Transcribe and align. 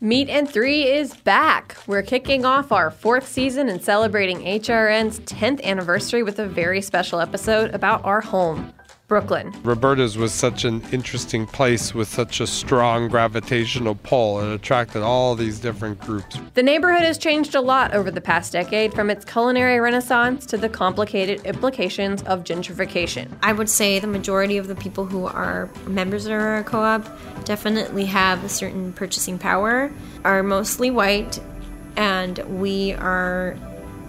Meat 0.00 0.28
and 0.28 0.46
Three 0.46 0.82
is 0.82 1.16
back. 1.16 1.74
We're 1.86 2.02
kicking 2.02 2.44
off 2.44 2.70
our 2.70 2.90
fourth 2.90 3.26
season 3.26 3.70
and 3.70 3.82
celebrating 3.82 4.40
HRN's 4.40 5.20
10th 5.20 5.62
anniversary 5.62 6.22
with 6.22 6.38
a 6.38 6.46
very 6.46 6.82
special 6.82 7.18
episode 7.18 7.74
about 7.74 8.04
our 8.04 8.20
home. 8.20 8.74
Brooklyn. 9.08 9.54
Roberta's 9.62 10.18
was 10.18 10.32
such 10.32 10.64
an 10.64 10.82
interesting 10.90 11.46
place 11.46 11.94
with 11.94 12.08
such 12.08 12.40
a 12.40 12.46
strong 12.46 13.08
gravitational 13.08 13.94
pull. 13.94 14.40
It 14.40 14.52
attracted 14.52 15.02
all 15.02 15.36
these 15.36 15.60
different 15.60 16.00
groups. 16.00 16.38
The 16.54 16.62
neighborhood 16.62 17.02
has 17.02 17.16
changed 17.16 17.54
a 17.54 17.60
lot 17.60 17.94
over 17.94 18.10
the 18.10 18.20
past 18.20 18.52
decade, 18.52 18.92
from 18.94 19.08
its 19.08 19.24
culinary 19.24 19.78
renaissance 19.78 20.44
to 20.46 20.56
the 20.56 20.68
complicated 20.68 21.44
implications 21.46 22.22
of 22.24 22.42
gentrification. 22.42 23.28
I 23.42 23.52
would 23.52 23.68
say 23.68 24.00
the 24.00 24.08
majority 24.08 24.56
of 24.56 24.66
the 24.66 24.74
people 24.74 25.04
who 25.04 25.26
are 25.26 25.70
members 25.86 26.26
of 26.26 26.32
our 26.32 26.64
co 26.64 26.80
op 26.80 27.04
definitely 27.44 28.06
have 28.06 28.42
a 28.42 28.48
certain 28.48 28.92
purchasing 28.92 29.38
power, 29.38 29.92
are 30.24 30.42
mostly 30.42 30.90
white, 30.90 31.38
and 31.96 32.38
we 32.60 32.92
are 32.94 33.56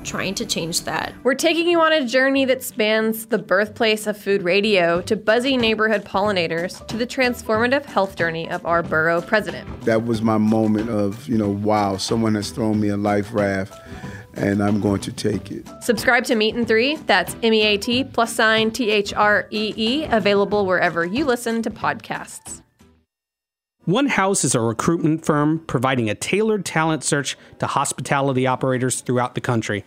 trying 0.08 0.34
to 0.36 0.46
change 0.46 0.82
that. 0.82 1.14
We're 1.24 1.36
taking 1.36 1.68
you 1.68 1.80
on 1.82 1.94
a 1.94 2.08
journey 2.08 2.46
that 2.46 2.64
spans 2.64 3.28
the 3.28 3.38
birthplace 3.38 4.08
of 4.08 4.18
food 4.18 4.42
radio 4.42 5.02
to 5.02 5.16
buzzy 5.16 5.58
neighborhood 5.58 6.06
pollinators 6.06 6.86
to 6.88 6.98
the 6.98 7.06
transformative 7.06 7.86
health 7.86 8.16
journey 8.16 8.50
of 8.50 8.66
our 8.66 8.82
borough 8.82 9.22
president. 9.22 9.82
That 9.82 10.06
was 10.06 10.22
my 10.22 10.38
moment 10.38 10.90
of, 10.90 11.28
you 11.28 11.38
know, 11.38 11.50
wow, 11.50 11.98
someone 11.98 12.34
has 12.36 12.50
thrown 12.50 12.80
me 12.80 12.88
a 12.88 12.98
life 12.98 13.34
raft 13.34 13.80
and 14.34 14.62
I'm 14.62 14.80
going 14.80 15.02
to 15.02 15.12
take 15.12 15.52
it. 15.52 15.68
Subscribe 15.82 16.24
to 16.26 16.36
Meat 16.36 16.56
and 16.56 16.68
Three. 16.68 16.96
That's 16.96 17.36
M 17.44 17.54
E 17.54 17.62
A 17.64 17.78
T 17.78 18.04
plus 18.04 18.34
sign 18.34 18.72
T 18.72 18.90
H 18.92 19.14
R 19.14 19.48
E 19.52 19.74
E, 19.76 20.06
available 20.06 20.66
wherever 20.66 21.06
you 21.06 21.26
listen 21.26 21.62
to 21.64 21.70
podcasts. 21.70 22.62
One 23.86 24.08
House 24.08 24.44
is 24.44 24.54
a 24.54 24.60
recruitment 24.60 25.26
firm 25.26 25.60
providing 25.60 26.10
a 26.10 26.16
tailored 26.16 26.66
talent 26.66 27.04
search 27.04 27.38
to 27.60 27.68
hospitality 27.68 28.46
operators 28.46 29.02
throughout 29.02 29.34
the 29.34 29.42
country. 29.42 29.86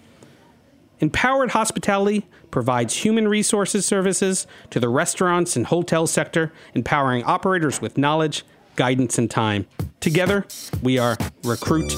Empowered 1.01 1.51
Hospitality 1.53 2.27
provides 2.51 2.95
human 2.95 3.27
resources 3.27 3.87
services 3.87 4.47
to 4.69 4.79
the 4.79 4.89
restaurants 4.89 5.57
and 5.57 5.67
hotel 5.67 6.07
sector, 6.07 6.53
empowering 6.75 7.25
operators 7.25 7.81
with 7.81 7.97
knowledge, 7.97 8.45
guidance, 8.77 9.17
and 9.19 9.31
time. 9.31 9.67
Together, 10.01 10.47
we 10.83 10.99
are 10.99 11.17
Recruit, 11.45 11.93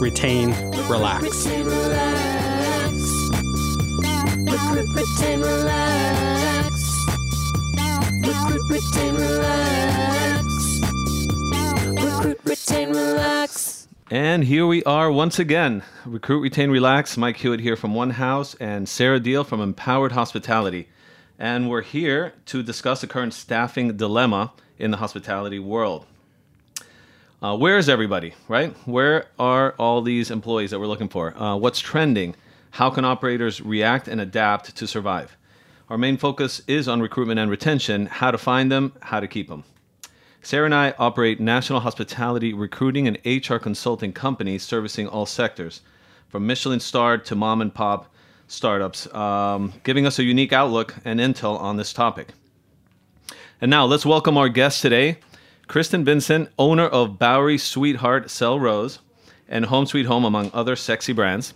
Retain, 0.00 0.50
Relax. 0.88 1.46
Recruit, 8.20 8.66
retain, 8.70 9.14
relax. 9.14 10.80
Recruit, 11.86 12.40
retain, 12.44 12.90
relax. 12.90 13.33
And 14.10 14.44
here 14.44 14.66
we 14.66 14.84
are 14.84 15.10
once 15.10 15.38
again. 15.38 15.82
Recruit, 16.04 16.40
Retain, 16.40 16.70
Relax. 16.70 17.16
Mike 17.16 17.38
Hewitt 17.38 17.60
here 17.60 17.74
from 17.74 17.94
One 17.94 18.10
House 18.10 18.54
and 18.56 18.86
Sarah 18.86 19.18
Diehl 19.18 19.46
from 19.46 19.62
Empowered 19.62 20.12
Hospitality. 20.12 20.88
And 21.38 21.70
we're 21.70 21.80
here 21.80 22.34
to 22.46 22.62
discuss 22.62 23.00
the 23.00 23.06
current 23.06 23.32
staffing 23.32 23.96
dilemma 23.96 24.52
in 24.78 24.90
the 24.90 24.98
hospitality 24.98 25.58
world. 25.58 26.04
Uh, 27.40 27.56
where 27.56 27.78
is 27.78 27.88
everybody, 27.88 28.34
right? 28.46 28.76
Where 28.86 29.28
are 29.38 29.74
all 29.78 30.02
these 30.02 30.30
employees 30.30 30.72
that 30.72 30.78
we're 30.78 30.86
looking 30.86 31.08
for? 31.08 31.34
Uh, 31.34 31.56
what's 31.56 31.80
trending? 31.80 32.36
How 32.72 32.90
can 32.90 33.06
operators 33.06 33.62
react 33.62 34.06
and 34.06 34.20
adapt 34.20 34.76
to 34.76 34.86
survive? 34.86 35.34
Our 35.88 35.96
main 35.96 36.18
focus 36.18 36.60
is 36.66 36.88
on 36.88 37.00
recruitment 37.00 37.40
and 37.40 37.50
retention, 37.50 38.04
how 38.04 38.30
to 38.32 38.38
find 38.38 38.70
them, 38.70 38.92
how 39.00 39.20
to 39.20 39.26
keep 39.26 39.48
them. 39.48 39.64
Sarah 40.44 40.66
and 40.66 40.74
I 40.74 40.92
operate 40.98 41.40
national 41.40 41.80
hospitality 41.80 42.52
recruiting 42.52 43.08
and 43.08 43.18
HR 43.24 43.56
consulting 43.56 44.12
companies 44.12 44.62
servicing 44.62 45.08
all 45.08 45.24
sectors, 45.24 45.80
from 46.28 46.46
Michelin 46.46 46.80
starred 46.80 47.24
to 47.24 47.34
mom 47.34 47.62
and 47.62 47.74
pop 47.74 48.12
startups, 48.46 49.12
um, 49.14 49.72
giving 49.84 50.06
us 50.06 50.18
a 50.18 50.22
unique 50.22 50.52
outlook 50.52 50.96
and 51.02 51.18
intel 51.18 51.58
on 51.58 51.78
this 51.78 51.94
topic. 51.94 52.34
And 53.58 53.70
now 53.70 53.86
let's 53.86 54.04
welcome 54.04 54.36
our 54.36 54.50
guest 54.50 54.82
today, 54.82 55.16
Kristen 55.66 56.04
Vincent, 56.04 56.50
owner 56.58 56.88
of 56.88 57.18
Bowery 57.18 57.56
Sweetheart 57.56 58.28
Sel 58.30 58.58
Rrose 58.58 58.98
and 59.48 59.64
Home 59.64 59.86
Sweet 59.86 60.04
Home, 60.04 60.26
among 60.26 60.50
other 60.52 60.76
sexy 60.76 61.14
brands. 61.14 61.54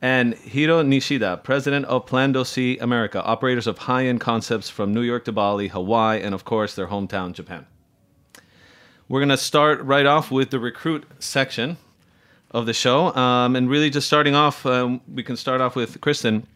And 0.00 0.34
Hiro 0.34 0.84
Nishida, 0.84 1.42
president 1.42 1.86
of 1.86 2.06
Plan 2.06 2.30
Do 2.30 2.44
See 2.44 2.78
America, 2.78 3.24
operators 3.24 3.66
of 3.66 3.76
high 3.76 4.06
end 4.06 4.20
concepts 4.20 4.70
from 4.70 4.94
New 4.94 5.02
York 5.02 5.24
to 5.24 5.32
Bali, 5.32 5.66
Hawaii, 5.66 6.22
and 6.22 6.32
of 6.32 6.44
course 6.44 6.76
their 6.76 6.86
hometown, 6.86 7.32
Japan. 7.32 7.66
We're 9.08 9.20
going 9.20 9.30
to 9.30 9.38
start 9.38 9.80
right 9.82 10.04
off 10.04 10.30
with 10.30 10.50
the 10.50 10.58
recruit 10.58 11.04
section 11.18 11.78
of 12.50 12.66
the 12.66 12.74
show. 12.74 13.14
Um, 13.16 13.56
and 13.56 13.68
really, 13.70 13.88
just 13.88 14.06
starting 14.06 14.34
off, 14.34 14.66
um, 14.66 15.00
we 15.12 15.22
can 15.22 15.36
start 15.36 15.62
off 15.62 15.76
with 15.76 15.98
Kristen 16.02 16.46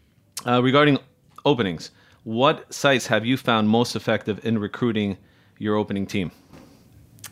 uh, 0.47 0.63
regarding 0.63 0.99
openings. 1.47 1.91
What 2.25 2.73
sites 2.73 3.07
have 3.07 3.25
you 3.25 3.39
found 3.39 3.69
most 3.69 3.97
effective 3.97 4.45
in 4.45 4.59
recruiting 4.59 5.17
your 5.59 5.77
opening 5.77 6.07
team? 6.07 6.31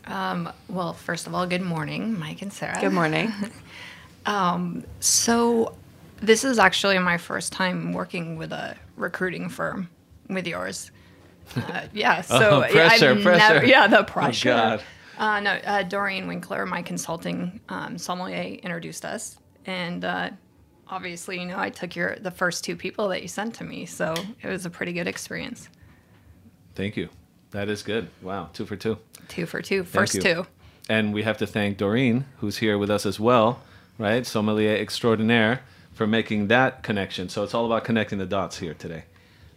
Um, 0.05 0.51
well, 0.67 0.93
first 0.93 1.27
of 1.27 1.35
all, 1.35 1.45
good 1.45 1.61
morning, 1.61 2.17
Mike 2.17 2.41
and 2.41 2.51
Sarah. 2.51 2.77
Good 2.81 2.91
morning. 2.91 3.31
um, 4.25 4.83
so, 5.01 5.75
this 6.19 6.43
is 6.43 6.57
actually 6.57 6.97
my 6.97 7.17
first 7.17 7.53
time 7.53 7.93
working 7.93 8.37
with 8.37 8.51
a 8.51 8.75
recruiting 8.95 9.49
firm 9.49 9.89
with 10.29 10.47
yours. 10.47 10.91
Uh, 11.53 11.81
yeah, 11.91 12.21
so 12.21 12.63
Oh, 12.63 12.71
pressure, 12.71 13.09
I've 13.09 13.23
pressure. 13.23 13.53
Never, 13.55 13.65
yeah, 13.65 13.85
the 13.85 14.03
pressure. 14.05 14.51
Oh. 14.51 14.55
God. 14.55 14.83
Uh, 15.21 15.39
no, 15.39 15.51
uh, 15.51 15.83
Doreen 15.83 16.27
Winkler, 16.27 16.65
my 16.65 16.81
consulting 16.81 17.61
um, 17.69 17.95
sommelier, 17.95 18.57
introduced 18.63 19.05
us, 19.05 19.37
and 19.67 20.03
uh, 20.03 20.31
obviously, 20.87 21.39
you 21.39 21.45
know, 21.45 21.59
I 21.59 21.69
took 21.69 21.95
your 21.95 22.15
the 22.15 22.31
first 22.31 22.63
two 22.63 22.75
people 22.75 23.07
that 23.09 23.21
you 23.21 23.27
sent 23.27 23.53
to 23.55 23.63
me, 23.63 23.85
so 23.85 24.15
it 24.41 24.47
was 24.47 24.65
a 24.65 24.69
pretty 24.71 24.93
good 24.93 25.07
experience. 25.07 25.69
Thank 26.73 26.97
you. 26.97 27.07
That 27.51 27.69
is 27.69 27.83
good. 27.83 28.09
Wow, 28.23 28.49
two 28.51 28.65
for 28.65 28.75
two. 28.75 28.97
Two 29.27 29.45
for 29.45 29.61
two, 29.61 29.83
first 29.83 30.19
two. 30.19 30.47
And 30.89 31.13
we 31.13 31.21
have 31.21 31.37
to 31.37 31.45
thank 31.45 31.77
Doreen, 31.77 32.25
who's 32.39 32.57
here 32.57 32.79
with 32.79 32.89
us 32.89 33.05
as 33.05 33.19
well, 33.19 33.61
right? 33.99 34.25
Sommelier 34.25 34.75
extraordinaire, 34.75 35.61
for 35.93 36.07
making 36.07 36.47
that 36.47 36.81
connection. 36.81 37.29
So 37.29 37.43
it's 37.43 37.53
all 37.53 37.67
about 37.67 37.83
connecting 37.83 38.17
the 38.17 38.25
dots 38.25 38.57
here 38.57 38.73
today. 38.73 39.03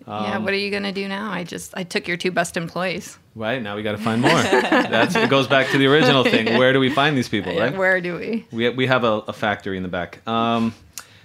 Yeah, 0.06 0.36
Um, 0.36 0.44
what 0.44 0.52
are 0.52 0.56
you 0.58 0.70
gonna 0.70 0.92
do 0.92 1.08
now? 1.08 1.30
I 1.30 1.44
just 1.44 1.76
I 1.76 1.82
took 1.84 2.06
your 2.08 2.16
two 2.16 2.30
best 2.30 2.56
employees. 2.56 3.18
Right 3.36 3.60
now, 3.60 3.74
we 3.74 3.82
got 3.82 3.92
to 3.92 3.98
find 3.98 4.22
more. 4.22 4.30
That's 4.30 5.16
it. 5.16 5.28
Goes 5.28 5.48
back 5.48 5.68
to 5.70 5.78
the 5.78 5.86
original 5.86 6.22
thing. 6.32 6.56
Where 6.56 6.72
do 6.72 6.78
we 6.78 6.88
find 6.90 7.16
these 7.16 7.28
people? 7.28 7.58
Right? 7.58 7.76
Where 7.76 8.00
do 8.00 8.16
we? 8.16 8.46
We 8.52 8.68
we 8.70 8.86
have 8.86 9.02
a, 9.04 9.22
a 9.26 9.32
factory 9.32 9.76
in 9.76 9.82
the 9.82 9.88
back. 9.88 10.20
Um, 10.28 10.72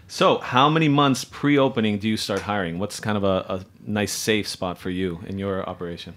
so, 0.08 0.40
how 0.40 0.70
many 0.70 0.90
months 0.90 1.24
pre-opening 1.24 2.00
do 2.00 2.08
you 2.10 2.18
start 2.18 2.42
hiring? 2.42 2.80
What's 2.80 3.00
kind 3.00 3.16
of 3.16 3.24
a, 3.24 3.46
a 3.48 3.66
nice 3.86 4.12
safe 4.12 4.48
spot 4.48 4.80
for 4.80 4.90
you 4.90 5.20
in 5.28 5.38
your 5.38 5.68
operation? 5.70 6.16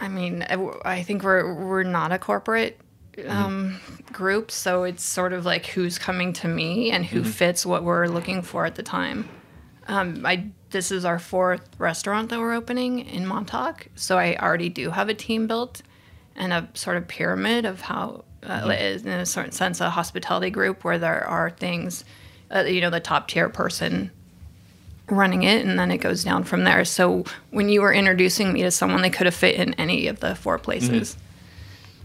I 0.00 0.08
mean, 0.08 0.42
I 0.84 1.02
think 1.02 1.22
we're 1.22 1.54
we're 1.54 1.82
not 1.84 2.12
a 2.12 2.18
corporate 2.18 2.80
Mm-hmm. 3.18 3.30
um, 3.30 3.80
group, 4.12 4.48
so 4.52 4.84
it's 4.84 5.02
sort 5.02 5.32
of 5.32 5.44
like 5.44 5.66
who's 5.66 5.98
coming 5.98 6.32
to 6.34 6.46
me 6.46 6.92
and 6.92 7.04
who 7.04 7.22
Mhm. 7.22 7.26
fits 7.26 7.66
what 7.66 7.82
we're 7.82 8.06
looking 8.06 8.42
for 8.42 8.64
at 8.64 8.76
the 8.76 8.82
time. 8.84 9.28
Um, 9.88 10.24
I 10.24 10.44
this 10.70 10.92
is 10.92 11.06
our 11.06 11.18
fourth 11.18 11.66
restaurant 11.78 12.28
that 12.28 12.38
we're 12.38 12.52
opening 12.52 13.00
in 13.00 13.26
Montauk, 13.26 13.88
so 13.96 14.18
I 14.18 14.36
already 14.36 14.68
do 14.68 14.90
have 14.90 15.08
a 15.08 15.14
team 15.14 15.46
built 15.46 15.80
and 16.36 16.52
a 16.52 16.68
sort 16.74 16.98
of 16.98 17.08
pyramid 17.08 17.64
of 17.64 17.80
how, 17.80 18.24
uh, 18.46 18.60
Mhm. 18.60 19.06
in 19.06 19.08
a 19.08 19.24
certain 19.26 19.50
sense, 19.50 19.80
a 19.80 19.88
hospitality 19.90 20.50
group 20.50 20.84
where 20.84 20.98
there 20.98 21.26
are 21.26 21.48
things, 21.50 22.04
uh, 22.54 22.60
you 22.60 22.82
know, 22.82 22.90
the 22.90 23.00
top 23.00 23.28
tier 23.28 23.48
person 23.48 24.10
running 25.08 25.42
it 25.42 25.64
and 25.64 25.78
then 25.78 25.90
it 25.90 25.98
goes 25.98 26.22
down 26.22 26.44
from 26.44 26.64
there. 26.64 26.84
So 26.84 27.24
when 27.50 27.70
you 27.70 27.80
were 27.80 27.92
introducing 27.94 28.52
me 28.52 28.62
to 28.62 28.70
someone, 28.70 29.00
they 29.00 29.08
could 29.10 29.24
have 29.24 29.34
fit 29.34 29.56
in 29.56 29.72
any 29.74 30.06
of 30.06 30.20
the 30.20 30.34
four 30.34 30.58
places. 30.58 31.16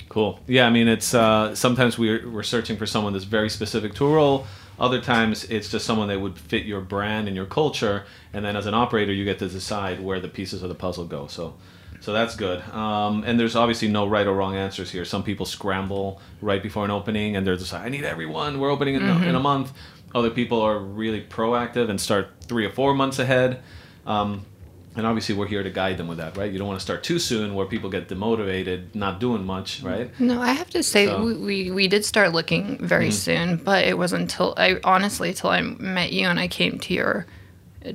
Cool. 0.08 0.40
Yeah, 0.48 0.66
I 0.68 0.70
mean, 0.70 0.88
it's 0.88 1.14
uh, 1.14 1.54
sometimes 1.54 2.00
we're 2.00 2.30
we're 2.30 2.44
searching 2.44 2.78
for 2.78 2.86
someone 2.86 3.12
that's 3.12 3.26
very 3.26 3.50
specific 3.50 3.94
to 3.96 4.06
a 4.06 4.10
role. 4.10 4.48
Other 4.80 5.00
times, 5.02 5.44
it's 5.46 5.70
just 5.70 5.86
someone 5.86 6.08
that 6.08 6.20
would 6.20 6.38
fit 6.38 6.66
your 6.66 6.82
brand 6.82 7.28
and 7.28 7.36
your 7.36 7.46
culture. 7.46 8.06
And 8.34 8.44
then, 8.44 8.56
as 8.56 8.66
an 8.66 8.74
operator, 8.74 9.14
you 9.14 9.24
get 9.26 9.40
to 9.40 9.48
decide 9.48 10.00
where 10.02 10.20
the 10.20 10.28
pieces 10.28 10.64
of 10.64 10.70
the 10.70 10.76
puzzle 10.76 11.06
go. 11.06 11.28
So, 11.28 11.56
so 12.02 12.12
that's 12.12 12.36
good. 12.36 12.62
Um, 12.70 13.24
and 13.26 13.40
there's 13.40 13.56
obviously 13.56 13.88
no 13.88 14.08
right 14.08 14.26
or 14.28 14.34
wrong 14.34 14.56
answers 14.56 14.92
here. 14.92 15.06
Some 15.06 15.24
people 15.24 15.46
scramble 15.46 16.20
right 16.42 16.62
before 16.62 16.84
an 16.86 16.92
opening, 16.92 17.36
and 17.36 17.46
they're 17.46 17.56
just 17.56 17.72
like, 17.72 17.84
"I 17.84 17.90
need 17.90 18.04
everyone. 18.04 18.60
We're 18.60 18.72
opening 18.72 18.96
in, 18.96 19.04
Mhm. 19.04 19.28
in 19.28 19.36
a 19.36 19.40
month." 19.40 19.72
Other 20.16 20.30
people 20.30 20.62
are 20.62 20.78
really 20.78 21.22
proactive 21.22 21.90
and 21.90 22.00
start 22.00 22.30
three 22.42 22.66
or 22.66 22.70
four 22.72 22.94
months 22.94 23.20
ahead. 23.20 23.62
Um, 24.06 24.46
and 24.96 25.08
obviously, 25.08 25.36
we're 25.36 25.48
here 25.48 25.64
to 25.64 25.70
guide 25.70 25.98
them 25.98 26.08
with 26.08 26.18
that, 26.20 26.38
right? 26.38 26.52
You 26.52 26.60
don't 26.60 26.68
want 26.68 26.80
to 26.80 26.84
start 26.84 27.04
too 27.04 27.18
soon 27.20 27.56
where 27.56 27.66
people 27.66 27.90
get 27.90 28.08
demotivated, 28.10 28.94
not 28.96 29.20
doing 29.20 29.46
much, 29.46 29.82
right? 29.82 30.10
No, 30.20 30.42
I 30.42 30.52
have 30.54 30.70
to 30.72 30.84
say 30.84 31.08
So- 31.08 31.24
we, 31.24 31.34
we 31.34 31.72
we 31.72 31.88
did 31.88 32.06
start 32.06 32.32
looking 32.34 32.78
very 32.86 33.10
Mhm. 33.10 33.14
soon, 33.14 33.56
but 33.58 33.86
it 33.86 33.98
wasn't 33.98 34.22
until 34.24 34.54
I 34.58 34.80
honestly 34.84 35.30
until 35.30 35.50
I 35.50 35.62
met 35.62 36.14
you 36.14 36.28
and 36.28 36.40
I 36.40 36.48
came 36.48 36.78
to 36.80 36.94
your 36.94 37.26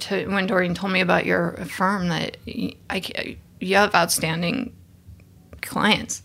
to 0.01 0.27
when 0.27 0.47
Doreen 0.47 0.75
told 0.75 0.93
me 0.93 1.01
about 1.01 1.25
your 1.25 1.53
firm 1.71 2.09
that 2.09 2.37
y- 2.47 2.75
I 2.91 3.01
ca- 3.01 3.37
you 3.61 3.77
have 3.77 3.95
outstanding 3.95 4.73
clients. 5.63 6.23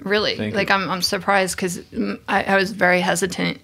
Really, 0.00 0.36
Thank 0.36 0.54
like 0.54 0.68
you. 0.68 0.74
I'm, 0.76 0.88
I'm 0.88 1.02
surprised 1.02 1.56
because 1.56 1.80
I, 2.28 2.44
I 2.44 2.56
was 2.56 2.70
very 2.70 3.00
hesitant 3.00 3.58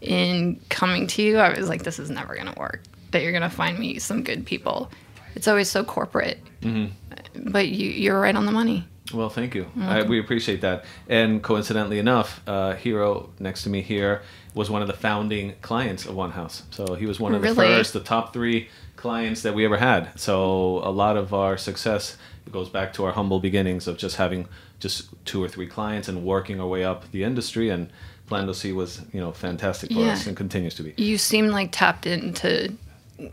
in 0.00 0.60
coming 0.68 1.08
to 1.08 1.22
you. 1.22 1.38
I 1.38 1.58
was 1.58 1.68
like, 1.68 1.82
this 1.82 1.98
is 1.98 2.10
never 2.10 2.36
gonna 2.36 2.54
work. 2.56 2.82
That 3.10 3.22
you're 3.22 3.32
gonna 3.32 3.50
find 3.50 3.76
me 3.78 3.98
some 3.98 4.22
good 4.22 4.46
people. 4.46 4.90
It's 5.34 5.48
always 5.48 5.70
so 5.70 5.84
corporate, 5.84 6.38
Mm-hmm. 6.62 7.50
but 7.50 7.68
you, 7.68 7.88
you're 7.88 8.20
right 8.20 8.34
on 8.36 8.44
the 8.46 8.52
money. 8.52 8.86
Well, 9.14 9.28
thank 9.30 9.54
you. 9.56 9.66
I, 9.80 10.02
we 10.02 10.20
appreciate 10.20 10.60
that. 10.60 10.84
And 11.08 11.42
coincidentally 11.42 11.98
enough, 11.98 12.40
uh, 12.46 12.74
Hiro 12.74 13.30
next 13.40 13.64
to 13.64 13.68
me 13.70 13.82
here 13.82 14.22
was 14.54 14.70
one 14.70 14.82
of 14.82 14.88
the 14.88 14.94
founding 14.94 15.54
clients 15.62 16.06
of 16.06 16.14
One 16.14 16.30
House. 16.30 16.62
So 16.70 16.94
he 16.94 17.06
was 17.06 17.18
one 17.18 17.34
of 17.34 17.42
the 17.42 17.52
first, 17.54 17.92
the 17.92 18.00
top 18.00 18.32
three 18.32 18.68
clients 18.96 19.42
that 19.42 19.54
we 19.54 19.64
ever 19.64 19.78
had. 19.78 20.10
So 20.20 20.78
a 20.84 20.90
lot 20.92 21.16
of 21.16 21.34
our 21.34 21.56
success 21.58 22.16
goes 22.52 22.68
back 22.68 22.92
to 22.94 23.04
our 23.04 23.12
humble 23.12 23.40
beginnings 23.40 23.88
of 23.88 23.96
just 23.98 24.16
having 24.16 24.46
just 24.78 25.08
two 25.24 25.42
or 25.42 25.48
three 25.48 25.66
clients 25.66 26.06
and 26.08 26.22
working 26.24 26.60
our 26.60 26.66
way 26.68 26.84
up 26.84 27.10
the 27.10 27.24
industry. 27.24 27.68
And 27.70 27.90
Plan 28.26 28.52
C 28.54 28.72
was, 28.72 29.00
you 29.12 29.20
know, 29.20 29.32
fantastic 29.32 29.90
for 29.92 29.98
Yeah. 30.00 30.12
us 30.12 30.26
and 30.28 30.36
continues 30.36 30.74
to 30.76 30.84
be. 30.84 30.94
You 30.96 31.18
seem 31.18 31.48
like 31.48 31.70
tapped 31.72 32.06
into 32.06 32.76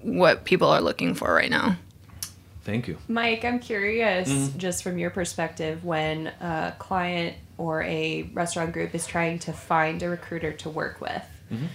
what 0.02 0.44
people 0.44 0.70
are 0.70 0.82
looking 0.82 1.14
for 1.14 1.32
right 1.34 1.52
now. 1.52 1.78
Thank 2.68 2.88
you. 2.90 2.98
Mike, 3.08 3.46
I'm 3.46 3.60
curious, 3.60 4.28
Mm-hmm. 4.30 4.58
just 4.58 4.84
from 4.84 4.98
your 4.98 5.10
perspective, 5.10 5.86
when 5.86 6.28
a 6.28 6.76
client 6.78 7.38
or 7.58 7.82
a 7.84 8.24
restaurant 8.34 8.74
group 8.74 8.94
is 8.94 9.08
trying 9.08 9.40
to 9.40 9.54
find 9.54 10.04
a 10.04 10.10
recruiter 10.10 10.52
to 10.64 10.70
work 10.70 11.00
with, 11.02 11.24
Mm-hmm. 11.52 11.66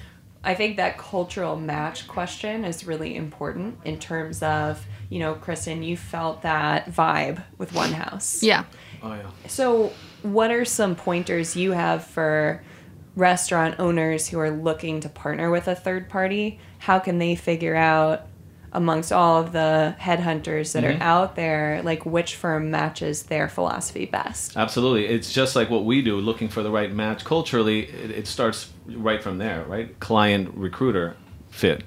I 0.45 0.55
think 0.55 0.77
that 0.77 0.99
cultural 0.99 1.57
match 1.57 2.07
question 2.09 2.65
is 2.65 2.85
really 2.85 3.15
important 3.17 3.79
in 3.85 3.99
terms 3.99 4.43
of, 4.43 4.85
you 5.09 5.21
know, 5.21 5.35
Kristen, 5.35 5.83
you 5.85 5.97
felt 5.97 6.43
that 6.43 6.91
vibe 6.91 7.43
with 7.59 7.73
One 7.73 7.93
House. 7.93 8.43
Yeah. 8.43 8.65
Oh, 9.03 9.15
yeah. 9.15 9.31
So, 9.47 9.93
what 10.23 10.51
are 10.51 10.65
some 10.65 10.95
pointers 10.97 11.55
you 11.57 11.73
have 11.73 12.05
for 12.05 12.61
restaurant 13.17 13.77
owners 13.79 14.29
who 14.29 14.39
are 14.41 14.51
looking 14.51 15.01
to 15.01 15.09
partner 15.09 15.49
with 15.49 15.69
a 15.69 15.75
third 15.77 16.09
party? 16.09 16.59
How 16.81 16.99
can 16.99 17.19
they 17.19 17.35
figure 17.37 17.77
out 17.77 18.27
amongst 18.73 19.13
all 19.13 19.41
of 19.41 19.53
the 19.53 19.95
headhunters 20.01 20.73
that 20.73 20.83
Mm-hmm. 20.85 21.03
are 21.03 21.05
out 21.05 21.37
there, 21.37 21.81
like 21.85 22.05
which 22.07 22.37
firm 22.37 22.71
matches 22.71 23.25
their 23.25 23.49
philosophy 23.49 24.07
best? 24.07 24.57
Absolutely. 24.57 25.07
It's 25.07 25.33
just 25.33 25.55
like 25.55 25.71
what 25.71 25.85
we 25.85 26.03
do, 26.03 26.17
looking 26.19 26.49
for 26.49 26.63
the 26.63 26.71
right 26.71 26.93
match. 26.93 27.25
Culturally, 27.25 27.85
it, 27.85 28.11
it 28.11 28.27
starts 28.27 28.71
right 28.87 29.23
from 29.23 29.39
there, 29.39 29.65
right? 29.65 29.99
Client 30.01 30.51
recruiter 30.55 31.17
fit. 31.51 31.85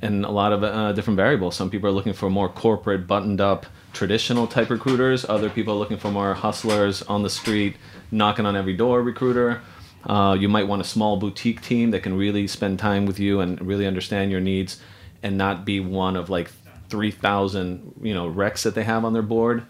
And 0.00 0.24
a 0.24 0.30
lot 0.30 0.52
of 0.52 0.62
uh, 0.62 0.92
different 0.92 1.16
variables. 1.16 1.56
Some 1.56 1.70
people 1.70 1.88
are 1.88 1.92
looking 1.92 2.12
for 2.12 2.30
more 2.30 2.48
corporate, 2.48 3.06
buttoned 3.08 3.40
up, 3.40 3.66
traditional 3.92 4.46
type 4.46 4.70
recruiters. 4.70 5.24
Other 5.28 5.50
people 5.50 5.74
are 5.74 5.78
looking 5.78 5.96
for 5.98 6.10
more 6.12 6.34
hustlers 6.34 7.02
on 7.02 7.22
the 7.24 7.30
street, 7.30 7.76
knocking 8.12 8.46
on 8.46 8.54
every 8.54 8.76
door 8.76 9.02
recruiter. 9.02 9.60
Uh, 10.06 10.36
you 10.38 10.48
might 10.48 10.68
want 10.68 10.80
a 10.80 10.84
small 10.84 11.16
boutique 11.16 11.60
team 11.62 11.90
that 11.90 12.04
can 12.04 12.16
really 12.16 12.46
spend 12.46 12.78
time 12.78 13.06
with 13.06 13.18
you 13.18 13.40
and 13.40 13.60
really 13.66 13.86
understand 13.86 14.30
your 14.30 14.40
needs 14.40 14.80
and 15.22 15.36
not 15.36 15.64
be 15.64 15.80
one 15.80 16.16
of 16.16 16.30
like 16.30 16.50
3,000, 16.88 17.94
you 18.02 18.14
know, 18.14 18.30
reqs 18.30 18.62
that 18.62 18.74
they 18.74 18.84
have 18.84 19.04
on 19.04 19.12
their 19.12 19.22
board. 19.22 19.64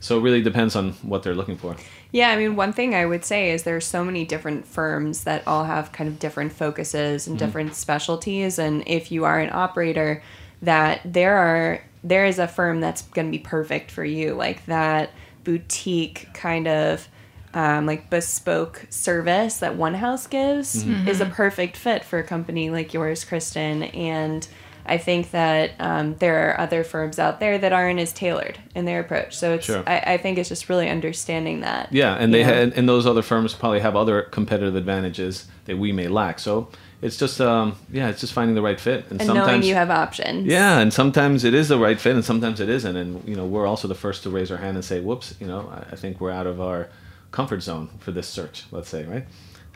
So 0.00 0.18
it 0.18 0.22
really 0.22 0.42
depends 0.42 0.76
on 0.76 0.92
what 1.02 1.22
they're 1.22 1.34
looking 1.34 1.56
for. 1.56 1.76
Yeah, 2.12 2.30
I 2.30 2.36
mean, 2.36 2.56
one 2.56 2.72
thing 2.72 2.94
I 2.94 3.06
would 3.06 3.24
say 3.24 3.50
is 3.50 3.62
there's 3.62 3.86
so 3.86 4.04
many 4.04 4.24
different 4.24 4.66
firms 4.66 5.24
that 5.24 5.46
all 5.46 5.64
have 5.64 5.92
kind 5.92 6.08
of 6.08 6.18
different 6.18 6.52
focuses 6.52 7.26
and 7.26 7.38
different 7.38 7.74
specialties, 7.74 8.58
and 8.58 8.82
if 8.86 9.12
you 9.12 9.24
are 9.24 9.38
an 9.38 9.50
operator, 9.52 10.22
that 10.62 11.00
there 11.04 11.36
are 11.36 11.82
there 12.02 12.24
is 12.24 12.38
a 12.38 12.48
firm 12.48 12.80
that's 12.80 13.02
going 13.02 13.26
to 13.26 13.30
be 13.30 13.38
perfect 13.38 13.90
for 13.90 14.04
you, 14.04 14.34
like 14.34 14.64
that 14.66 15.10
boutique 15.44 16.28
kind 16.32 16.66
of 16.66 17.06
um, 17.52 17.84
like 17.86 18.10
bespoke 18.10 18.86
service 18.88 19.58
that 19.58 19.76
One 19.76 19.94
House 19.94 20.26
gives 20.26 20.84
is 21.06 21.20
a 21.20 21.26
perfect 21.26 21.76
fit 21.76 22.04
for 22.04 22.18
a 22.18 22.24
company 22.24 22.70
like 22.70 22.92
yours, 22.94 23.24
Kristen, 23.24 23.84
and. 23.84 24.48
I 24.90 24.98
think 24.98 25.30
that 25.30 25.70
um, 25.78 26.16
there 26.16 26.50
are 26.50 26.60
other 26.60 26.82
firms 26.84 27.18
out 27.18 27.38
there 27.40 27.56
that 27.58 27.72
aren't 27.72 28.00
as 28.00 28.12
tailored 28.12 28.58
in 28.74 28.84
their 28.84 29.00
approach. 29.00 29.36
So 29.36 29.52
it's 29.54 29.64
Sure. 29.66 29.84
I, 29.86 30.14
I 30.14 30.16
think 30.18 30.36
it's 30.36 30.48
just 30.48 30.68
really 30.68 30.88
understanding 30.90 31.60
that. 31.60 31.92
Yeah, 31.92 32.14
and 32.14 32.34
they 32.34 32.42
had, 32.42 32.72
and 32.74 32.88
those 32.88 33.06
other 33.06 33.22
firms 33.22 33.54
probably 33.54 33.80
have 33.80 33.94
other 33.96 34.22
competitive 34.22 34.74
advantages 34.74 35.46
that 35.66 35.78
we 35.78 35.92
may 35.92 36.08
lack. 36.08 36.38
So 36.40 36.68
it's 37.02 37.16
just, 37.16 37.40
um, 37.40 37.76
yeah, 37.92 38.08
it's 38.08 38.20
just 38.20 38.32
finding 38.32 38.54
the 38.56 38.62
right 38.62 38.80
fit. 38.80 39.06
and 39.10 39.26
knowing 39.26 39.62
you 39.62 39.74
have 39.74 39.90
options. 39.90 40.46
Yeah, 40.46 40.80
and 40.80 40.92
sometimes 40.92 41.44
it 41.44 41.54
is 41.54 41.68
the 41.68 41.78
right 41.78 41.98
fit, 42.00 42.14
and 42.16 42.24
sometimes 42.24 42.60
it 42.60 42.68
isn't. 42.68 42.96
And 42.96 43.26
you 43.28 43.36
know, 43.36 43.46
we're 43.46 43.66
also 43.66 43.86
the 43.88 43.94
first 43.94 44.24
to 44.24 44.30
raise 44.30 44.50
our 44.50 44.58
hand 44.58 44.76
and 44.76 44.84
say, 44.84 45.00
"Whoops," 45.00 45.34
you 45.40 45.46
know, 45.46 45.70
I, 45.72 45.92
I 45.92 45.96
think 45.96 46.20
we're 46.20 46.32
out 46.32 46.46
of 46.46 46.60
our 46.60 46.88
comfort 47.30 47.62
zone 47.62 47.88
for 48.00 48.10
this 48.12 48.26
search. 48.28 48.64
Let's 48.72 48.88
say, 48.88 49.04
right? 49.04 49.26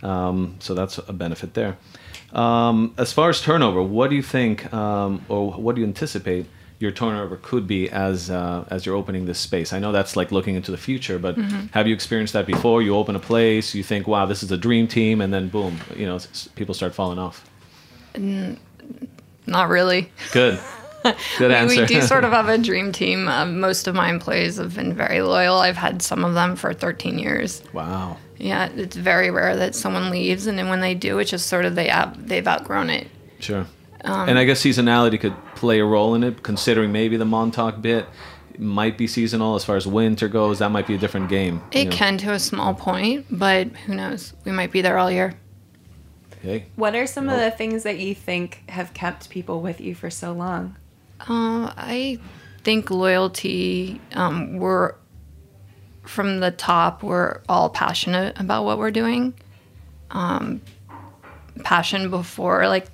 Um, 0.02 0.56
so 0.58 0.75
that's 0.75 0.99
a 0.99 1.12
benefit 1.12 1.55
there. 1.55 1.76
Um, 2.34 2.94
as 2.98 3.12
far 3.12 3.31
as 3.31 3.40
turnover, 3.40 3.82
what 3.82 4.10
do 4.10 4.16
you 4.16 4.22
think, 4.22 4.72
um, 4.75 5.25
or 5.28 5.52
what 5.52 5.75
do 5.76 5.81
you 5.82 5.86
anticipate 5.86 6.46
your 6.81 6.90
turnover 6.90 7.36
could 7.36 7.66
be 7.69 7.88
as 7.88 8.28
uh, 8.31 8.64
as 8.70 8.84
you're 8.84 8.96
opening 8.96 9.25
this 9.26 9.38
space? 9.38 9.72
I 9.72 9.78
know 9.78 9.92
that's 9.92 10.16
like 10.16 10.32
looking 10.32 10.56
into 10.56 10.70
the 10.72 10.76
future, 10.76 11.19
but 11.19 11.36
have 11.72 11.86
you 11.86 11.94
experienced 11.94 12.32
that 12.32 12.46
before? 12.46 12.82
You 12.82 12.96
open 12.96 13.14
a 13.14 13.20
place, 13.20 13.75
you 13.75 13.82
think, 13.84 14.08
"Wow, 14.08 14.26
this 14.26 14.42
is 14.42 14.50
a 14.50 14.56
dream 14.56 14.88
team," 14.88 15.20
and 15.20 15.32
then 15.32 15.48
boom, 15.48 15.78
you 15.96 16.06
know, 16.06 16.16
s- 16.16 16.48
people 16.56 16.75
start 16.75 16.92
falling 16.94 17.19
off. 17.20 17.44
Not 19.46 19.69
really. 19.69 20.10
Good, 20.32 20.58
good 21.38 21.48
We- 21.50 21.54
answer. 21.54 21.81
We 21.82 21.86
do 21.86 22.00
sort 22.02 22.25
of 22.25 22.32
have 22.38 22.48
a 22.48 22.58
dream 22.58 22.90
team. 22.92 23.28
Um, 23.28 23.60
most 23.60 23.86
of 23.86 23.94
my 23.94 24.10
employees 24.10 24.56
have 24.56 24.75
been 24.75 24.92
very 24.94 25.22
loyal. 25.22 25.58
I've 25.58 25.76
had 25.76 26.02
some 26.02 26.25
of 26.25 26.34
them 26.34 26.56
for 26.56 26.72
13 26.75 27.19
years. 27.19 27.62
wow. 27.72 28.16
Yeah, 28.36 28.69
it's 28.75 28.96
very 28.96 29.31
rare 29.31 29.56
that 29.56 29.75
someone 29.75 30.10
leaves, 30.10 30.46
and 30.46 30.58
then 30.58 30.69
when 30.69 30.81
they 30.81 30.94
do, 30.94 31.19
it's 31.19 31.31
just 31.31 31.46
sort 31.46 31.64
of 31.64 31.75
they 31.76 31.88
out, 31.90 32.26
they've 32.26 32.46
outgrown 32.46 32.90
it. 32.90 33.08
Sure. 33.38 33.66
Um, 34.04 34.28
and 34.28 34.38
I 34.38 34.44
guess 34.44 34.62
seasonality 34.62 35.19
could 35.20 35.34
play 35.54 35.78
a 35.81 35.84
role 35.84 36.14
in 36.14 36.22
it, 36.25 36.42
considering 36.42 36.92
maybe 36.92 37.16
the 37.16 37.25
Montauk 37.25 37.81
bit 37.81 38.06
might 38.58 38.96
be 38.98 39.06
seasonal 39.06 39.54
as 39.56 39.64
far 39.64 39.76
as 39.76 39.86
winter 39.86 40.28
goes. 40.28 40.58
That 40.58 40.70
might 40.70 40.86
be 40.86 40.94
a 40.94 40.98
different 40.98 41.28
game. 41.28 41.62
you 41.72 41.81
It 41.81 41.84
know. 41.86 41.90
can 41.92 42.19
to 42.19 42.32
a 42.32 42.38
small 42.38 42.75
point, 42.75 43.26
but 43.31 43.69
who 43.69 43.94
knows? 43.94 44.34
We 44.44 44.52
might 44.52 44.70
be 44.72 44.82
there 44.82 44.98
all 44.98 45.10
year. 45.10 45.34
Hey, 46.42 46.66
What 46.76 46.94
are 46.94 47.06
some 47.06 47.28
of 47.31 47.38
the 47.40 47.50
things 47.50 47.84
that 47.84 47.98
you 47.98 48.14
think 48.14 48.62
have 48.69 48.92
kept 48.92 49.31
people 49.31 49.62
with 49.62 49.81
you 49.81 49.94
for 49.94 50.10
so 50.10 50.32
long? 50.32 50.76
Um, 51.26 51.72
I 51.76 52.19
think 52.64 52.90
loyalty. 52.90 54.00
Um, 54.12 54.58
we're 54.58 54.94
from 56.06 56.41
the 56.41 56.51
top. 56.51 57.03
We're 57.03 57.41
all 57.49 57.70
passionate 57.70 58.39
about 58.39 58.65
what 58.65 58.79
we're 58.79 58.91
doing. 58.91 59.34
Um, 60.11 60.61
passion 61.63 62.11
before 62.11 62.69
like 62.69 62.87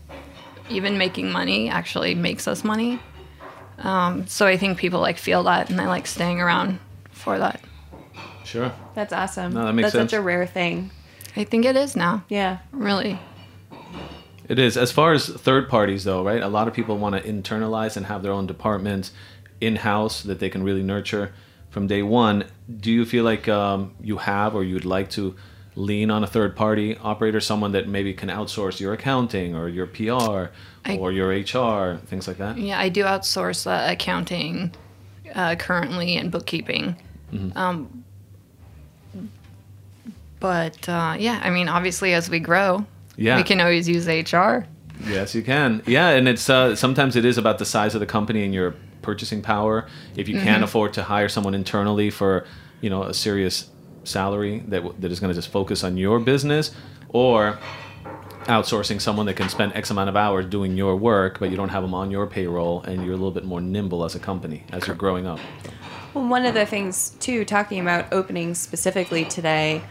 even 0.68 0.96
making 0.98 1.30
money 1.30 1.68
actually 1.68 2.14
makes 2.14 2.46
us 2.46 2.64
money. 2.64 2.98
Um, 3.78 4.26
so 4.26 4.46
I 4.46 4.56
think 4.56 4.78
people 4.78 5.00
like 5.00 5.18
feel 5.18 5.42
that 5.44 5.70
and 5.70 5.78
they 5.78 5.86
like 5.86 6.06
staying 6.06 6.40
around 6.40 6.78
for 7.10 7.38
that. 7.38 7.60
sure. 8.44 8.72
That's 8.94 9.12
awesome. 9.12 9.54
No, 9.54 9.64
that 9.66 9.72
makes 9.72 9.86
That's 9.86 9.94
sense. 9.94 10.10
such 10.10 10.18
a 10.18 10.22
rare 10.22 10.46
thing. 10.46 10.90
I 11.36 11.44
think 11.44 11.64
it 11.64 11.76
is 11.76 11.96
now. 11.96 12.24
Yeah. 12.28 12.58
Really. 12.72 13.18
It 14.48 14.58
is. 14.58 14.76
As 14.76 14.90
far 14.90 15.12
as 15.12 15.28
third 15.28 15.68
parties, 15.68 16.04
though, 16.04 16.24
right? 16.24 16.42
A 16.42 16.48
lot 16.48 16.66
of 16.66 16.74
people 16.74 16.98
want 16.98 17.14
to 17.14 17.22
internalize 17.22 17.96
and 17.96 18.06
have 18.06 18.22
their 18.22 18.32
own 18.32 18.46
departments 18.46 19.12
in 19.60 19.76
house 19.76 20.22
that 20.24 20.40
they 20.40 20.50
can 20.50 20.62
really 20.64 20.82
nurture 20.82 21.32
from 21.70 21.86
day 21.86 22.02
one. 22.02 22.44
Do 22.80 22.90
you 22.90 23.04
feel 23.04 23.24
like 23.24 23.48
um, 23.48 23.92
you 24.00 24.18
have 24.18 24.54
or 24.54 24.62
you'd 24.64 24.84
like 24.84 25.10
to 25.10 25.34
lean 25.76 26.10
on 26.10 26.22
a 26.24 26.26
third 26.26 26.56
party 26.56 26.96
operator, 26.98 27.40
someone 27.40 27.72
that 27.72 27.88
maybe 27.88 28.12
can 28.12 28.28
outsource 28.28 28.80
your 28.80 28.92
accounting 28.92 29.54
or 29.54 29.68
your 29.68 29.86
PR 29.86 30.50
I- 30.84 30.96
or 30.98 31.12
your 31.12 31.28
HR, 31.30 31.98
things 32.06 32.26
like 32.28 32.38
that? 32.38 32.58
Yeah, 32.58 32.78
I 32.78 32.88
do 32.88 33.04
outsource 33.04 33.66
uh, 33.66 33.90
accounting 33.92 34.72
uh, 35.34 35.54
currently 35.56 36.16
and 36.16 36.30
bookkeeping. 36.30 36.96
Um, 37.54 38.04
but 40.40 40.88
uh, 40.88 41.16
yeah, 41.18 41.40
I 41.42 41.50
mean, 41.50 41.68
obviously, 41.68 42.14
as 42.14 42.28
we 42.30 42.40
grow, 42.40 42.84
Yeah. 43.16 43.36
we 43.36 43.42
can 43.44 43.60
always 43.60 43.88
use 43.88 44.06
HR. 44.08 44.64
Yes, 45.06 45.34
you 45.34 45.42
can. 45.42 45.82
Yeah, 45.86 46.08
and 46.10 46.26
it's 46.28 46.50
uh, 46.50 46.74
sometimes 46.76 47.16
it 47.16 47.24
is 47.24 47.38
about 47.38 47.58
the 47.58 47.64
size 47.64 47.94
of 47.94 48.00
the 48.00 48.06
company 48.06 48.42
and 48.44 48.52
your 48.52 48.74
purchasing 49.02 49.42
power. 49.42 49.86
If 50.16 50.28
you 50.28 50.34
can't 50.34 50.48
mm-hmm. 50.48 50.64
afford 50.64 50.92
to 50.94 51.02
hire 51.02 51.28
someone 51.28 51.54
internally 51.54 52.10
for, 52.10 52.46
you 52.80 52.90
know, 52.90 53.04
a 53.04 53.14
serious 53.14 53.70
salary 54.04 54.60
that 54.68 54.78
w- 54.78 54.94
that 55.00 55.12
is 55.12 55.20
going 55.20 55.30
to 55.30 55.34
just 55.34 55.50
focus 55.50 55.84
on 55.84 55.96
your 55.96 56.18
business, 56.18 56.72
or 57.08 57.58
outsourcing 58.44 59.00
someone 59.00 59.26
that 59.26 59.34
can 59.34 59.48
spend 59.48 59.74
X 59.74 59.90
amount 59.90 60.08
of 60.08 60.16
hours 60.16 60.46
doing 60.46 60.76
your 60.76 60.96
work, 60.96 61.38
but 61.38 61.50
you 61.50 61.56
don't 61.56 61.68
have 61.68 61.82
them 61.82 61.94
on 61.94 62.10
your 62.10 62.26
payroll, 62.26 62.82
and 62.82 63.04
you're 63.04 63.12
a 63.12 63.16
little 63.16 63.30
bit 63.30 63.44
more 63.44 63.60
nimble 63.60 64.04
as 64.04 64.14
a 64.14 64.18
company 64.18 64.64
as 64.72 64.86
you're 64.86 64.96
growing 64.96 65.26
up. 65.26 65.38
Well, 66.14 66.26
one 66.26 66.46
of 66.46 66.54
the 66.54 66.66
things 66.66 67.10
too, 67.20 67.44
talking 67.44 67.80
about 67.80 68.12
openings 68.12 68.58
specifically 68.58 69.24
today, 69.26 69.82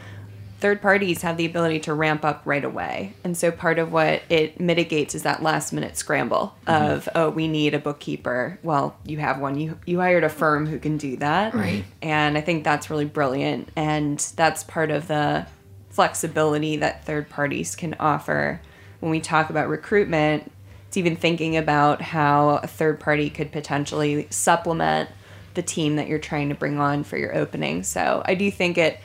third 0.60 0.82
parties 0.82 1.22
have 1.22 1.38
the 1.38 1.46
ability 1.46 1.80
to 1.80 1.94
ramp 1.94 2.26
up 2.26 2.42
right 2.44 2.64
away. 2.64 3.14
And 3.24 3.38
so 3.38 3.50
part 3.50 3.80
of 3.80 3.94
what 3.94 4.22
it 4.30 4.60
mitigates 4.60 5.16
is 5.16 5.24
that 5.24 5.42
last 5.42 5.72
minute 5.72 5.96
scramble 5.96 6.56
mm-hmm. 6.68 6.92
of, 6.92 7.10
oh, 7.16 7.30
we 7.30 7.48
need 7.48 7.74
a 7.74 7.80
bookkeeper. 7.80 8.60
Well, 8.62 8.98
you 9.06 9.18
have 9.20 9.40
one. 9.40 9.58
You 9.58 9.80
you 9.86 10.00
hired 10.00 10.24
a 10.24 10.30
firm 10.30 10.68
who 10.68 10.78
can 10.78 10.98
do 10.98 11.18
that. 11.18 11.54
Right. 11.54 11.86
And 12.02 12.38
I 12.38 12.42
think 12.42 12.64
that's 12.64 12.90
really 12.90 13.06
brilliant. 13.06 13.70
And 13.76 14.20
that's 14.36 14.64
part 14.64 14.92
of 14.92 15.08
the 15.08 15.48
flexibility 15.90 16.78
that 16.78 17.06
third 17.06 17.30
parties 17.30 17.76
can 17.76 17.96
offer. 18.00 18.62
When 19.00 19.12
we 19.12 19.22
talk 19.22 19.50
about 19.50 19.70
recruitment, 19.70 20.52
it's 20.88 20.98
even 20.98 21.16
thinking 21.16 21.56
about 21.56 22.02
how 22.02 22.60
a 22.64 22.68
third 22.68 23.00
party 23.00 23.30
could 23.30 23.52
potentially 23.52 24.28
supplement 24.30 25.10
the 25.54 25.62
team 25.62 25.96
that 25.96 26.08
you're 26.08 26.20
trying 26.20 26.50
to 26.50 26.56
bring 26.56 26.80
on 26.80 27.04
for 27.04 27.18
your 27.18 27.36
opening. 27.36 27.84
So 27.84 28.22
I 28.26 28.36
do 28.36 28.52
think 28.52 28.78
it 28.78 29.00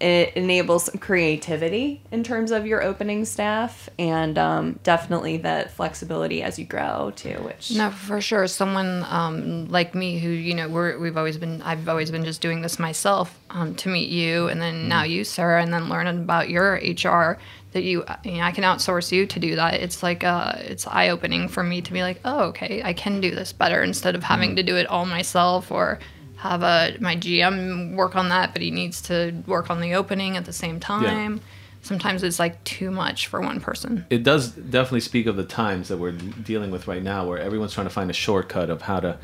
it 0.00 0.34
enables 0.34 0.84
some 0.84 0.98
creativity 0.98 2.02
in 2.10 2.22
terms 2.22 2.50
of 2.50 2.66
your 2.66 2.82
opening 2.82 3.24
staff 3.24 3.88
and 3.98 4.36
um, 4.38 4.78
definitely 4.82 5.38
that 5.38 5.70
flexibility 5.70 6.42
as 6.42 6.58
you 6.58 6.64
grow 6.64 7.12
too 7.16 7.36
which 7.42 7.72
No, 7.72 7.90
for 7.90 8.20
sure. 8.20 8.46
Someone 8.46 9.04
um, 9.08 9.68
like 9.68 9.94
me, 9.94 10.18
who 10.18 10.28
you 10.28 10.54
know, 10.54 10.68
we're, 10.68 10.98
we've 10.98 11.16
always 11.16 11.36
been, 11.38 11.62
I've 11.62 11.88
always 11.88 12.10
been 12.10 12.24
just 12.24 12.40
doing 12.40 12.62
this 12.62 12.78
myself 12.78 13.38
um, 13.50 13.74
to 13.76 13.88
meet 13.88 14.08
you, 14.08 14.48
and 14.48 14.60
then 14.60 14.88
now 14.88 15.02
you, 15.02 15.24
Sarah, 15.24 15.62
and 15.62 15.72
then 15.72 15.88
learning 15.88 16.18
about 16.18 16.48
your 16.48 16.74
HR. 16.74 17.38
That 17.72 17.82
you, 17.82 18.04
you 18.24 18.32
know, 18.32 18.40
I 18.40 18.52
can 18.52 18.64
outsource 18.64 19.12
you 19.12 19.26
to 19.26 19.38
do 19.38 19.56
that. 19.56 19.74
It's 19.74 20.02
like, 20.02 20.24
uh, 20.24 20.54
it's 20.60 20.86
eye 20.86 21.10
opening 21.10 21.46
for 21.48 21.62
me 21.62 21.82
to 21.82 21.92
be 21.92 22.00
like, 22.00 22.20
oh, 22.24 22.44
okay, 22.44 22.82
I 22.82 22.94
can 22.94 23.20
do 23.20 23.34
this 23.34 23.52
better 23.52 23.82
instead 23.82 24.14
of 24.14 24.22
having 24.22 24.56
to 24.56 24.62
do 24.62 24.76
it 24.76 24.86
all 24.86 25.04
myself 25.04 25.70
or 25.70 25.98
have 26.36 26.62
a 26.62 26.96
my 27.00 27.16
GM 27.16 27.94
work 27.96 28.16
on 28.16 28.28
that, 28.28 28.52
but 28.52 28.62
he 28.62 28.70
needs 28.70 29.00
to 29.02 29.34
work 29.46 29.70
on 29.70 29.80
the 29.80 29.94
opening 29.94 30.36
at 30.36 30.44
the 30.44 30.52
same 30.52 30.80
time. 30.80 31.40
Sometimes 31.82 32.22
it's 32.24 32.38
like 32.40 32.62
too 32.64 32.90
much 32.90 33.28
for 33.28 33.40
one 33.40 33.60
person. 33.60 34.04
it 34.10 34.24
does 34.24 34.50
definitely 34.50 35.00
speak 35.00 35.26
of 35.26 35.36
the 35.36 35.44
times 35.44 35.86
that 35.88 35.98
we're 35.98 36.12
dealing 36.12 36.72
with 36.72 36.88
right 36.88 37.02
now 37.02 37.24
where 37.26 37.38
everyone's 37.38 37.72
trying 37.72 37.86
to 37.86 37.92
find 37.92 38.10
a 38.10 38.14
shortcut 38.14 38.70
of 38.70 38.82
how 38.82 38.98
to 38.98 39.18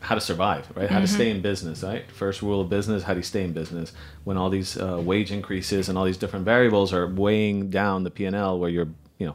how 0.00 0.14
to 0.14 0.20
survive 0.20 0.70
right? 0.76 0.90
How 0.90 1.00
to 1.00 1.08
stay 1.08 1.30
in 1.30 1.40
business 1.40 1.82
right? 1.82 2.08
First 2.12 2.40
rule 2.40 2.60
of 2.60 2.68
business 2.68 3.02
how 3.02 3.14
do 3.14 3.18
you 3.18 3.24
stay 3.24 3.42
in 3.42 3.52
business? 3.52 3.92
When 4.22 4.36
all 4.36 4.48
these 4.48 4.76
uh, 4.76 5.00
wage 5.02 5.32
increases 5.32 5.88
and 5.88 5.98
all 5.98 6.04
these 6.04 6.16
different 6.18 6.44
variables 6.44 6.92
are 6.92 7.06
weighing 7.08 7.68
down 7.70 8.04
the 8.04 8.10
p&l 8.10 8.58
where 8.60 8.70
you're 8.70 8.88
you 9.18 9.26
know 9.26 9.34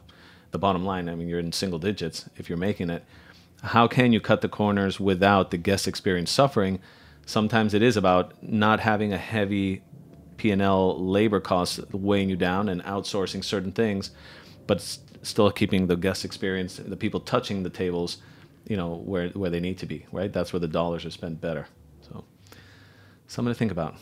the 0.52 0.58
bottom 0.60 0.86
line 0.86 1.10
i 1.10 1.16
mean 1.16 1.28
you're 1.28 1.40
in 1.40 1.52
single 1.52 1.80
digits 1.80 2.30
if 2.38 2.48
you're 2.50 2.58
making 2.58 2.90
it 2.90 3.04
how 3.64 3.88
can 3.88 4.14
you 4.14 4.22
cut 4.22 4.40
the 4.42 4.48
corners 4.50 5.00
without 5.00 5.52
the 5.52 5.58
guest 5.58 5.86
experience 5.88 6.32
suffering 6.32 6.80
sometimes 7.30 7.74
it 7.76 7.84
is 7.84 7.96
about 7.96 8.34
not 8.42 8.80
having 8.80 9.14
a 9.14 9.18
heavy 9.18 9.84
P&L 10.38 11.06
labor 11.06 11.40
costs 11.40 11.80
weighing 11.92 12.28
you 12.30 12.36
down 12.36 12.70
and 12.70 12.84
outsourcing 12.86 13.44
certain 13.44 13.72
things, 13.72 14.10
but 14.66 14.78
s- 14.78 15.00
still 15.22 15.52
keeping 15.52 15.86
the 15.88 15.96
guest 15.96 16.26
experience, 16.26 16.78
the 16.78 16.96
people 16.96 17.20
touching 17.20 17.62
the 17.62 17.70
tables, 17.70 18.18
you 18.68 18.76
know, 18.78 18.96
where 18.96 19.30
where 19.30 19.50
they 19.52 19.60
need 19.60 19.78
to 19.78 19.86
be, 19.86 20.06
right? 20.12 20.32
That's 20.34 20.52
where 20.54 20.60
the 20.60 20.68
dollars 20.68 21.06
are 21.06 21.12
spent 21.12 21.40
better. 21.40 21.68
So, 22.02 22.24
something 23.28 23.54
to 23.54 23.58
think 23.58 23.72
about 23.72 23.96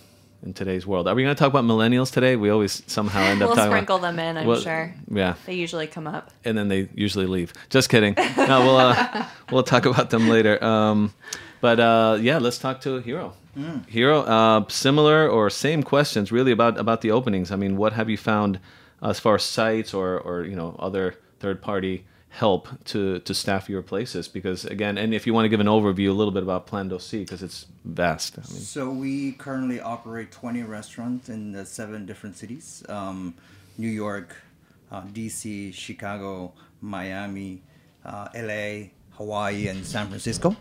in 0.44 0.54
today's 0.54 0.86
world. 0.88 1.08
Are 1.08 1.16
we 1.16 1.24
going 1.24 1.36
to 1.36 1.40
talk 1.40 1.50
about 1.50 1.66
millennials 1.66 2.12
today? 2.14 2.36
We 2.36 2.50
always 2.50 2.84
somehow 2.88 3.22
end 3.24 3.42
up 3.42 3.48
we'll 3.50 3.56
talking 3.56 3.72
sprinkle 3.72 3.98
about, 3.98 4.16
them 4.16 4.20
in 4.20 4.38
i'm 4.38 4.48
Well, 4.48 4.62
sure 4.62 4.94
Yeah, 5.12 5.34
they 5.46 5.56
usually 5.56 5.88
come 5.88 6.08
up 6.08 6.32
and 6.46 6.58
then 6.58 6.68
they 6.70 6.88
usually 6.94 7.26
leave. 7.26 7.52
Just 7.70 7.90
kidding. 7.90 8.14
No, 8.38 8.62
we'll 8.66 8.78
uh, 8.78 9.26
we'll 9.52 9.64
talk 9.64 9.86
about 9.86 10.12
them 10.12 10.30
later. 10.30 10.64
Um, 10.64 11.14
but 11.62 11.80
uh, 11.80 12.18
yeah, 12.22 12.38
let's 12.38 12.58
talk 12.58 12.82
to 12.82 13.00
Hiro. 13.00 13.34
Hiro, 13.88 14.22
uh, 14.22 14.66
similar 14.68 15.28
or 15.28 15.50
same 15.50 15.82
questions 15.82 16.32
really 16.32 16.52
about 16.52 16.78
about 16.78 17.02
the 17.02 17.12
openings. 17.12 17.52
I 17.52 17.56
mean, 17.56 17.76
what 17.76 17.94
have 17.94 18.08
you 18.10 18.18
found 18.18 18.60
as 19.02 19.20
far 19.20 19.36
as 19.36 19.44
sites 19.44 19.94
or 19.94 20.20
or 20.20 20.44
you 20.44 20.56
know 20.56 20.76
other 20.78 21.16
third 21.40 21.62
party 21.62 22.06
help 22.30 22.68
to 22.86 23.20
to 23.20 23.34
staff 23.34 23.68
your 23.68 23.82
places? 23.82 24.28
Because 24.28 24.64
again, 24.66 24.98
and 25.00 25.14
if 25.14 25.26
you 25.26 25.34
want 25.34 25.46
to 25.46 25.50
give 25.50 25.60
an 25.60 25.68
overview 25.68 26.10
a 26.10 26.14
little 26.14 26.32
bit 26.32 26.44
about 26.44 26.68
Plan 26.68 26.88
C, 27.00 27.20
because 27.20 27.42
it's 27.42 27.66
vast. 27.84 28.38
I 28.38 28.42
mean, 28.42 28.62
So 28.62 28.92
we 28.92 29.32
currently 29.32 29.80
operate 29.80 30.32
20 30.32 30.62
restaurants 30.62 31.30
in 31.30 31.52
the 31.52 31.66
seven 31.66 32.06
different 32.06 32.38
cities: 32.38 32.84
um, 32.90 33.34
New 33.80 33.90
York, 33.90 34.36
uh, 34.92 35.02
D.C., 35.14 35.72
Chicago, 35.72 36.54
Miami, 36.82 37.64
uh, 38.06 38.28
L.A., 38.36 38.92
Hawaii, 39.14 39.68
and 39.68 39.84
San 39.84 40.08
Francisco. 40.10 40.56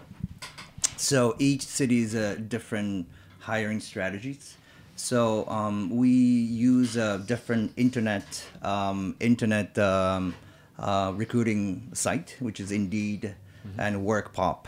So 0.97 1.37
each 1.39 1.63
city 1.63 2.01
is 2.03 2.15
a 2.15 2.37
different 2.37 3.07
hiring 3.41 3.81
strategies. 3.81 4.57
So 4.97 5.47
um, 5.47 5.91
we 5.91 6.09
use 6.09 6.97
a 6.97 7.19
different 7.19 7.73
internet 7.77 8.25
um, 8.63 9.15
internet 9.21 9.79
um, 9.79 10.35
uh, 10.79 11.13
recruiting 11.15 11.91
site, 11.93 12.37
which 12.41 12.61
is 12.61 12.73
Indeed 12.73 13.35
and 13.79 14.07
WorkPop 14.07 14.67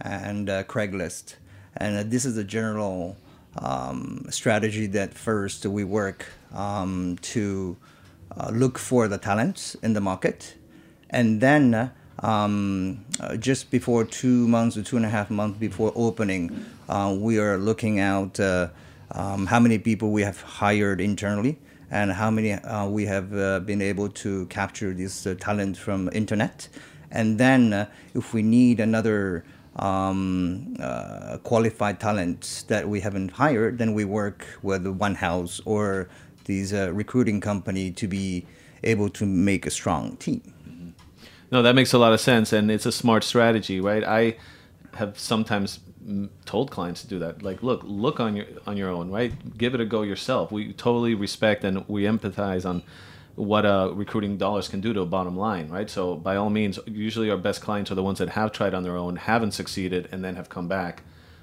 and 0.00 0.48
uh, 0.48 0.64
Craigslist. 0.64 1.34
And 1.76 1.96
uh, 1.96 2.02
this 2.06 2.24
is 2.24 2.36
a 2.36 2.44
general 2.44 3.16
um, 3.58 4.26
strategy 4.30 4.86
that 4.88 5.14
first 5.14 5.66
we 5.66 5.84
work 5.84 6.26
um, 6.54 7.18
to 7.22 7.76
uh, 8.36 8.50
look 8.52 8.78
for 8.78 9.08
the 9.08 9.18
talents 9.18 9.74
in 9.82 9.94
the 9.94 10.00
market, 10.00 10.54
and 11.10 11.40
then 11.40 11.90
um, 12.20 13.04
uh, 13.20 13.36
just 13.36 13.70
before 13.70 14.04
two 14.04 14.48
months 14.48 14.76
or 14.76 14.82
two 14.82 14.96
and 14.96 15.04
a 15.04 15.08
half 15.08 15.30
months 15.30 15.58
before 15.58 15.92
opening, 15.94 16.64
uh, 16.88 17.14
we 17.18 17.38
are 17.38 17.58
looking 17.58 18.00
out 18.00 18.40
uh, 18.40 18.68
um, 19.12 19.46
how 19.46 19.60
many 19.60 19.78
people 19.78 20.10
we 20.10 20.22
have 20.22 20.40
hired 20.40 21.00
internally 21.00 21.58
and 21.90 22.12
how 22.12 22.30
many 22.30 22.52
uh, 22.52 22.86
we 22.86 23.06
have 23.06 23.36
uh, 23.36 23.60
been 23.60 23.82
able 23.82 24.08
to 24.08 24.46
capture 24.46 24.92
this 24.92 25.26
uh, 25.26 25.34
talent 25.38 25.76
from 25.76 26.08
internet, 26.12 26.68
and 27.12 27.38
then 27.38 27.86
if 28.14 28.34
we 28.34 28.42
need 28.42 28.80
another 28.80 29.44
um, 29.76 30.74
qualified 31.44 32.00
talent 32.00 32.64
that 32.66 32.88
we 32.88 33.00
haven't 33.00 33.30
hired, 33.32 33.78
then 33.78 33.94
we 33.94 34.04
work 34.04 34.44
with 34.62 34.86
One 34.86 35.14
House 35.14 35.60
or 35.64 36.08
these 36.46 36.72
recruiting 36.72 37.40
company 37.40 37.92
to 37.92 38.08
be 38.08 38.46
able 38.82 39.08
to 39.10 39.26
make 39.26 39.66
a 39.66 39.70
strong 39.70 40.16
team. 40.16 40.55
No, 41.50 41.62
that 41.62 41.74
makes 41.74 41.92
a 41.92 41.98
lot 41.98 42.12
of 42.12 42.20
sense, 42.20 42.52
and 42.52 42.70
it's 42.70 42.86
a 42.86 42.92
smart 42.92 43.24
strategy, 43.24 43.80
right? 43.80 44.02
I 44.04 44.36
have 44.94 45.18
sometimes 45.18 45.80
told 46.44 46.70
clients 46.70 47.02
to 47.02 47.08
do 47.08 47.18
that. 47.18 47.42
Like, 47.42 47.62
look, 47.62 47.82
look 47.84 48.20
on 48.20 48.36
your 48.36 48.46
on 48.66 48.76
your 48.76 48.90
own, 48.90 49.10
right? 49.10 49.32
Give 49.56 49.74
it 49.74 49.80
a 49.80 49.84
go 49.84 50.02
yourself. 50.02 50.52
We 50.52 50.72
totally 50.72 51.14
respect 51.14 51.64
and 51.64 51.86
we 51.88 52.04
empathize 52.04 52.68
on 52.68 52.82
what 53.34 53.66
uh, 53.66 53.90
recruiting 53.92 54.38
dollars 54.38 54.68
can 54.68 54.80
do 54.80 54.92
to 54.94 55.00
a 55.02 55.06
bottom 55.06 55.36
line, 55.36 55.68
right? 55.68 55.90
So, 55.90 56.16
by 56.16 56.36
all 56.36 56.50
means, 56.50 56.78
usually 56.86 57.30
our 57.30 57.36
best 57.36 57.60
clients 57.60 57.90
are 57.90 57.94
the 57.94 58.02
ones 58.02 58.18
that 58.18 58.30
have 58.30 58.50
tried 58.52 58.72
on 58.72 58.82
their 58.82 58.96
own, 58.96 59.16
haven't 59.16 59.52
succeeded, 59.52 60.08
and 60.10 60.24
then 60.24 60.36
have 60.36 60.48
come 60.48 60.68
back 60.68 61.02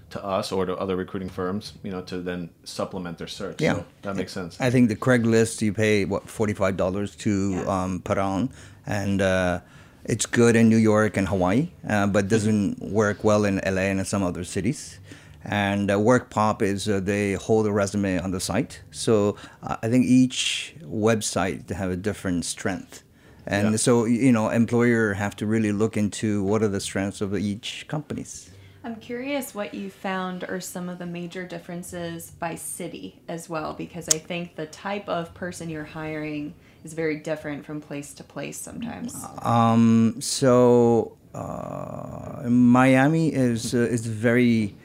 to 0.10 0.24
us 0.24 0.52
or 0.52 0.66
to 0.66 0.76
other 0.78 0.96
recruiting 0.96 1.30
firms, 1.30 1.74
you 1.84 1.92
know, 1.92 2.02
to 2.02 2.18
then 2.22 2.50
supplement 2.64 3.18
their 3.18 3.28
search. 3.28 3.62
Yeah. 3.62 3.76
so 3.76 3.86
that 4.04 4.16
makes 4.16 4.32
sense. 4.32 4.60
I 4.60 4.70
think 4.70 4.90
the 4.90 4.96
Craigslist 4.96 5.62
you 5.62 5.74
pay 5.74 6.06
what 6.06 6.30
forty 6.30 6.54
five 6.54 6.78
dollars 6.78 7.16
to 7.18 7.64
um, 7.68 8.02
put 8.02 8.18
on, 8.18 8.50
and 8.86 9.22
uh, 9.22 9.60
it's 10.06 10.26
good 10.26 10.56
in 10.56 10.70
New 10.70 10.78
York 10.78 11.18
and 11.18 11.28
Hawaii, 11.28 11.70
uh, 11.88 12.08
but 12.08 12.28
doesn't 12.28 12.82
work 12.82 13.24
well 13.24 13.46
in 13.46 13.62
LA 13.66 13.84
and 13.92 14.00
in 14.00 14.06
some 14.06 14.24
other 14.24 14.44
cities. 14.44 15.00
And 15.46 15.92
uh, 15.92 15.98
WorkPop 15.98 16.62
is 16.62 16.88
uh, 16.88 17.00
they 17.02 17.34
hold 17.34 17.68
a 17.68 17.72
resume 17.72 18.18
on 18.18 18.32
the 18.32 18.40
site, 18.40 18.82
so 18.92 19.36
uh, 19.62 19.76
I 19.84 19.90
think 19.90 20.06
each 20.06 20.74
website 20.82 21.68
to 21.68 21.76
have 21.76 21.92
a 21.92 21.98
different 21.98 22.46
strength, 22.46 23.04
and 23.46 23.72
Yeah. 23.72 23.78
so 23.78 24.06
you 24.06 24.32
know 24.32 24.50
employer 24.50 25.14
have 25.16 25.36
to 25.38 25.46
really 25.46 25.74
look 25.74 25.98
into 25.98 26.44
what 26.44 26.64
are 26.64 26.70
the 26.70 26.80
strengths 26.80 27.20
of 27.20 27.36
each 27.36 27.86
companies. 27.90 28.52
I'm 28.86 28.98
curious 28.98 29.56
what 29.56 29.74
you 29.74 29.90
found 29.90 30.44
are 30.44 30.60
some 30.60 30.90
of 30.90 31.00
the 31.00 31.06
major 31.06 31.48
differences 31.48 32.32
by 32.32 32.56
city 32.56 33.22
as 33.30 33.48
well, 33.48 33.74
because 33.74 34.10
I 34.10 34.18
think 34.18 34.56
the 34.58 34.66
type 34.66 35.08
of 35.08 35.34
person 35.34 35.70
you're 35.70 35.86
hiring 35.86 36.54
is 36.84 36.94
very 36.94 37.16
different 37.18 37.66
from 37.66 37.80
place 37.80 38.14
to 38.16 38.26
place 38.26 38.58
sometimes. 38.58 39.16
Um, 39.42 40.18
so 40.20 41.18
uh, 41.34 42.44
Miami 42.50 43.34
is 43.34 43.74
uh, 43.74 43.78
is 43.78 44.06
very 44.06 44.76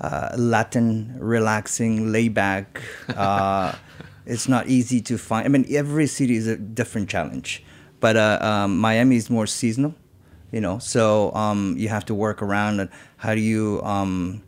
uh, 0.00 0.30
Latin, 0.38 1.14
relaxing, 1.18 2.12
laid 2.12 2.32
back. 2.32 2.80
Uh, 3.14 3.74
it's 4.24 4.48
not 4.48 4.68
easy 4.68 5.02
to 5.02 5.18
find. 5.18 5.44
I 5.44 5.48
mean, 5.48 5.66
every 5.68 6.06
city 6.06 6.36
is 6.36 6.46
a 6.46 6.56
different 6.56 7.10
challenge, 7.10 7.62
but 8.00 8.16
uh, 8.16 8.38
um, 8.40 8.78
Miami 8.78 9.16
is 9.16 9.28
more 9.28 9.46
seasonal. 9.46 9.94
You 10.54 10.60
know, 10.60 10.78
so 10.78 11.34
um, 11.34 11.74
you 11.76 11.88
have 11.88 12.04
to 12.04 12.14
work 12.14 12.40
around. 12.40 12.88
How 13.16 13.34
do 13.34 13.40
you 13.40 13.82
um, 13.82 14.40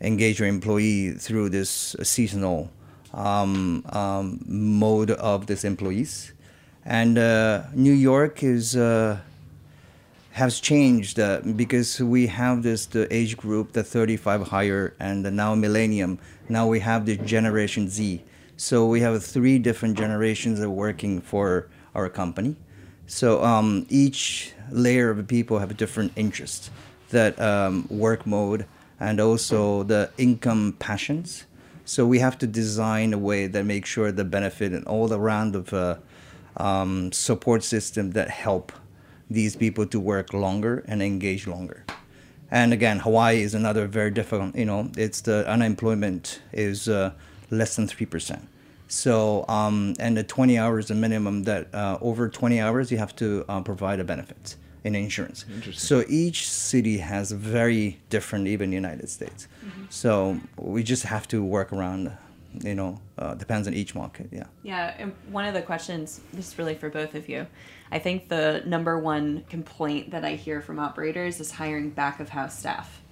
engage 0.00 0.38
your 0.38 0.46
employee 0.46 1.14
through 1.14 1.48
this 1.48 1.96
seasonal 2.00 2.70
um, 3.12 3.84
um, 3.88 4.38
mode 4.46 5.10
of 5.10 5.48
this 5.48 5.64
employees? 5.64 6.32
And 6.84 7.18
uh, 7.18 7.64
New 7.74 7.92
York 7.92 8.44
is 8.44 8.76
uh, 8.76 9.18
has 10.30 10.60
changed 10.60 11.18
uh, 11.18 11.40
because 11.56 12.00
we 12.00 12.28
have 12.28 12.62
this 12.62 12.86
the 12.86 13.12
age 13.12 13.36
group, 13.36 13.72
the 13.72 13.82
35 13.82 14.46
higher, 14.46 14.94
and 15.00 15.24
now 15.24 15.56
millennium. 15.56 16.20
Now 16.48 16.68
we 16.68 16.78
have 16.78 17.04
the 17.04 17.16
Generation 17.16 17.88
Z. 17.88 18.22
So 18.56 18.86
we 18.86 19.00
have 19.00 19.24
three 19.24 19.58
different 19.58 19.98
generations 19.98 20.60
that 20.60 20.66
are 20.66 20.70
working 20.70 21.20
for 21.20 21.66
our 21.96 22.08
company. 22.08 22.54
So 23.08 23.42
um, 23.42 23.86
each 23.88 24.54
layer 24.70 25.10
of 25.10 25.26
people 25.26 25.58
have 25.58 25.76
different 25.76 26.12
interests, 26.16 26.70
that 27.10 27.40
um, 27.40 27.86
work 27.88 28.26
mode, 28.26 28.66
and 29.00 29.20
also 29.20 29.82
the 29.82 30.10
income 30.18 30.76
passions. 30.78 31.44
So 31.84 32.04
we 32.04 32.18
have 32.18 32.36
to 32.38 32.46
design 32.46 33.14
a 33.14 33.18
way 33.18 33.46
that 33.46 33.64
makes 33.64 33.88
sure 33.88 34.12
the 34.12 34.24
benefit 34.24 34.72
and 34.72 34.84
all 34.86 35.08
the 35.08 35.18
round 35.18 35.56
of 35.56 35.72
uh, 35.72 35.96
um, 36.56 37.12
support 37.12 37.64
system 37.64 38.10
that 38.10 38.28
help 38.28 38.72
these 39.30 39.56
people 39.56 39.86
to 39.86 40.00
work 40.00 40.32
longer 40.32 40.84
and 40.86 41.02
engage 41.02 41.46
longer. 41.46 41.84
And 42.50 42.72
again, 42.72 43.00
Hawaii 43.00 43.42
is 43.42 43.54
another 43.54 43.86
very 43.86 44.10
difficult. 44.10 44.56
You 44.56 44.64
know, 44.64 44.90
it's 44.96 45.20
the 45.20 45.48
unemployment 45.48 46.40
is 46.52 46.88
uh, 46.88 47.12
less 47.50 47.76
than 47.76 47.86
three 47.86 48.06
percent. 48.06 48.48
So, 48.88 49.44
um, 49.48 49.94
and 50.00 50.16
the 50.16 50.24
20 50.24 50.58
hours 50.58 50.88
the 50.88 50.94
minimum 50.94 51.44
that 51.44 51.72
uh, 51.74 51.98
over 52.00 52.28
20 52.28 52.58
hours 52.60 52.90
you 52.90 52.98
have 52.98 53.14
to 53.16 53.44
uh, 53.48 53.60
provide 53.60 54.00
a 54.00 54.04
benefit 54.04 54.56
in 54.84 54.94
insurance. 54.94 55.44
So 55.74 56.04
each 56.08 56.48
city 56.48 56.98
has 56.98 57.30
very 57.32 58.00
different, 58.08 58.46
even 58.48 58.72
United 58.72 59.08
States. 59.10 59.46
So 59.90 60.38
we 60.56 60.82
just 60.82 61.02
have 61.04 61.28
to 61.28 61.44
work 61.44 61.72
around. 61.72 62.12
You 62.64 62.74
know, 62.74 62.98
uh, 63.18 63.34
depends 63.34 63.68
on 63.68 63.74
each 63.74 63.94
market. 63.94 64.30
Yeah. 64.32 64.44
Yeah, 64.62 64.94
and 64.98 65.12
one 65.30 65.44
of 65.44 65.52
the 65.52 65.60
questions, 65.60 66.22
this 66.32 66.48
is 66.48 66.58
really 66.58 66.74
for 66.74 66.88
both 66.88 67.14
of 67.14 67.28
you. 67.28 67.46
I 67.92 67.98
think 67.98 68.30
the 68.30 68.62
number 68.64 68.98
one 68.98 69.44
complaint 69.50 70.10
that 70.12 70.24
I 70.24 70.34
hear 70.34 70.62
from 70.62 70.78
operators 70.78 71.40
is 71.40 71.50
hiring 71.50 71.90
back 71.90 72.20
of 72.20 72.30
house 72.30 72.58
staff, 72.58 73.02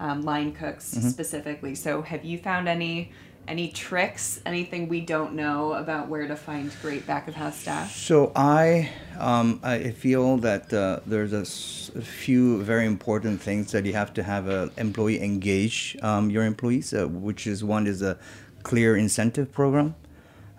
um, 0.00 0.22
line 0.22 0.52
cooks 0.52 0.86
specifically. 0.86 1.74
So, 1.74 2.00
have 2.00 2.24
you 2.24 2.38
found 2.38 2.66
any 2.66 3.12
any 3.48 3.68
tricks, 3.68 4.40
anything 4.46 4.88
we 4.88 5.00
don't 5.00 5.32
know 5.32 5.72
about 5.72 6.08
where 6.08 6.26
to 6.28 6.36
find 6.36 6.70
great 6.82 7.06
back 7.06 7.26
of 7.28 7.34
house 7.34 7.58
staff? 7.58 7.94
So 7.96 8.30
I, 8.36 8.90
um, 9.18 9.58
I 9.62 9.90
feel 9.90 10.36
that 10.38 10.72
uh, 10.72 11.00
there's 11.06 11.32
a, 11.32 11.40
s- 11.40 11.90
a 11.96 12.02
few 12.02 12.62
very 12.62 12.86
important 12.86 13.40
things 13.40 13.72
that 13.72 13.84
you 13.86 13.94
have 13.94 14.12
to 14.14 14.22
have 14.22 14.48
an 14.48 14.70
employee 14.76 15.20
engage 15.22 15.96
um, 16.02 16.30
your 16.30 16.44
employees, 16.44 16.92
uh, 16.92 17.06
which 17.08 17.46
is 17.46 17.64
one 17.64 17.86
is 17.86 18.02
a 18.02 18.18
clear 18.62 18.96
incentive 18.96 19.50
program 19.52 19.94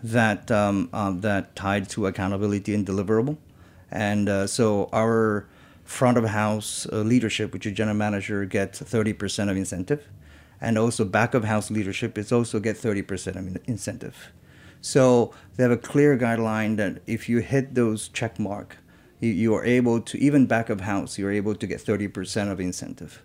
that 0.03 0.50
um, 0.50 0.89
um, 0.93 1.22
that 1.22 1.55
tied 1.55 1.89
to 1.89 2.08
accountability 2.08 2.74
and 2.74 2.86
deliverable, 2.88 3.38
and 3.91 4.29
uh, 4.29 4.48
so 4.48 4.89
our 4.93 5.46
front 5.84 6.17
of 6.17 6.24
house 6.25 6.88
uh, 6.93 6.98
leadership, 7.01 7.51
which 7.51 7.65
is 7.65 7.74
general 7.74 7.98
manager, 7.98 8.46
gets 8.46 8.79
30% 8.81 9.50
of 9.50 9.58
incentive, 9.58 10.08
and 10.61 10.77
also 10.77 11.05
back 11.05 11.33
of 11.33 11.45
house 11.45 11.71
leadership 11.71 12.17
is 12.17 12.31
also 12.31 12.59
get 12.59 12.75
30% 12.75 13.27
of 13.27 13.35
in- 13.37 13.59
incentive. 13.65 14.31
So 14.81 15.33
they 15.55 15.63
have 15.63 15.71
a 15.71 15.77
clear 15.77 16.17
guideline 16.17 16.77
that 16.77 17.01
if 17.05 17.27
you 17.29 17.39
hit 17.39 17.75
those 17.75 18.07
check 18.09 18.39
mark, 18.39 18.77
you, 19.19 19.53
are 19.53 19.65
able 19.65 19.99
to 19.99 20.17
even 20.17 20.45
back 20.45 20.69
of 20.69 20.81
house, 20.81 21.17
you're 21.17 21.31
able 21.31 21.55
to 21.55 21.67
get 21.67 21.79
30% 21.79 22.51
of 22.51 22.59
incentive. 22.59 23.21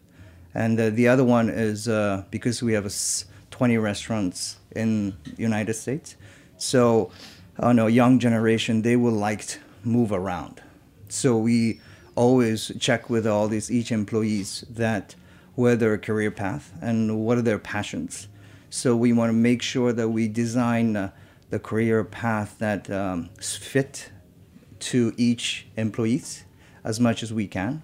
And 0.52 0.78
uh, 0.78 0.90
the 0.90 1.06
other 1.08 1.24
one 1.24 1.48
is 1.48 1.88
uh, 1.88 2.24
because 2.30 2.62
we 2.62 2.72
have 2.72 2.84
a 2.84 2.86
s- 2.86 3.26
20 3.50 3.78
restaurants 3.78 4.56
in 4.74 5.16
United 5.36 5.74
States, 5.74 6.16
so 6.56 7.10
uh, 7.58 7.72
no 7.72 7.86
young 7.86 8.18
generation 8.18 8.82
they 8.82 8.96
will 8.96 9.12
like 9.12 9.46
to 9.46 9.58
move 9.84 10.10
around. 10.10 10.60
So 11.08 11.36
we 11.36 11.80
always 12.16 12.72
check 12.80 13.08
with 13.08 13.26
all 13.26 13.46
these 13.46 13.70
each 13.70 13.92
employees 13.92 14.64
that 14.68 15.14
where 15.54 15.76
their 15.76 15.98
career 15.98 16.30
path 16.30 16.72
and 16.80 17.24
what 17.24 17.38
are 17.38 17.42
their 17.42 17.58
passions. 17.58 18.28
So 18.70 18.96
we 18.96 19.12
want 19.12 19.30
to 19.30 19.34
make 19.34 19.62
sure 19.62 19.92
that 19.92 20.08
we 20.08 20.26
design 20.28 20.96
uh, 20.96 21.10
the 21.50 21.58
career 21.58 22.02
path 22.02 22.56
that 22.58 22.90
um, 22.90 23.30
fit 23.40 24.10
to 24.80 25.14
each 25.16 25.66
employees 25.76 26.44
as 26.82 26.98
much 26.98 27.22
as 27.22 27.32
we 27.32 27.46
can. 27.46 27.82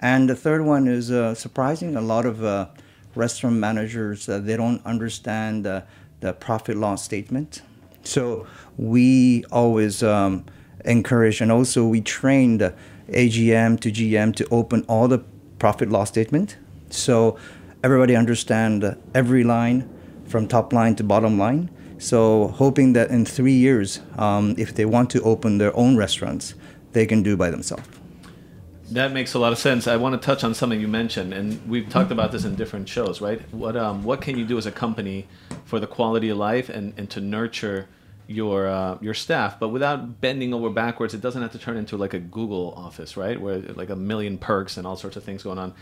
And 0.00 0.28
the 0.28 0.36
third 0.36 0.62
one 0.64 0.86
is 0.86 1.10
uh, 1.10 1.34
surprising. 1.34 1.96
A 1.96 2.00
lot 2.00 2.26
of 2.26 2.44
uh, 2.44 2.68
restaurant 3.14 3.56
managers 3.56 4.28
uh, 4.28 4.38
they 4.38 4.56
don't 4.56 4.84
understand 4.84 5.66
uh, 5.66 5.82
the 6.20 6.32
profit 6.32 6.76
loss 6.76 7.02
statement. 7.02 7.62
So 8.02 8.46
we 8.76 9.44
always 9.50 10.02
um, 10.02 10.44
encourage, 10.84 11.40
and 11.40 11.50
also 11.50 11.86
we 11.86 12.00
train 12.00 12.58
the 12.58 12.74
AGM 13.08 13.80
to 13.80 13.90
GM 13.90 14.34
to 14.36 14.48
open 14.50 14.84
all 14.88 15.08
the 15.08 15.18
profit 15.58 15.90
loss 15.90 16.08
statement, 16.08 16.56
so 16.96 17.38
everybody 17.82 18.16
understand 18.16 18.96
every 19.14 19.44
line 19.44 19.88
from 20.26 20.48
top 20.48 20.72
line 20.72 20.96
to 20.96 21.04
bottom 21.04 21.38
line. 21.38 21.70
So 21.98 22.48
hoping 22.48 22.92
that 22.94 23.10
in 23.10 23.24
three 23.24 23.52
years, 23.52 24.00
um, 24.18 24.54
if 24.58 24.74
they 24.74 24.84
want 24.84 25.10
to 25.10 25.22
open 25.22 25.58
their 25.58 25.74
own 25.76 25.96
restaurants, 25.96 26.54
they 26.92 27.06
can 27.06 27.22
do 27.22 27.36
by 27.36 27.50
themselves. 27.50 27.88
That 28.90 29.12
makes 29.12 29.34
a 29.34 29.38
lot 29.38 29.52
of 29.52 29.58
sense. 29.58 29.86
I 29.86 29.96
want 29.96 30.20
to 30.20 30.24
touch 30.24 30.44
on 30.44 30.54
something 30.54 30.80
you 30.80 30.88
mentioned, 30.88 31.32
and 31.32 31.66
we've 31.68 31.88
talked 31.88 32.12
about 32.12 32.32
this 32.32 32.44
in 32.44 32.54
different 32.54 32.88
shows, 32.88 33.20
right? 33.20 33.40
What 33.52 33.76
um, 33.76 34.04
what 34.04 34.20
can 34.20 34.36
you 34.38 34.44
do 34.44 34.58
as 34.58 34.66
a 34.66 34.70
company 34.70 35.26
for 35.64 35.80
the 35.80 35.86
quality 35.86 36.28
of 36.28 36.36
life 36.36 36.68
and, 36.68 36.92
and 36.98 37.08
to 37.10 37.20
nurture 37.20 37.88
your 38.26 38.68
uh, 38.68 38.98
your 39.00 39.14
staff, 39.14 39.58
but 39.58 39.68
without 39.68 40.20
bending 40.20 40.52
over 40.52 40.68
backwards? 40.68 41.14
It 41.14 41.22
doesn't 41.22 41.40
have 41.40 41.52
to 41.52 41.58
turn 41.58 41.78
into 41.78 41.96
like 41.96 42.12
a 42.12 42.18
Google 42.18 42.74
office, 42.76 43.16
right? 43.16 43.40
Where 43.40 43.60
like 43.60 43.88
a 43.88 43.96
million 43.96 44.36
perks 44.36 44.76
and 44.76 44.86
all 44.86 44.96
sorts 44.96 45.16
of 45.16 45.24
things 45.24 45.42
going 45.42 45.58
on. 45.58 45.72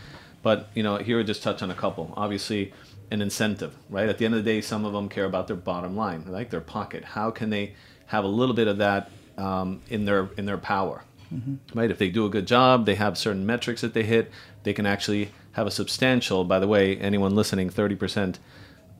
But 0.43 0.69
you 0.75 0.83
know, 0.83 0.97
here 0.97 1.17
we 1.19 1.25
just 1.25 1.43
touch 1.43 1.63
on 1.63 1.71
a 1.71 1.75
couple. 1.75 2.13
Obviously, 2.17 2.73
an 3.11 3.23
incentive, 3.23 3.77
right? 3.89 4.09
At 4.09 4.19
the 4.19 4.25
end 4.25 4.35
of 4.35 4.45
the 4.45 4.51
day, 4.51 4.61
some 4.61 4.85
of 4.85 4.93
them 4.93 5.09
care 5.09 5.25
about 5.25 5.47
their 5.47 5.57
bottom 5.57 5.97
line, 5.97 6.25
like 6.27 6.51
their 6.51 6.61
pocket. 6.61 7.05
How 7.05 7.31
can 7.31 7.51
they 7.51 7.75
have 8.07 8.25
a 8.25 8.29
little 8.29 8.55
bit 8.55 8.69
of 8.69 8.79
that 8.79 9.11
um, 9.39 9.83
in 9.89 10.05
their 10.05 10.31
in 10.37 10.47
their 10.47 10.59
power? 10.59 11.05
right? 11.75 11.91
If 11.91 11.99
they 11.99 12.11
do 12.11 12.27
a 12.27 12.29
good 12.29 12.47
job, 12.47 12.87
they 12.87 12.95
have 12.97 13.17
certain 13.17 13.47
metrics 13.47 13.81
that 13.81 13.95
they 13.95 14.03
hit, 14.03 14.31
they 14.65 14.73
can 14.73 14.87
actually 14.87 15.31
have 15.53 15.67
a 15.67 15.71
substantial, 15.71 16.45
by 16.45 16.59
the 16.59 16.67
way, 16.67 16.97
anyone 16.99 17.35
listening, 17.35 17.71
30% 17.71 18.37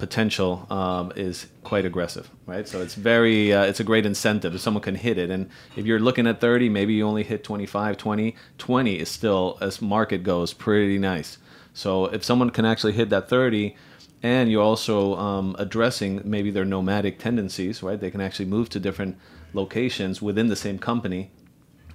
potential 0.03 0.67
um, 0.69 1.13
is 1.15 1.47
quite 1.63 1.85
aggressive, 1.85 2.29
right? 2.45 2.67
So 2.67 2.83
it's 2.83 2.97
very, 2.97 3.53
uh, 3.53 3.63
it's 3.63 3.79
a 3.79 3.85
great 3.85 4.05
incentive 4.05 4.53
if 4.53 4.61
someone 4.61 4.83
can 4.83 4.97
hit 4.97 5.17
it. 5.17 5.31
And 5.31 5.49
if 5.77 5.87
you're 5.87 6.01
looking 6.01 6.27
at 6.27 6.41
30, 6.41 6.69
maybe 6.71 6.93
you 6.95 7.07
only 7.07 7.23
hit 7.23 7.45
25, 7.45 7.99
20, 7.99 8.35
20 8.59 8.99
is 8.99 9.09
still, 9.09 9.59
as 9.61 9.81
market 9.81 10.25
goes, 10.25 10.55
pretty 10.55 10.99
nice. 10.99 11.39
So 11.73 12.07
if 12.07 12.25
someone 12.25 12.51
can 12.51 12.65
actually 12.65 12.95
hit 12.95 13.11
that 13.11 13.29
30, 13.29 13.77
and 14.25 14.51
you're 14.51 14.65
also 14.65 15.15
um, 15.15 15.55
addressing 15.57 16.21
maybe 16.25 16.51
their 16.51 16.65
nomadic 16.65 17.21
tendencies, 17.21 17.81
right? 17.81 18.01
They 18.01 18.11
can 18.11 18.21
actually 18.21 18.47
move 18.47 18.71
to 18.71 18.81
different 18.81 19.17
locations 19.53 20.21
within 20.21 20.49
the 20.49 20.57
same 20.57 20.81
company 20.81 21.31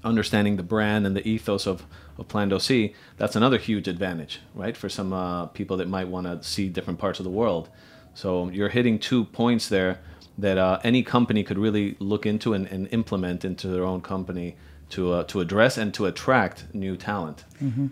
understanding 0.03 0.57
the 0.57 0.63
brand 0.63 1.05
and 1.05 1.15
the 1.15 1.27
ethos 1.27 1.67
of, 1.67 1.85
of 2.17 2.27
Plan 2.27 2.57
C, 2.59 2.93
that's 3.17 3.35
another 3.35 3.57
huge 3.57 3.87
advantage, 3.87 4.39
right? 4.55 4.75
For 4.75 4.89
some 4.89 5.13
uh, 5.13 5.47
people 5.47 5.77
that 5.77 5.87
might 5.87 6.07
want 6.07 6.25
to 6.27 6.47
see 6.47 6.69
different 6.69 6.99
parts 6.99 7.19
of 7.19 7.23
the 7.23 7.29
world. 7.29 7.69
So 8.17 8.49
you're 8.49 8.69
hitting 8.69 8.97
two 8.97 9.25
points 9.25 9.69
there 9.69 9.99
that 10.39 10.57
uh, 10.57 10.79
any 10.83 11.03
company 11.03 11.43
could 11.43 11.59
really 11.59 11.95
look 11.99 12.25
into 12.25 12.53
and, 12.53 12.65
and 12.65 12.87
implement 12.91 13.45
into 13.45 13.67
their 13.67 13.83
own 13.83 14.01
company 14.01 14.55
to 14.89 15.13
uh, 15.13 15.23
to 15.25 15.39
address 15.39 15.77
and 15.77 15.93
to 15.93 16.07
attract 16.07 16.73
new 16.73 16.97
talent. 16.97 17.45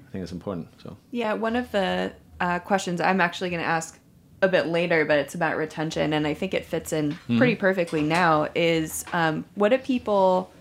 I 0.07 0.11
think 0.11 0.23
it's 0.23 0.31
important. 0.31 0.69
So 0.81 0.97
Yeah, 1.11 1.33
one 1.33 1.55
of 1.55 1.71
the 1.71 2.11
uh, 2.39 2.57
questions 2.57 3.01
I'm 3.01 3.21
actually 3.21 3.51
going 3.51 3.61
to 3.61 3.67
ask 3.67 3.99
a 4.41 4.47
bit 4.47 4.65
later, 4.65 5.05
but 5.05 5.19
it's 5.19 5.35
about 5.35 5.57
retention, 5.57 6.11
and 6.11 6.25
I 6.25 6.33
think 6.33 6.55
it 6.55 6.65
fits 6.65 6.91
in 6.91 7.17
pretty 7.37 7.55
perfectly 7.55 8.01
now. 8.01 8.47
Is 8.55 9.05
um, 9.13 9.45
what 9.53 9.69
do 9.69 9.77
people 9.77 10.51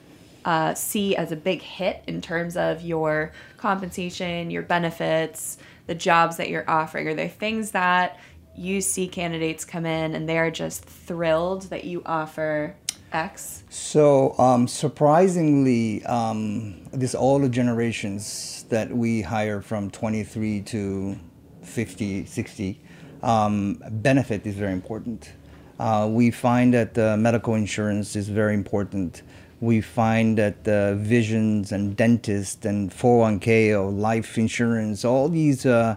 uh, 0.44 0.74
see 0.74 1.16
as 1.16 1.33
a 1.33 1.37
big 1.37 1.62
hit 1.62 2.05
in 2.07 2.20
terms 2.20 2.59
of 2.59 2.83
your 2.83 3.33
compensation, 3.57 4.50
your 4.50 4.62
benefits, 4.62 5.57
the 5.87 5.94
jobs 5.94 6.37
that 6.37 6.50
you're 6.50 6.68
offering? 6.68 7.09
Are 7.09 7.14
there 7.14 7.31
things 7.31 7.70
that 7.70 8.18
you 8.57 8.81
see 8.81 9.09
candidates 9.09 9.64
come 9.64 9.87
in 9.87 10.14
and 10.14 10.29
they're 10.29 10.51
just 10.51 10.85
thrilled 10.85 11.62
that 11.71 11.85
you 11.85 12.03
offer 12.07 12.77
X? 13.12 13.62
So 13.71 14.38
um, 14.38 14.67
surprisingly, 14.67 16.05
um, 16.05 16.85
this 16.93 17.14
all 17.14 17.38
the 17.38 17.49
generations 17.49 18.64
that 18.69 18.90
we 18.90 19.23
hire 19.23 19.61
from 19.61 19.90
23 19.90 20.62
to 20.62 21.19
50, 21.62 22.27
60, 22.27 22.81
um, 23.23 23.83
benefit 23.90 24.47
is 24.47 24.55
very 24.55 24.73
important. 24.73 25.33
Uh, 25.79 26.09
we 26.11 26.31
find 26.31 26.75
that 26.75 26.97
uh, 26.99 27.17
medical 27.17 27.55
insurance 27.55 28.17
is 28.17 28.29
very 28.29 28.55
important. 28.55 29.23
We 29.61 29.81
find 29.81 30.37
that 30.38 30.67
uh, 30.69 30.95
visions 30.95 31.73
and 31.73 31.97
dentists 31.97 32.64
and 32.64 32.90
401k 32.90 33.71
or 33.71 33.90
life 33.90 34.37
insurance, 34.38 35.05
all 35.05 35.29
these 35.29 35.67
uh, 35.67 35.97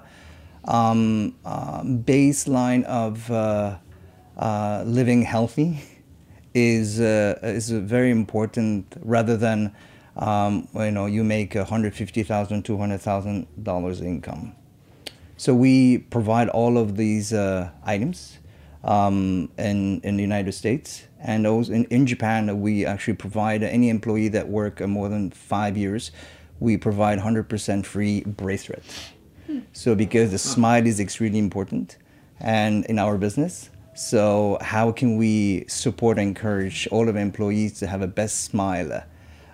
um, 0.68 1.36
uh, 1.46 1.82
baseline 1.84 2.84
of 2.86 3.30
uh, 3.32 3.78
uh, 4.38 4.84
living 4.86 5.22
healthy 5.24 5.82
is 6.54 7.00
uh, 7.00 7.40
is 7.44 7.70
very 7.70 8.12
important 8.12 8.96
rather 9.02 9.38
than 9.38 9.74
um, 10.16 10.68
you 10.76 10.92
know 10.92 11.06
you 11.06 11.24
make 11.24 11.56
a 11.56 11.66
hundred 11.66 11.96
fifty 11.96 12.24
thousand 12.24 12.64
two 12.64 12.78
hundred 12.78 13.00
thousand 13.00 13.48
dollars 13.64 14.02
income. 14.02 14.56
So 15.38 15.54
we 15.54 16.00
provide 16.00 16.50
all 16.50 16.78
of 16.78 16.98
these 16.98 17.34
uh, 17.34 17.70
items. 17.84 18.38
um, 18.84 19.50
in 19.58 20.00
in 20.02 20.16
the 20.16 20.22
United 20.24 20.54
States, 20.54 21.04
and 21.20 21.46
also 21.46 21.74
in, 21.74 21.86
in 21.86 22.06
Japan, 22.06 22.62
we 22.62 22.86
actually 22.86 23.16
provide 23.16 23.64
any 23.64 23.90
employee 23.90 24.30
that 24.30 24.48
work 24.48 24.82
uh, 24.82 24.88
more 24.88 25.10
than 25.10 25.32
five 25.32 25.76
years, 25.78 26.12
we 26.60 26.78
provide 26.78 27.20
100% 27.20 27.86
free 27.86 28.22
bracelet. 28.22 28.84
So 29.74 29.96
because 29.96 30.32
the 30.32 30.38
smile 30.38 30.86
is 30.86 31.00
extremely 31.00 31.40
important, 31.40 31.98
and 32.40 32.86
in 32.86 33.00
our 33.00 33.18
business, 33.18 33.70
so 33.96 34.58
how 34.62 34.92
can 34.92 35.18
we 35.18 35.66
support 35.68 36.18
and 36.20 36.28
encourage 36.30 36.88
all 36.92 37.10
of 37.10 37.16
our 37.16 37.22
employees 37.22 37.80
to 37.80 37.88
have 37.88 38.02
a 38.02 38.08
best 38.08 38.42
smile? 38.46 39.04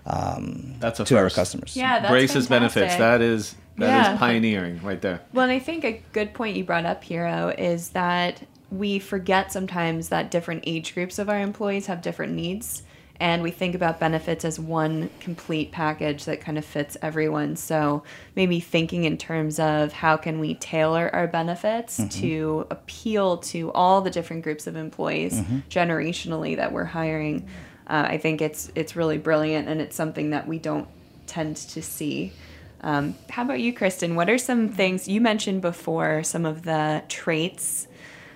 Um, 0.06 0.76
That's 0.80 1.00
a 1.00 1.06
to 1.06 1.18
our 1.18 1.30
customers. 1.30 1.78
Yeah, 1.78 2.00
that's 2.00 2.12
Braces 2.12 2.48
benefits. 2.48 2.96
That 2.98 3.22
is 3.22 3.56
that 3.78 3.86
is 3.86 4.08
Yeah. 4.08 4.18
pioneering 4.18 4.82
right 4.84 5.02
there. 5.02 5.22
Well, 5.34 5.44
and 5.44 5.52
I 5.52 5.60
think 5.60 5.84
a 5.86 6.02
good 6.12 6.34
point 6.34 6.58
you 6.58 6.64
brought 6.64 6.86
up, 6.86 7.04
Hiro, 7.04 7.54
is 7.58 7.90
that 7.90 8.42
we 8.70 9.00
forget 9.00 9.52
sometimes 9.52 10.10
that 10.10 10.30
different 10.30 10.64
age 10.68 10.94
groups 10.94 11.20
of 11.20 11.30
our 11.30 11.40
employees 11.40 11.86
have 11.88 12.02
different 12.02 12.34
needs. 12.34 12.84
And 13.24 13.42
we 13.42 13.52
think 13.52 13.74
about 13.74 14.02
benefits 14.02 14.44
as 14.44 14.60
one 14.60 15.10
complete 15.22 15.72
package 15.72 16.26
that 16.26 16.42
kind 16.42 16.58
of 16.58 16.66
fits 16.66 16.98
everyone. 17.02 17.56
So 17.56 18.04
maybe 18.36 18.60
thinking 18.60 19.06
in 19.06 19.18
terms 19.18 19.62
of 19.62 19.94
how 19.94 20.18
can 20.18 20.42
we 20.42 20.56
tailor 20.56 21.10
our 21.14 21.26
benefits 21.28 22.02
to 22.20 22.68
appeal 22.70 23.38
to 23.38 23.72
all 23.72 24.02
the 24.02 24.10
different 24.10 24.44
groups 24.44 24.68
of 24.68 24.76
employees 24.76 25.40
generationally 25.70 26.58
that 26.58 26.74
we're 26.74 26.84
hiring. 26.84 27.48
Uh, 27.88 28.08
I 28.10 28.18
think 28.18 28.42
it's 28.42 28.70
it's 28.76 28.98
really 28.98 29.18
brilliant, 29.18 29.70
and 29.70 29.80
it's 29.80 29.96
something 29.96 30.32
that 30.32 30.46
we 30.46 30.60
don't 30.60 30.90
tend 31.26 31.56
to 31.56 31.82
see. 31.82 32.34
Um, 32.82 33.16
how 33.30 33.44
about 33.44 33.62
you, 33.62 33.72
Kristen? 33.72 34.16
What 34.16 34.30
are 34.30 34.38
some 34.38 34.68
things 34.68 35.08
you 35.08 35.22
mentioned 35.22 35.62
before? 35.62 36.24
Some 36.24 36.46
of 36.46 36.64
the 36.64 37.04
traits 37.08 37.88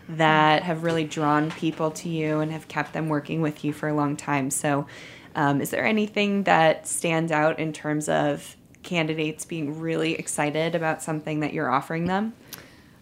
that 0.10 0.64
have 0.64 0.84
really 0.84 1.04
drawn 1.04 1.52
people 1.52 1.92
to 1.92 2.10
you 2.10 2.40
and 2.40 2.52
have 2.52 2.68
kept 2.68 2.94
them 2.94 3.10
working 3.10 3.42
with 3.42 3.64
you 3.64 3.74
for 3.74 3.90
a 3.90 3.94
long 3.94 4.16
time. 4.16 4.50
So, 4.50 4.88
um, 5.36 5.62
is 5.62 5.70
there 5.70 5.86
anything 5.86 6.44
that 6.44 6.88
stands 6.88 7.32
out 7.32 7.60
in 7.60 7.74
terms 7.74 8.10
of 8.10 8.56
candidates 8.84 9.46
being 9.46 9.80
really 9.80 10.14
excited 10.14 10.74
about 10.74 11.04
something 11.04 11.42
that 11.42 11.54
you're 11.54 11.70
offering 11.70 12.06
them? 12.06 12.34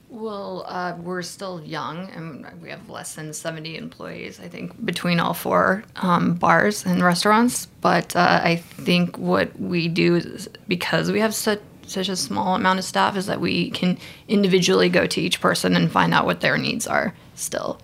Well, 0.09 0.65
uh, 0.67 0.95
we're 1.01 1.23
still 1.23 1.61
young 1.61 2.09
and 2.11 2.61
we 2.61 2.69
have 2.69 2.89
less 2.89 3.15
than 3.15 3.33
70 3.33 3.75
employees, 3.77 4.39
I 4.39 4.47
think, 4.47 4.85
between 4.85 5.19
all 5.19 5.33
four 5.33 5.83
um, 5.97 6.35
bars 6.35 6.85
and 6.85 7.03
restaurants. 7.03 7.65
But 7.81 8.15
uh, 8.15 8.39
I 8.43 8.57
think 8.57 9.17
what 9.17 9.59
we 9.59 9.87
do 9.87 10.15
is 10.15 10.47
because 10.67 11.11
we 11.11 11.19
have 11.19 11.33
such 11.33 11.59
such 11.87 12.09
a 12.09 12.15
small 12.15 12.55
amount 12.55 12.79
of 12.79 12.85
staff 12.85 13.15
is 13.15 13.25
that 13.27 13.41
we 13.41 13.69
can 13.71 13.97
individually 14.27 14.89
go 14.89 15.05
to 15.05 15.21
each 15.21 15.41
person 15.41 15.75
and 15.75 15.91
find 15.91 16.13
out 16.13 16.25
what 16.25 16.41
their 16.41 16.57
needs 16.57 16.87
are 16.87 17.15
still. 17.35 17.79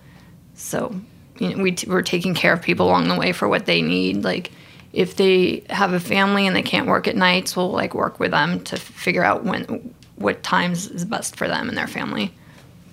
So, 0.54 0.94
you 1.38 1.54
know, 1.54 1.62
we 1.62 1.72
t- 1.72 1.88
we're 1.88 2.02
taking 2.02 2.34
care 2.34 2.52
of 2.52 2.62
people 2.62 2.86
along 2.86 3.08
the 3.08 3.18
way 3.18 3.32
for 3.32 3.48
what 3.48 3.66
they 3.66 3.82
need. 3.82 4.24
Like, 4.24 4.50
if 4.92 5.16
they 5.16 5.64
have 5.70 5.92
a 5.92 6.00
family 6.00 6.46
and 6.46 6.54
they 6.54 6.62
can't 6.62 6.86
work 6.86 7.08
at 7.08 7.16
nights, 7.16 7.56
we'll 7.56 7.70
like 7.70 7.94
work 7.94 8.20
with 8.20 8.30
them 8.30 8.62
to 8.64 8.76
figure 8.76 9.24
out 9.24 9.44
when 9.44 9.94
what 10.16 10.42
times 10.42 10.88
is 10.88 11.04
best 11.04 11.36
for 11.36 11.48
them 11.48 11.68
and 11.68 11.76
their 11.76 11.88
family. 11.88 12.32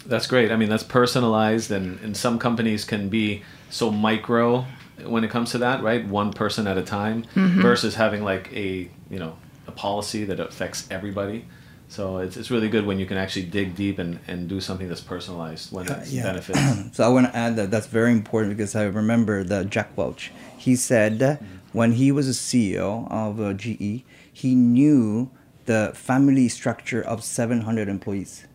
That's 0.05 0.25
great. 0.25 0.51
I 0.51 0.55
mean, 0.55 0.69
that's 0.69 0.83
personalized, 0.83 1.69
and, 1.71 1.99
and 1.99 2.17
some 2.17 2.39
companies 2.39 2.83
can 2.83 3.09
be 3.09 3.43
so 3.69 3.91
micro 3.91 4.65
when 5.05 5.23
it 5.23 5.29
comes 5.29 5.51
to 5.51 5.59
that, 5.59 5.83
right? 5.83 6.05
One 6.05 6.33
person 6.33 6.67
at 6.67 6.77
a 6.77 6.81
time 6.81 7.25
mm-hmm. 7.35 7.61
versus 7.61 7.95
having 7.95 8.23
like 8.23 8.51
a 8.53 8.89
you 9.09 9.19
know 9.19 9.37
a 9.69 9.71
policy 9.71 10.25
that 10.25 10.39
affects 10.39 10.87
everybody. 10.91 11.45
So 11.87 12.17
it's, 12.17 12.37
it's 12.37 12.51
really 12.51 12.69
good 12.69 12.85
when 12.85 12.99
you 12.99 13.07
can 13.07 13.17
actually 13.17 13.45
dig 13.45 13.75
deep 13.75 13.97
and, 13.97 14.19
and 14.27 14.47
do 14.47 14.61
something 14.61 14.87
that's 14.87 15.01
personalized 15.01 15.71
when 15.71 15.87
it's 15.91 16.11
yeah. 16.11 16.23
benefits. 16.23 16.59
So 16.95 17.03
I 17.03 17.09
want 17.09 17.27
to 17.27 17.35
add 17.35 17.55
that 17.55 17.71
that's 17.71 17.87
very 17.87 18.11
important 18.11 18.55
because 18.55 18.75
I 18.75 18.83
remember 18.83 19.43
that 19.43 19.69
Jack 19.69 19.89
Welch. 19.97 20.31
He 20.57 20.75
said 20.75 21.39
when 21.73 21.93
he 21.93 22.11
was 22.11 22.27
a 22.27 22.37
CEO 22.47 23.09
of 23.11 23.39
uh, 23.39 23.53
GE, 23.53 24.03
he 24.31 24.55
knew 24.55 25.31
the 25.65 25.91
family 25.95 26.47
structure 26.47 27.01
of 27.01 27.23
700 27.23 27.87
employees. 27.89 28.45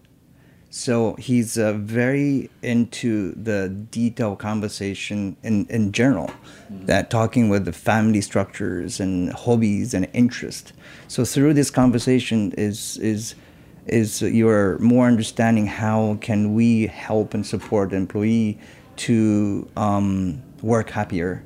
So 0.77 1.15
he's 1.21 1.57
uh, 1.57 1.75
very 1.75 2.51
into 2.61 3.33
the 3.37 3.69
detailed 3.93 4.41
conversation 4.41 5.37
in, 5.45 5.67
in 5.67 5.93
general, 5.93 6.33
that 6.69 7.11
talking 7.11 7.49
with 7.49 7.65
the 7.65 7.73
family 7.73 8.21
structures 8.21 8.99
and 8.99 9.33
hobbies 9.35 9.95
and 9.95 10.09
interest. 10.13 10.73
So 11.07 11.25
through 11.25 11.55
this 11.55 11.71
conversation 11.71 12.51
is 12.59 12.97
is 12.97 13.37
is 13.87 14.21
you're 14.21 14.77
more 14.81 15.07
understanding 15.07 15.69
how 15.69 16.19
can 16.21 16.55
we 16.55 16.89
help 16.89 17.35
and 17.35 17.47
support 17.47 17.91
the 17.91 17.97
employee 17.97 18.59
to 18.97 19.71
um, 19.77 20.43
work 20.61 20.91
happier 20.91 21.45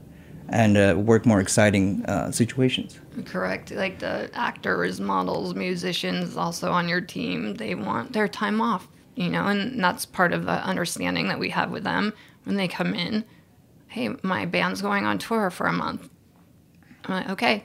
and 0.48 0.78
uh, 0.78 0.94
work 0.96 1.26
more 1.26 1.40
exciting 1.40 2.02
uh, 2.06 2.30
situations. 2.30 2.98
Correct. 3.26 3.72
Like 3.72 3.98
the 3.98 4.30
actors, 4.32 5.02
models, 5.02 5.54
musicians 5.54 6.38
also 6.38 6.72
on 6.72 6.88
your 6.88 7.02
team, 7.02 7.56
they 7.56 7.74
want 7.74 8.14
their 8.14 8.26
time 8.26 8.62
off, 8.62 8.88
you 9.18 9.28
know, 9.28 9.46
and 9.46 9.82
that's 9.82 10.06
part 10.06 10.32
of 10.32 10.44
the 10.44 10.52
understanding 10.64 11.26
that 11.28 11.38
we 11.40 11.50
have 11.50 11.70
with 11.72 11.82
them 11.84 12.12
when 12.44 12.56
they 12.56 12.68
come 12.68 12.94
in. 12.94 13.24
Hey, 13.88 14.10
my 14.22 14.46
band's 14.46 14.80
going 14.80 15.04
on 15.06 15.18
tour 15.18 15.50
for 15.50 15.66
a 15.66 15.72
month. 15.72 16.08
I'm 17.04 17.14
like, 17.14 17.30
okay, 17.30 17.64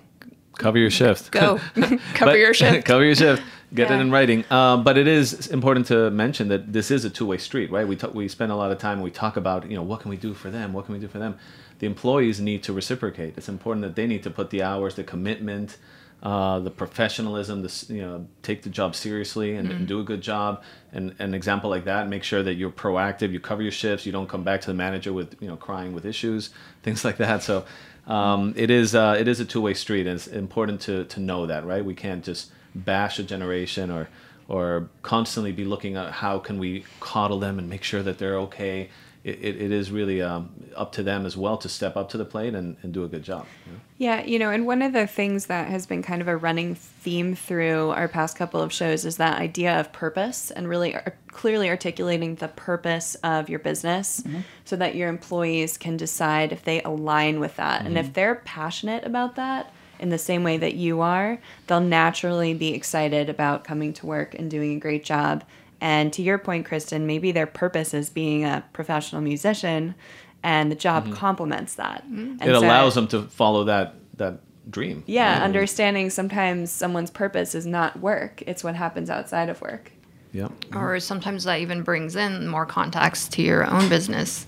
Cover 0.58 0.78
your 0.78 0.92
shift. 0.92 1.32
go. 1.32 1.58
Cover 1.76 2.00
But- 2.20 2.38
your 2.40 2.54
shift. 2.54 2.86
cover 2.92 3.04
your 3.04 3.16
shift. 3.16 3.42
Get 3.74 3.90
it 3.90 4.00
in 4.00 4.12
writing. 4.12 4.46
Um, 4.52 4.84
but 4.84 5.00
it 5.00 5.08
is 5.08 5.48
important 5.48 5.88
to 5.88 6.12
mention 6.12 6.48
that 6.50 6.72
this 6.72 6.92
is 6.92 7.06
a 7.06 7.10
two-way 7.10 7.40
street, 7.40 7.72
right? 7.72 7.88
We 7.88 7.96
talk, 7.96 8.14
we 8.14 8.28
spend 8.28 8.52
a 8.52 8.56
lot 8.56 8.72
of 8.72 8.78
time. 8.78 9.02
We 9.02 9.10
talk 9.10 9.36
about 9.36 9.68
you 9.70 9.76
know 9.76 9.82
what 9.82 10.00
can 10.02 10.10
we 10.12 10.18
do 10.18 10.36
for 10.36 10.52
them? 10.52 10.74
What 10.74 10.86
can 10.86 10.94
we 10.94 11.00
do 11.02 11.08
for 11.08 11.18
them? 11.18 11.38
The 11.80 11.88
employees 11.88 12.40
need 12.40 12.62
to 12.64 12.74
reciprocate. 12.74 13.34
It's 13.36 13.50
important 13.50 13.82
that 13.82 13.96
they 13.96 14.06
need 14.06 14.22
to 14.24 14.30
put 14.30 14.52
the 14.52 14.62
hours, 14.62 14.94
the 14.94 15.04
commitment, 15.04 15.78
uh, 16.24 16.60
the 16.60 16.72
professionalism, 16.72 17.62
this 17.62 17.90
you 17.90 18.02
know 18.02 18.26
take 18.42 18.64
the 18.64 18.70
job 18.70 18.96
seriously 18.96 19.56
and, 19.56 19.70
and 19.70 19.88
do 19.88 20.00
a 20.00 20.04
good 20.04 20.22
job. 20.22 20.64
And 20.94 21.14
an 21.20 21.34
example 21.34 21.70
like 21.70 21.84
that, 21.84 22.08
make 22.08 22.24
sure 22.24 22.42
that 22.42 22.54
you're 22.54 22.72
proactive. 22.72 23.34
You 23.34 23.42
cover 23.42 23.62
your 23.62 23.74
shifts. 23.74 24.06
You 24.06 24.14
don't 24.14 24.30
come 24.30 24.44
back 24.44 24.62
to 24.62 24.68
the 24.68 24.74
manager 24.74 25.12
with 25.12 25.36
you 25.42 25.50
know 25.50 25.58
crying 25.58 25.94
with 25.94 26.06
issues, 26.06 26.50
things 26.84 27.06
like 27.06 27.18
that. 27.18 27.44
So. 27.44 27.66
Um, 28.06 28.54
it 28.58 28.70
is 28.70 28.96
uh, 28.96 29.16
it 29.18 29.30
is 29.30 29.40
a 29.40 29.46
two 29.46 29.62
way 29.62 29.74
street, 29.74 30.08
and 30.08 30.18
it's 30.18 30.28
important 30.28 30.82
to, 30.82 31.06
to 31.06 31.22
know 31.22 31.46
that, 31.46 31.66
right? 31.66 31.86
We 31.86 31.96
can't 31.96 32.22
just 32.22 32.52
bash 32.76 33.18
a 33.18 33.24
generation 33.24 33.90
or 33.90 34.10
or 34.50 34.90
constantly 35.04 35.54
be 35.54 35.64
looking 35.64 35.96
at 35.96 36.12
how 36.12 36.38
can 36.38 36.60
we 36.60 36.84
coddle 37.00 37.40
them 37.40 37.60
and 37.60 37.70
make 37.70 37.82
sure 37.82 38.04
that 38.04 38.18
they're 38.18 38.38
okay. 38.40 38.90
It, 39.24 39.40
it, 39.42 39.62
it 39.62 39.72
is 39.72 39.90
really 39.90 40.22
um, 40.22 40.50
up 40.76 40.92
to 40.94 41.04
them 41.04 41.26
as 41.26 41.38
well 41.38 41.58
to 41.58 41.70
step 41.70 41.96
up 41.96 42.10
to 42.10 42.18
the 42.18 42.26
plate 42.26 42.54
and, 42.54 42.76
and 42.82 42.94
do 42.94 43.06
a 43.06 43.08
good 43.08 43.24
job. 43.24 43.46
you 43.66 43.72
know? 43.72 43.80
Yeah, 43.98 44.26
you 44.26 44.38
know, 44.38 44.50
and 44.50 44.66
one 44.66 44.82
of 44.82 44.92
the 44.92 45.08
things 45.08 45.46
that 45.46 45.70
has 45.70 45.86
been 45.86 46.04
kind 46.04 46.22
of 46.22 46.28
a 46.28 46.36
running 46.36 46.76
theme 46.76 47.34
through 47.36 47.92
our 47.92 48.10
past 48.10 48.36
couple 48.38 48.62
of 48.62 48.74
shows 48.74 49.06
is 49.06 49.16
that 49.18 49.40
idea 49.40 49.80
of 49.80 49.94
purpose 49.94 50.52
and 50.52 50.68
really 50.68 50.94
ar- 50.94 51.16
clearly 51.30 51.70
articulating 51.70 52.36
the 52.36 52.50
purpose 52.50 53.16
of 53.24 53.48
your 53.48 53.60
business 53.60 54.22
so 54.66 54.76
that 54.76 54.96
your 54.96 55.08
employees 55.08 55.78
can 55.78 55.96
decide 55.96 56.52
if 56.52 56.64
they 56.66 56.82
align 56.82 57.40
with 57.40 57.56
that. 57.56 57.86
And 57.86 57.98
if 57.98 58.12
they're 58.14 58.36
passionate 58.36 59.06
about 59.06 59.36
that 59.38 59.72
in 60.00 60.10
the 60.10 60.18
same 60.18 60.44
way 60.44 60.58
that 60.58 60.76
you 60.76 61.00
are, 61.00 61.40
they'll 61.68 61.80
naturally 61.80 62.54
be 62.54 62.74
excited 62.74 63.30
about 63.30 63.64
coming 63.64 63.94
to 63.94 64.06
work 64.06 64.36
and 64.36 64.52
doing 64.52 64.76
a 64.76 64.80
great 64.80 65.06
job. 65.06 65.46
And 65.84 66.14
to 66.14 66.22
your 66.22 66.38
point, 66.38 66.66
Kristen, 66.66 67.06
maybe 67.06 67.34
their 67.34 67.46
purpose 67.46 67.94
is 67.94 68.10
being 68.10 68.46
a 68.46 68.64
professional 68.72 69.22
musician 69.22 69.96
and 70.42 70.72
the 70.72 70.76
job 70.76 71.14
complements 71.14 71.76
that. 71.76 72.06
And 72.06 72.42
It 72.42 72.46
so- 72.56 72.60
allows 72.60 72.96
them 72.96 73.08
to 73.10 73.24
follow 73.24 73.66
that 73.66 73.96
that 74.18 74.40
dream. 74.70 75.04
yeah, 75.08 75.34
right? 75.34 75.42
understanding 75.44 76.10
sometimes 76.10 76.72
someone's 76.72 77.12
purpose 77.12 77.54
is 77.54 77.66
not 77.66 78.00
work, 78.00 78.42
it's 78.48 78.64
what 78.64 78.76
happens 78.76 79.10
outside 79.10 79.50
of 79.50 79.60
work. 79.62 79.92
Yeah. 80.32 80.48
or 80.74 81.00
sometimes 81.00 81.44
that 81.44 81.60
even 81.60 81.84
brings 81.84 82.16
in 82.16 82.48
more 82.48 82.66
contacts 82.66 83.28
to 83.36 83.42
your 83.44 83.66
own 83.70 83.88
business, 83.90 84.48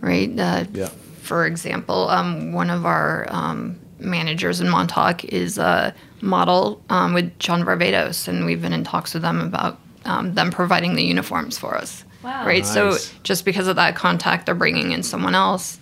right? 0.00 0.30
Uh, 0.38 0.64
Yeah. 0.72 0.88
For 1.22 1.46
example, 1.46 2.08
um, 2.10 2.52
one 2.52 2.70
of 2.70 2.86
our 2.86 3.26
um, 3.28 3.76
managers 3.98 4.60
in 4.60 4.68
Montauk 4.70 5.24
is 5.24 5.58
a 5.58 5.94
model 6.22 6.80
um, 6.90 7.12
with 7.12 7.36
John 7.38 7.64
Varvatos, 7.64 8.28
and 8.28 8.46
we've 8.46 8.62
been 8.62 8.72
in 8.72 8.84
talks 8.84 9.12
with 9.14 9.22
them 9.22 9.40
about 9.40 9.78
um, 10.04 10.34
them 10.34 10.50
providing 10.50 10.94
the 10.94 11.02
uniforms 11.04 11.58
for 11.58 11.74
us. 11.76 12.04
Wow. 12.22 12.46
Right. 12.46 12.64
So 12.64 12.96
just 13.22 13.44
because 13.44 13.68
of 13.68 13.76
that 13.76 13.96
contact, 13.96 14.46
they're 14.46 14.54
bringing 14.54 14.92
in 14.92 15.02
someone 15.02 15.34
else. 15.34 15.78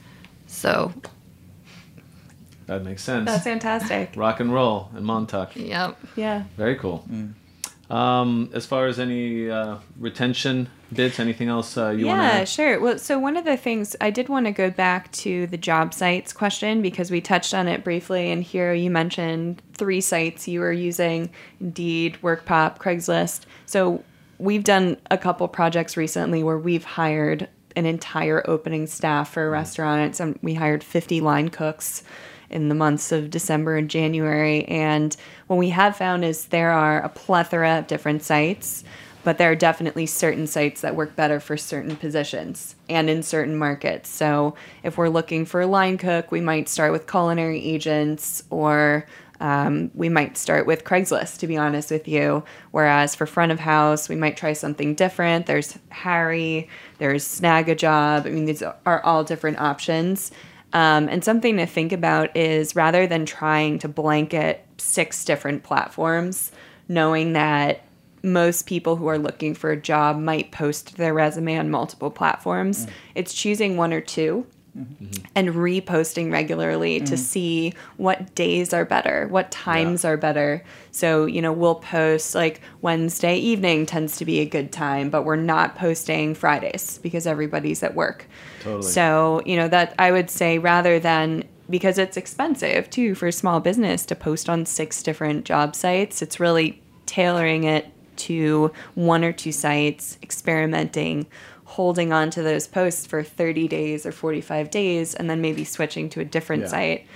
So, 0.49 0.93
That 2.67 2.85
makes 2.85 3.03
sense. 3.03 3.27
That's 3.27 3.45
fantastic. 3.45 4.13
Rock 4.17 4.41
and 4.41 4.53
roll 4.53 4.91
in 4.97 5.05
Montauk. 5.05 5.55
yep. 5.55 5.99
Yeah. 6.17 6.45
Very 6.57 6.77
cool. 6.77 7.05
Um, 7.91 8.51
as 8.55 8.65
far 8.65 8.87
as 8.87 8.99
any 8.99 9.51
uh, 9.51 9.77
retention 9.99 10.69
bits, 10.93 11.21
anything 11.21 11.49
else 11.49 11.77
uh, 11.77 11.91
you 11.91 12.07
want 12.07 12.21
to 12.21 12.25
yeah, 12.25 12.41
add? 12.41 12.49
sure. 12.49 12.81
Well, 12.81 12.99
so 12.99 13.19
one 13.19 13.37
of 13.37 13.45
the 13.45 13.57
things 13.57 13.95
I 14.01 14.11
did 14.11 14.29
want 14.31 14.47
to 14.47 14.53
go 14.53 14.71
back 14.71 15.13
to 15.13 15.47
the 15.49 15.59
job 15.59 15.93
sites 15.93 16.33
question 16.33 16.81
because 16.81 17.11
we 17.11 17.21
touched 17.21 17.53
on 17.53 17.69
it 17.69 17.85
briefly, 17.85 18.31
and 18.31 18.43
here 18.43 18.73
you 18.73 18.91
mentioned 18.91 19.61
three 19.75 20.01
sites 20.01 20.49
you 20.49 20.61
were 20.61 20.73
using: 20.73 21.29
Indeed, 21.61 22.17
WorkPop, 22.23 22.79
Craigslist. 22.79 23.43
So 23.67 24.03
we've 24.43 24.65
done 24.65 24.97
a 25.11 25.17
couple 25.17 25.47
projects 25.47 25.97
recently 25.97 26.43
where 26.43 26.59
we've 26.59 26.85
hired 26.85 27.49
an 27.77 27.87
entire 27.87 28.43
opening 28.51 28.87
staff 28.87 29.33
for 29.33 29.43
mm-hmm. 29.43 29.49
a 29.49 29.51
restaurant. 29.51 30.17
So 30.17 30.35
we 30.43 30.55
hired 30.55 30.83
50 30.83 31.21
line 31.21 31.49
cooks 31.49 32.03
in 32.51 32.69
the 32.69 32.75
months 32.75 33.13
of 33.13 33.31
December 33.31 33.77
and 33.77 33.89
January. 33.89 34.65
And 34.67 35.17
what 35.47 35.57
we 35.57 35.71
have 35.71 35.97
found 35.97 36.25
is 36.25 36.47
there 36.47 36.73
are 36.73 37.01
a 37.01 37.09
plethora 37.09 37.79
of 37.79 37.87
different 37.87 38.23
sites, 38.23 38.83
but 39.25 39.39
there 39.39 39.51
are 39.53 39.57
definitely 39.57 40.07
certain 40.07 40.49
sites 40.49 40.81
that 40.81 40.97
work 40.97 41.15
better 41.15 41.39
for 41.39 41.57
certain 41.57 41.95
positions 41.97 42.75
and 42.89 43.09
in 43.09 43.23
certain 43.23 43.57
markets. 43.57 44.11
So 44.11 44.57
if 44.83 44.99
we're 44.99 45.09
looking 45.09 45.47
for 45.47 45.61
a 45.61 45.67
line 45.67 45.97
cook, 45.97 46.33
we 46.33 46.41
might 46.41 46.69
start 46.69 46.91
with 46.91 47.07
culinary 47.07 47.65
agents 47.65 48.43
or 48.51 49.07
um, 49.43 49.91
we 49.95 50.09
might 50.09 50.39
start 50.39 50.67
with 50.67 50.85
Craigslist, 50.85 51.39
to 51.39 51.49
be 51.49 51.57
honest 51.57 51.91
with 51.91 52.07
you. 52.07 52.45
Whereas 52.71 53.17
for 53.17 53.27
front 53.27 53.51
of 53.51 53.59
house, 53.59 54.09
we 54.09 54.15
might 54.15 54.37
try 54.37 54.53
something 54.53 54.95
different. 54.95 55.47
There's 55.47 55.77
Harri, 55.91 56.69
there's 56.99 57.27
Snag 57.27 57.69
a 57.69 57.75
Job. 57.75 58.25
I 58.25 58.31
mean, 58.31 58.45
these 58.45 58.63
are 58.63 59.05
all 59.05 59.25
different 59.25 59.59
options. 59.59 60.31
Um, 60.73 61.09
and 61.09 61.25
something 61.25 61.57
to 61.57 61.67
think 61.67 61.91
about 61.91 62.37
is 62.37 62.77
rather 62.77 63.09
than 63.09 63.27
trying 63.27 63.81
to 63.81 63.89
blanket 63.89 64.65
six 64.79 65.25
different 65.25 65.65
platforms, 65.65 66.53
knowing 66.89 67.33
that 67.33 67.85
most 68.23 68.67
people 68.67 68.95
who 68.95 69.09
are 69.09 69.19
looking 69.19 69.55
for 69.55 69.73
a 69.73 69.77
job 69.77 70.19
might 70.19 70.53
post 70.53 70.97
their 70.97 71.13
resume 71.13 71.59
on 71.59 71.69
multiple 71.69 72.13
platforms, 72.13 72.87
it's 73.17 73.35
choosing 73.35 73.77
one 73.77 73.93
or 73.93 74.01
2 74.75 75.23
and 75.35 75.51
reposting 75.51 76.33
regularly 76.33 76.99
to 77.01 77.05
mm-hmm. 77.05 77.17
see 77.17 77.75
what 77.97 78.35
days 78.35 78.73
are 78.73 78.85
better, 78.85 79.27
what 79.29 79.51
times 79.51 80.05
are 80.05 80.17
better. 80.17 80.65
So, 80.91 81.27
you 81.27 81.43
know, 81.43 81.53
we'll 81.53 81.77
post 81.77 82.35
like 82.35 82.61
Wednesday 82.81 83.37
evening 83.37 83.87
tends 83.87 84.17
to 84.19 84.25
be 84.25 84.41
a 84.41 84.47
good 84.47 84.73
time, 84.73 85.11
but 85.11 85.25
we're 85.25 85.37
not 85.37 85.77
posting 85.77 86.35
Fridays 86.35 86.99
because 86.99 87.27
everybody's 87.27 87.83
at 87.83 87.95
work. 87.95 88.27
Totally. 88.61 88.83
So, 88.83 89.43
you 89.45 89.57
know, 89.57 89.69
that 89.69 89.95
I 89.99 90.13
would 90.13 90.31
say 90.31 90.59
rather 90.59 90.99
than 90.99 91.45
because 91.71 91.97
it's 91.99 92.17
expensive 92.17 92.91
too 92.91 93.15
for 93.15 93.29
a 93.29 93.33
small 93.33 93.61
business 93.61 94.05
to 94.07 94.15
post 94.15 94.49
on 94.49 94.67
six 94.67 95.03
different 95.03 95.45
job 95.45 95.75
sites, 95.75 96.23
it's 96.23 96.41
really 96.41 96.83
tailoring 97.07 97.65
it 97.65 97.87
to 98.15 98.71
one 98.95 99.25
or 99.25 99.33
two 99.33 99.53
sites, 99.53 100.19
experimenting, 100.23 101.27
holding 101.73 102.13
on 102.13 102.31
to 102.31 102.43
those 102.43 102.67
posts 102.67 103.07
for 103.07 103.23
30 103.23 103.67
days 103.69 104.05
or 104.07 104.13
45 104.13 104.71
days, 104.71 105.15
and 105.15 105.29
then 105.31 105.41
maybe 105.41 105.65
switching 105.65 106.09
to 106.11 106.21
a 106.21 106.25
different 106.25 106.63
Yeah. 106.65 106.69
site. 106.69 107.07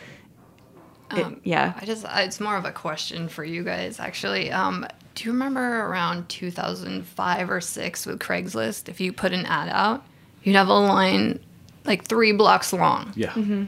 It- 1.17 1.25
um, 1.25 1.41
yeah. 1.45 1.75
I 1.81 1.85
just 1.85 2.05
it's 2.17 2.41
more 2.41 2.57
of 2.57 2.65
a 2.65 2.73
question 2.73 3.29
for 3.29 3.45
you 3.45 3.63
guys 3.63 4.01
actually. 4.01 4.51
Um, 4.51 4.87
do 5.15 5.25
you 5.25 5.33
remember 5.33 5.61
around 5.87 6.29
2005 6.29 7.51
or 7.51 7.61
6 7.61 8.07
with 8.07 8.19
Craigslist 8.19 8.89
if 8.89 9.01
you 9.01 9.13
put 9.13 9.33
an 9.33 9.47
ad 9.47 9.69
out, 9.71 10.05
you'd 10.43 10.57
have 10.57 10.69
a 10.69 10.75
line 10.75 11.39
like 11.85 12.05
3 12.07 12.33
blocks 12.33 12.73
long. 12.73 13.13
Yeah. 13.15 13.31
Mm-hmm. 13.31 13.65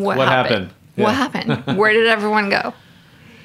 What, 0.00 0.16
What 0.18 0.28
happened? 0.28 0.72
happened? 0.72 0.72
What 0.96 1.14
happened? 1.14 1.78
Where 1.78 1.92
did 1.92 2.06
everyone 2.08 2.48
go? 2.50 2.74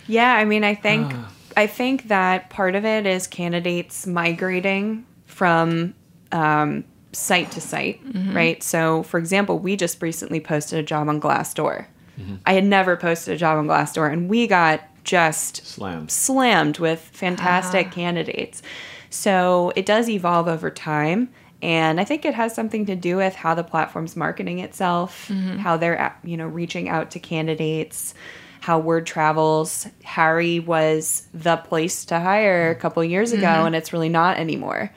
Yeah, 0.07 0.33
I 0.33 0.45
mean, 0.45 0.63
I 0.63 0.73
think 0.75 1.11
ah. 1.13 1.31
I 1.55 1.67
think 1.67 2.07
that 2.07 2.49
part 2.49 2.75
of 2.75 2.85
it 2.85 3.05
is 3.05 3.27
candidates 3.27 4.07
migrating 4.07 5.05
from 5.25 5.93
um, 6.31 6.83
site 7.13 7.51
to 7.51 7.61
site, 7.61 8.03
mm-hmm. 8.05 8.35
right? 8.35 8.63
So, 8.63 9.03
for 9.03 9.17
example, 9.17 9.59
we 9.59 9.75
just 9.75 10.01
recently 10.01 10.39
posted 10.39 10.79
a 10.79 10.83
job 10.83 11.09
on 11.09 11.19
Glassdoor. 11.19 11.85
Mm-hmm. 12.19 12.35
I 12.45 12.53
had 12.53 12.63
never 12.65 12.95
posted 12.95 13.35
a 13.35 13.37
job 13.37 13.57
on 13.57 13.67
Glassdoor, 13.67 14.11
and 14.11 14.29
we 14.29 14.47
got 14.47 14.81
just 15.03 15.65
Slammed. 15.65 16.11
slammed 16.11 16.79
with 16.79 16.99
fantastic 16.99 17.87
ah. 17.87 17.93
candidates. 17.93 18.61
So 19.09 19.73
it 19.75 19.85
does 19.85 20.09
evolve 20.09 20.47
over 20.47 20.69
time. 20.69 21.29
And 21.61 21.99
I 21.99 22.05
think 22.05 22.25
it 22.25 22.33
has 22.33 22.55
something 22.55 22.87
to 22.87 22.95
do 22.95 23.17
with 23.17 23.35
how 23.35 23.53
the 23.53 23.63
platform's 23.63 24.15
marketing 24.15 24.59
itself, 24.59 25.27
mm-hmm. 25.27 25.57
how 25.57 25.77
they're 25.77 26.15
you 26.23 26.35
know 26.37 26.47
reaching 26.47 26.89
out 26.89 27.11
to 27.11 27.19
candidates, 27.19 28.15
how 28.61 28.79
word 28.79 29.05
travels. 29.05 29.87
Harri 30.03 30.63
was 30.65 31.27
the 31.33 31.57
place 31.57 32.05
to 32.05 32.19
hire 32.19 32.71
a 32.71 32.75
couple 32.75 33.03
years 33.03 33.31
ago, 33.31 33.65
and 33.65 33.75
it's 33.75 33.93
really 33.93 34.09
not 34.09 34.37
anymore. 34.37 34.91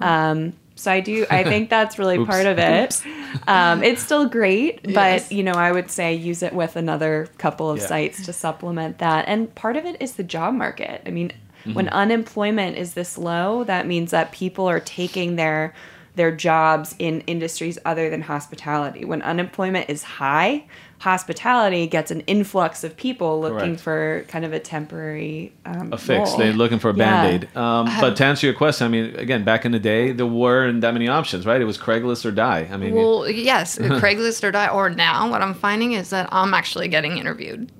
Um, 0.00 0.54
so 0.76 0.92
I 0.92 1.00
do. 1.00 1.26
I 1.30 1.42
think 1.52 1.68
that's 1.68 1.98
really 1.98 2.18
Oops. 2.18 2.28
part 2.28 2.46
of 2.46 2.58
it. 2.58 3.02
Um, 3.48 3.82
it's 3.82 4.02
still 4.02 4.28
great, 4.28 4.80
Yes. 4.84 5.28
but 5.28 5.32
you 5.34 5.42
know, 5.42 5.52
I 5.54 5.72
would 5.72 5.90
say 5.90 6.14
use 6.14 6.42
it 6.42 6.52
with 6.52 6.76
another 6.76 7.28
couple 7.38 7.70
of 7.70 7.78
Yeah. 7.80 7.86
sites 7.86 8.24
to 8.26 8.32
supplement 8.32 8.98
that. 8.98 9.26
And 9.26 9.52
part 9.54 9.76
of 9.76 9.84
it 9.84 9.96
is 10.00 10.12
the 10.12 10.22
job 10.24 10.54
market. 10.54 11.02
I 11.04 11.10
mean, 11.10 11.32
when 11.72 11.88
unemployment 11.88 12.76
is 12.76 12.94
this 12.94 13.18
low, 13.18 13.64
that 13.64 13.88
means 13.88 14.12
that 14.12 14.30
people 14.30 14.66
are 14.68 14.78
taking 14.78 15.34
their 15.34 15.74
their 16.14 16.30
jobs 16.34 16.94
in 16.98 17.20
industries 17.22 17.78
other 17.84 18.08
than 18.08 18.22
hospitality. 18.22 19.04
When 19.04 19.20
unemployment 19.20 19.90
is 19.90 20.02
high, 20.02 20.64
hospitality 20.98 21.86
gets 21.86 22.10
an 22.10 22.20
influx 22.22 22.82
of 22.84 22.96
people 22.96 23.40
looking 23.40 23.76
Correct. 23.76 23.80
for 23.80 24.24
kind 24.28 24.44
of 24.44 24.52
a 24.52 24.58
temporary 24.58 25.52
um, 25.64 25.92
a 25.92 25.98
fix. 25.98 26.30
role. 26.30 26.38
They're 26.38 26.52
looking 26.52 26.78
for 26.78 26.90
a 26.90 26.94
Yeah. 26.96 27.22
band 27.22 27.44
aid. 27.44 27.56
Um, 27.56 27.86
but 28.00 28.16
to 28.16 28.24
answer 28.24 28.46
your 28.46 28.54
question, 28.54 28.86
I 28.86 28.88
mean, 28.88 29.14
again, 29.16 29.44
back 29.44 29.64
in 29.64 29.72
the 29.72 29.78
day, 29.78 30.12
there 30.12 30.26
weren't 30.26 30.80
that 30.80 30.92
many 30.94 31.08
options, 31.08 31.44
right? 31.46 31.60
It 31.60 31.64
was 31.66 31.78
Craigslist 31.78 32.24
or 32.24 32.30
die. 32.30 32.68
I 32.72 32.76
mean, 32.76 32.94
Well, 32.94 33.28
yes, 33.28 33.78
Craigslist 33.78 34.42
or 34.42 34.50
die. 34.50 34.68
Or 34.68 34.88
now, 34.90 35.30
what 35.30 35.42
I'm 35.42 35.54
finding 35.54 35.92
is 35.92 36.10
that 36.10 36.28
I'm 36.32 36.54
actually 36.54 36.88
getting 36.88 37.18
interviewed. 37.18 37.70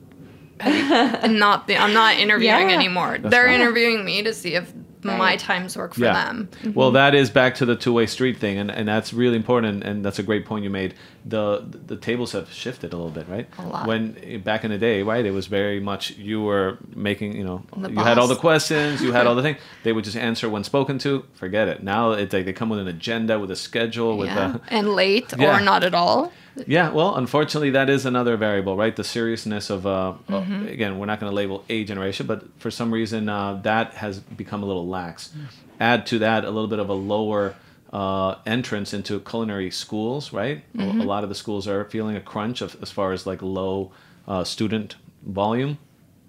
and 0.61 1.39
not 1.39 1.67
the, 1.67 1.77
I'm 1.77 1.93
not 1.93 2.17
interviewing 2.17 2.71
Yeah. 2.71 2.77
anymore. 2.77 3.19
They're 3.19 3.49
interviewing 3.49 4.05
me 4.05 4.23
to 4.23 4.33
see 4.33 4.55
if 4.55 4.73
my 5.03 5.37
times 5.37 5.77
work 5.77 5.95
for 5.95 6.01
yeah. 6.01 6.13
them. 6.15 6.49
Well, 6.75 6.91
that 6.93 7.15
is 7.15 7.31
back 7.31 7.55
to 7.57 7.67
the 7.67 7.77
two-way 7.77 8.07
street 8.07 8.39
thing, 8.39 8.59
and, 8.59 8.71
and 8.71 8.89
that's 8.89 9.13
really 9.13 9.37
important, 9.37 9.85
and 9.85 10.05
that's 10.05 10.19
a 10.19 10.23
great 10.23 10.45
point 10.47 10.65
you 10.65 10.71
made. 10.71 10.95
The 11.29 11.65
the 11.87 11.97
tables 11.97 12.31
have 12.33 12.53
shifted 12.53 12.93
a 12.93 12.97
little 12.97 13.11
bit, 13.11 13.27
right? 13.29 13.49
A 13.59 13.67
lot. 13.67 13.87
When 13.89 14.41
back 14.45 14.63
in 14.65 14.71
the 14.71 14.79
day, 14.79 15.03
right, 15.03 15.25
it 15.27 15.33
was 15.33 15.49
very 15.49 15.81
much 15.81 16.11
you 16.17 16.41
were 16.41 16.79
making, 16.95 17.37
you 17.37 17.43
know, 17.45 17.65
The 17.77 17.91
you 17.91 17.99
had 17.99 18.17
all 18.19 18.29
the 18.29 18.37
questions, 18.37 19.03
you 19.03 19.11
had 19.13 19.27
all 19.27 19.35
the 19.35 19.43
things. 19.43 19.59
They 19.83 19.93
would 19.93 20.05
just 20.05 20.17
answer 20.17 20.49
when 20.49 20.63
spoken 20.63 20.99
to. 20.99 21.25
Forget 21.35 21.67
it. 21.69 21.83
Now 21.83 22.13
it's 22.13 22.33
like 22.33 22.45
they 22.45 22.53
come 22.53 22.69
with 22.69 22.79
an 22.79 22.89
agenda, 22.89 23.41
with 23.41 23.51
a 23.51 23.57
schedule, 23.57 24.17
with 24.17 24.29
Yeah. 24.29 24.57
a 24.57 24.61
and 24.73 24.95
late 24.95 25.33
Yeah. 25.39 25.57
or 25.57 25.61
not 25.65 25.83
at 25.83 25.95
all. 25.95 26.33
Yeah, 26.67 26.91
well, 26.91 27.17
unfortunately, 27.17 27.71
that 27.71 27.91
is 27.91 28.07
another 28.07 28.37
variable, 28.39 28.77
right? 28.79 28.95
The 28.97 29.05
seriousness 29.05 29.69
of, 29.69 29.85
uh, 29.85 29.91
uh, 29.91 30.13
Mm-hmm. 30.41 30.69
again, 30.69 30.99
we're 30.99 31.05
not 31.13 31.21
going 31.21 31.31
to 31.31 31.37
label 31.37 31.65
a 31.69 31.85
generation, 31.85 32.27
but 32.27 32.45
for 32.59 32.71
some 32.71 32.91
reason, 32.95 33.29
uh, 33.29 33.61
that 33.63 33.95
has 33.95 34.21
become 34.21 34.63
a 34.63 34.67
little 34.67 34.87
lax. 34.89 35.35
Add 35.81 36.07
to 36.07 36.19
that 36.21 36.45
a 36.45 36.51
little 36.51 36.69
bit 36.69 36.79
of 36.79 36.89
a 36.89 36.95
lower 36.95 37.55
uh, 37.93 38.37
entrance 38.47 38.93
into 38.93 39.21
culinary 39.21 39.71
schools, 39.71 40.33
right? 40.33 40.63
A- 40.75 40.79
Mm-hmm. 40.79 41.01
A, 41.01 41.05
lot 41.05 41.23
of 41.23 41.29
the 41.29 41.35
schools 41.35 41.67
are 41.69 41.85
feeling 41.85 42.17
a 42.17 42.21
crunch 42.21 42.61
of, 42.61 42.77
as 42.83 42.91
far 42.91 43.13
as 43.13 43.27
like 43.27 43.43
low 43.43 43.93
uh, 44.29 44.45
student 44.45 44.97
volume, 45.25 45.79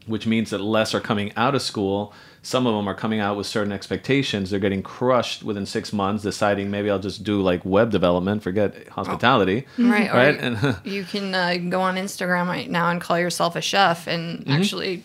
which 0.06 0.26
means 0.28 0.50
that 0.52 0.60
less 0.62 0.93
are 0.93 1.00
coming 1.02 1.32
out 1.36 1.56
of 1.56 1.62
school. 1.62 2.13
Some 2.41 2.65
of 2.65 2.74
them 2.76 2.88
are 2.88 2.93
coming 2.96 3.20
out 3.20 3.36
with 3.36 3.46
certain 3.48 3.74
expectations. 3.74 4.50
They're 4.52 4.60
getting 4.60 4.82
crushed 4.84 5.43
within 5.43 5.65
six 5.65 5.91
months, 5.91 6.24
deciding 6.24 6.72
maybe 6.72 6.89
I'll 6.89 7.00
just 7.00 7.24
do 7.24 7.41
like 7.41 7.65
web 7.65 7.91
development, 7.91 8.41
forget 8.43 8.88
hospitality. 8.89 9.65
Right. 9.78 10.10
Or 10.10 10.13
Right? 10.13 10.39
And 10.39 10.78
you 10.86 11.04
can 11.04 11.36
uh, 11.36 11.58
go 11.70 11.82
on 11.82 11.96
Instagram 11.96 12.48
right 12.48 12.70
now 12.70 12.89
and 12.89 13.02
call 13.02 13.20
yourself 13.20 13.56
a 13.58 13.62
chef 13.62 14.08
and 14.08 14.39
Mm-hmm. 14.41 14.52
actually 14.52 15.04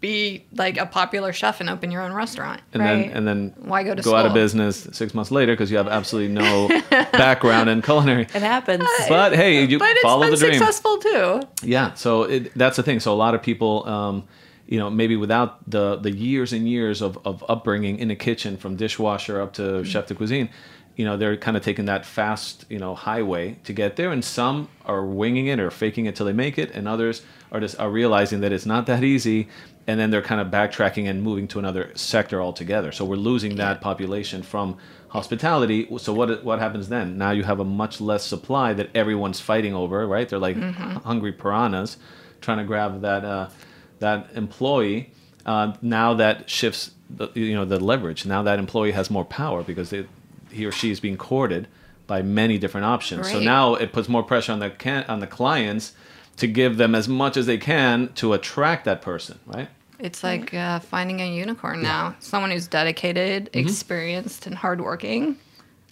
be 0.00 0.44
like 0.54 0.76
a 0.78 0.86
popular 0.86 1.32
chef 1.32 1.60
and 1.60 1.68
open 1.68 1.90
your 1.90 2.02
own 2.02 2.12
restaurant. 2.12 2.60
and 2.72 2.82
Right. 2.82 3.08
then 3.08 3.16
and 3.16 3.26
then 3.26 3.54
Why 3.58 3.82
go 3.82 3.94
to 3.94 4.02
go 4.02 4.14
out 4.14 4.26
of 4.26 4.34
business 4.34 4.86
six 4.92 5.12
months 5.14 5.30
later 5.30 5.52
because 5.54 5.70
you 5.70 5.76
have 5.76 5.88
absolutely 5.88 6.32
no 6.34 6.68
background 7.12 7.68
in 7.70 7.82
culinary. 7.82 8.22
It 8.22 8.30
happens. 8.42 8.84
But 9.08 9.34
hey, 9.34 9.64
you 9.64 9.78
But 9.78 9.90
it's 9.90 10.02
follow 10.02 10.22
been 10.22 10.30
the 10.30 10.36
dream. 10.36 10.52
successful 10.54 10.98
too. 10.98 11.40
Yeah, 11.62 11.94
so 11.94 12.22
it, 12.24 12.52
that's 12.54 12.76
the 12.76 12.82
thing. 12.82 13.00
So 13.00 13.12
a 13.12 13.16
lot 13.16 13.34
of 13.34 13.42
people, 13.42 13.88
um, 13.88 14.24
you 14.66 14.78
know, 14.78 14.90
maybe 14.90 15.16
without 15.16 15.68
the 15.70 15.96
the 15.96 16.10
years 16.10 16.52
and 16.52 16.68
years 16.68 17.00
of, 17.02 17.18
of 17.24 17.44
upbringing 17.48 17.98
in 17.98 18.08
the 18.08 18.16
kitchen, 18.16 18.56
from 18.56 18.76
dishwasher 18.76 19.40
up 19.40 19.52
to 19.54 19.82
chef 19.84 20.06
de 20.06 20.14
cuisine, 20.14 20.48
you 20.96 21.04
know, 21.04 21.16
they're 21.16 21.36
kind 21.36 21.56
of 21.56 21.62
taking 21.64 21.86
that 21.86 22.04
fast, 22.04 22.66
you 22.68 22.78
know, 22.78 22.94
highway 22.94 23.56
to 23.64 23.72
get 23.72 23.96
there. 23.96 24.10
And 24.12 24.24
some 24.24 24.68
are 24.84 25.04
winging 25.04 25.46
it 25.46 25.58
or 25.58 25.70
faking 25.70 26.06
it 26.06 26.14
till 26.16 26.26
they 26.26 26.32
make 26.32 26.58
it, 26.58 26.70
and 26.72 26.86
others 26.86 27.22
are 27.50 27.60
just 27.60 27.78
are 27.80 27.90
realizing 27.90 28.40
that 28.42 28.52
it's 28.52 28.66
not 28.66 28.84
that 28.86 29.02
easy, 29.02 29.48
and 29.88 29.98
then 29.98 30.10
they're 30.10 30.22
kind 30.22 30.40
of 30.40 30.48
backtracking 30.48 31.08
and 31.08 31.22
moving 31.22 31.48
to 31.48 31.58
another 31.58 31.90
sector 31.94 32.42
altogether. 32.42 32.92
So 32.92 33.06
we're 33.06 33.16
losing 33.16 33.56
that 33.56 33.80
population 33.80 34.42
from 34.42 34.76
hospitality. 35.08 35.88
So 35.96 36.12
what 36.12 36.44
what 36.44 36.58
happens 36.58 36.90
then? 36.90 37.16
Now 37.16 37.30
you 37.30 37.42
have 37.42 37.58
a 37.58 37.64
much 37.64 37.98
less 38.00 38.22
supply 38.22 38.74
that 38.74 38.90
everyone's 38.94 39.40
fighting 39.40 39.74
over, 39.74 40.06
right? 40.06 40.28
They're 40.28 40.38
like 40.38 40.58
hungry 40.58 41.32
piranhas 41.32 41.96
trying 42.42 42.58
to 42.58 42.64
grab 42.64 43.00
that 43.00 43.24
uh, 43.24 43.48
that 43.98 44.28
employee. 44.34 45.10
Uh, 45.46 45.72
now 45.80 46.12
that 46.12 46.50
shifts, 46.50 46.90
the, 47.08 47.30
you 47.34 47.54
know, 47.54 47.64
the 47.64 47.80
leverage. 47.80 48.26
Now 48.26 48.42
that 48.42 48.58
employee 48.58 48.92
has 48.92 49.10
more 49.10 49.24
power 49.24 49.62
because 49.62 49.88
they, 49.88 50.06
he 50.50 50.66
or 50.66 50.72
she 50.72 50.90
is 50.90 51.00
being 51.00 51.16
courted 51.16 51.66
by 52.06 52.20
many 52.20 52.58
different 52.58 52.84
options. 52.84 53.30
So 53.30 53.38
now 53.44 53.74
it 53.74 53.94
puts 53.94 54.08
more 54.10 54.22
pressure 54.22 54.52
on 54.52 54.58
the 54.58 54.68
can, 54.68 55.04
on 55.08 55.20
the 55.20 55.26
clients 55.26 55.94
to 56.36 56.46
give 56.46 56.76
them 56.76 56.94
as 56.94 57.08
much 57.08 57.38
as 57.38 57.46
they 57.46 57.56
can 57.56 58.12
to 58.14 58.34
attract 58.34 58.84
that 58.84 59.00
person, 59.00 59.38
right? 59.46 59.68
It's 59.98 60.22
like 60.22 60.54
uh, 60.54 60.78
finding 60.80 61.20
a 61.20 61.26
unicorn 61.34 61.82
now. 61.82 62.14
Someone 62.20 62.50
who's 62.50 62.68
dedicated, 62.68 63.50
Mm-hmm. 63.52 63.58
experienced, 63.66 64.46
and 64.46 64.54
hardworking. 64.54 65.36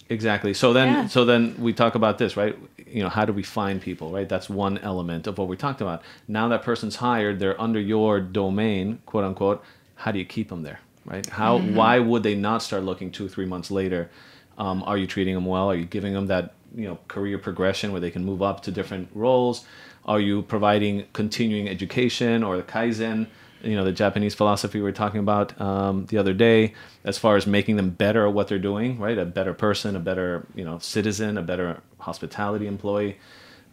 Exactly. 0.09 0.53
So 0.53 0.71
then, 0.71 0.87
Yeah. 0.87 1.07
so 1.07 1.25
then 1.25 1.55
we 1.59 1.73
talk 1.73 1.95
about 1.95 2.17
this, 2.17 2.37
right? 2.37 2.57
You 2.87 3.03
know, 3.03 3.09
how 3.09 3.25
do 3.25 3.33
we 3.33 3.43
find 3.43 3.81
people, 3.81 4.11
right? 4.11 4.29
That's 4.29 4.49
one 4.49 4.77
element 4.77 5.27
of 5.27 5.37
what 5.37 5.49
we 5.49 5.57
talked 5.57 5.81
about. 5.81 6.01
Now 6.29 6.47
that 6.47 6.63
person's 6.63 6.95
hired, 6.95 7.39
they're 7.39 7.59
under 7.59 7.79
your 7.81 8.21
domain, 8.21 8.99
quote 9.05 9.25
unquote. 9.25 9.61
How 9.95 10.11
do 10.11 10.19
you 10.19 10.25
keep 10.25 10.47
them 10.49 10.63
there, 10.63 10.79
right? 11.05 11.25
How? 11.27 11.57
Why 11.59 11.99
would 11.99 12.23
they 12.23 12.35
not 12.35 12.61
start 12.63 12.83
looking 12.83 13.11
two, 13.11 13.27
three 13.27 13.45
months 13.45 13.69
later? 13.71 14.09
Um, 14.57 14.83
are 14.83 14.97
you 14.97 15.07
treating 15.07 15.33
them 15.35 15.45
well? 15.45 15.69
Are 15.69 15.75
you 15.75 15.85
giving 15.85 16.13
them 16.13 16.27
that 16.27 16.53
you 16.75 16.87
know 16.87 16.97
career 17.09 17.37
progression 17.39 17.91
where 17.91 17.99
they 17.99 18.11
can 18.11 18.23
move 18.23 18.41
up 18.41 18.61
to 18.63 18.71
different 18.71 19.09
roles? 19.13 19.65
Are 20.05 20.21
you 20.21 20.43
providing 20.43 21.05
continuing 21.11 21.67
education 21.67 22.43
or 22.43 22.55
the 22.55 22.63
kaizen? 22.63 23.27
You 23.61 23.75
know 23.75 23.83
the 23.83 23.91
Japanese 23.91 24.35
philosophy 24.35 24.79
we 24.79 24.83
were 24.83 24.91
talking 24.91 25.19
about 25.19 25.59
um, 25.59 26.05
the 26.07 26.17
other 26.17 26.33
day, 26.33 26.73
as 27.03 27.17
far 27.17 27.35
as 27.35 27.47
making 27.47 27.75
them 27.75 27.89
better 27.89 28.27
at 28.27 28.33
what 28.33 28.47
they're 28.47 28.59
doing, 28.59 28.99
right? 28.99 29.17
A 29.17 29.25
better 29.25 29.53
person, 29.53 29.95
a 29.95 29.99
better 29.99 30.45
you 30.55 30.63
know 30.63 30.79
citizen, 30.79 31.37
a 31.37 31.41
better 31.41 31.81
hospitality 31.99 32.67
employee, 32.67 33.17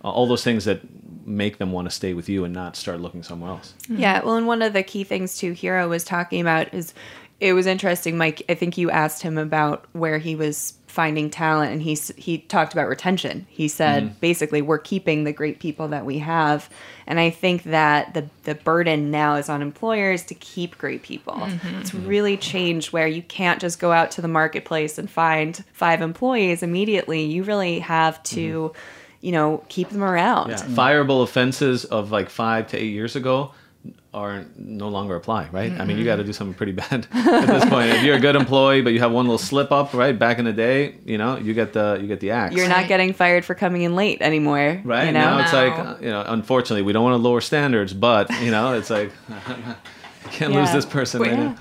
uh, 0.03 0.11
all 0.11 0.27
those 0.27 0.45
things 0.45 0.65
that 0.65 0.81
make 1.27 1.59
them 1.59 1.73
want 1.73 1.89
to 1.89 1.95
stay 1.95 2.15
with 2.15 2.29
you 2.29 2.45
and 2.45 2.53
not 2.53 2.77
start 2.77 3.01
looking 3.01 3.23
somewhere 3.23 3.51
else. 3.51 3.75
Yeah, 3.89 4.23
well, 4.23 4.37
and 4.37 4.47
one 4.47 4.63
of 4.63 4.73
the 4.73 4.83
key 4.83 5.05
things 5.05 5.37
too, 5.39 5.53
Hiro 5.53 5.89
was 5.89 6.05
talking 6.05 6.41
about 6.41 6.73
is 6.73 6.95
it 7.41 7.53
was 7.53 7.67
interesting, 7.67 8.17
Mike. 8.17 8.43
I 8.49 8.55
think 8.55 8.79
you 8.79 8.91
asked 8.91 9.23
him 9.23 9.39
about 9.39 9.87
where 9.93 10.19
he 10.19 10.37
was 10.37 10.75
finding 10.95 11.29
talent, 11.29 11.73
and 11.73 11.83
he 11.83 11.99
he 12.17 12.39
talked 12.39 12.73
about 12.73 12.87
retention. 12.89 13.47
He 13.51 13.67
said 13.67 14.05
mm. 14.05 14.21
basically 14.21 14.63
we're 14.63 14.79
keeping 14.79 15.25
the 15.25 15.33
great 15.33 15.59
people 15.59 15.89
that 15.89 16.07
we 16.07 16.19
have, 16.19 16.71
and 17.05 17.19
I 17.19 17.31
think 17.31 17.65
that 17.65 18.15
the 18.15 18.31
the 18.45 18.55
burden 18.55 19.11
now 19.11 19.35
is 19.35 19.49
on 19.49 19.61
employers 19.61 20.23
to 20.27 20.35
keep 20.37 20.79
great 20.79 21.03
people. 21.03 21.35
Mm-hmm. 21.35 21.81
It's 21.81 21.93
really 21.93 22.37
changed 22.37 22.93
where 22.93 23.09
you 23.09 23.23
can't 23.23 23.61
just 23.61 23.81
go 23.81 23.91
out 23.91 24.13
to 24.13 24.23
the 24.23 24.29
marketplace 24.29 24.97
and 24.97 25.11
find 25.11 25.65
five 25.73 26.01
employees 26.01 26.63
immediately. 26.63 27.25
You 27.25 27.43
really 27.43 27.81
have 27.81 28.23
to. 28.25 28.71
Mm-hmm. 28.71 28.79
You 29.21 29.33
know, 29.33 29.65
keep 29.71 29.89
them 29.89 30.05
around. 30.05 30.51
Yeah, 30.51 30.57
fireable 30.57 31.23
offenses 31.23 31.87
of 31.87 32.11
like 32.13 32.29
five 32.29 32.67
to 32.69 32.77
eight 32.77 32.93
years 32.93 33.17
ago 33.17 33.53
are 34.15 34.45
no 34.57 34.89
longer 34.89 35.17
apply, 35.17 35.49
right? 35.51 35.73
I 35.73 35.85
mean, 35.85 35.99
you 35.99 36.05
got 36.05 36.17
to 36.17 36.25
do 36.25 36.33
something 36.33 36.55
pretty 36.55 36.73
bad 36.85 37.07
at 37.13 37.47
this 37.47 37.65
point. 37.67 37.91
If 37.91 38.03
you're 38.05 38.17
a 38.17 38.21
good 38.21 38.37
employee, 38.37 38.81
but 38.81 38.93
you 38.93 39.01
have 39.01 39.13
one 39.13 39.27
little 39.27 39.39
slip 39.39 39.73
up, 39.73 39.93
right? 39.93 40.17
Back 40.19 40.39
in 40.39 40.45
the 40.45 40.53
day, 40.53 40.95
you 41.05 41.19
know, 41.19 41.37
you 41.37 41.53
get 41.53 41.73
the 41.73 41.99
you 42.01 42.07
get 42.07 42.21
the 42.21 42.31
axe. 42.31 42.55
You're 42.55 42.69
not 42.69 42.87
getting 42.89 43.13
fired 43.13 43.45
for 43.45 43.55
coming 43.55 43.83
in 43.83 43.95
late 43.97 44.23
anymore. 44.23 44.81
Right 44.85 45.07
You 45.07 45.13
know? 45.13 45.21
now, 45.21 45.43
it's 45.43 45.53
like 45.53 46.01
you 46.01 46.09
know. 46.11 46.23
Unfortunately, 46.27 46.83
we 46.83 46.93
don't 46.93 47.03
want 47.05 47.15
to 47.15 47.23
lower 47.29 47.41
standards, 47.41 47.93
but 47.93 48.31
you 48.41 48.51
know, 48.51 48.75
it's 48.75 48.91
like 48.91 49.11
I 49.29 49.77
can't 50.31 50.53
lose 50.53 50.73
this 50.73 50.87
person. 50.87 51.21
Wait. 51.21 51.31
right 51.31 51.39
now. 51.39 51.57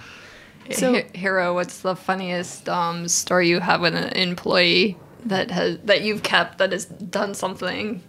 So- 0.71 0.93
Hi- 0.93 1.05
Hiro, 1.13 1.53
what's 1.53 1.79
the 1.81 1.95
funniest 1.95 2.69
um, 2.69 3.07
story 3.09 3.49
you 3.49 3.59
have 3.59 3.81
with 3.81 3.95
an 3.95 4.13
employee 4.13 4.97
that 5.25 5.51
has 5.51 5.79
that 5.85 6.03
you've 6.03 6.23
kept 6.23 6.59
that 6.59 6.71
has 6.71 6.85
done 6.85 7.33
something? 7.33 8.01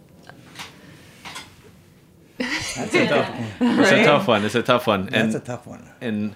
That's 2.39 2.95
a 2.95 3.07
tough 3.09 3.29
one. 3.29 3.75
It's 3.81 3.91
a 3.93 4.05
tough 4.05 4.27
one. 4.29 4.45
It's 4.45 4.55
a 4.55 4.63
tough 4.63 4.87
one. 4.87 5.07
That's 5.07 5.35
and 5.35 5.35
a 5.35 5.41
tough 5.41 5.67
one. 5.67 5.89
and 6.01 6.35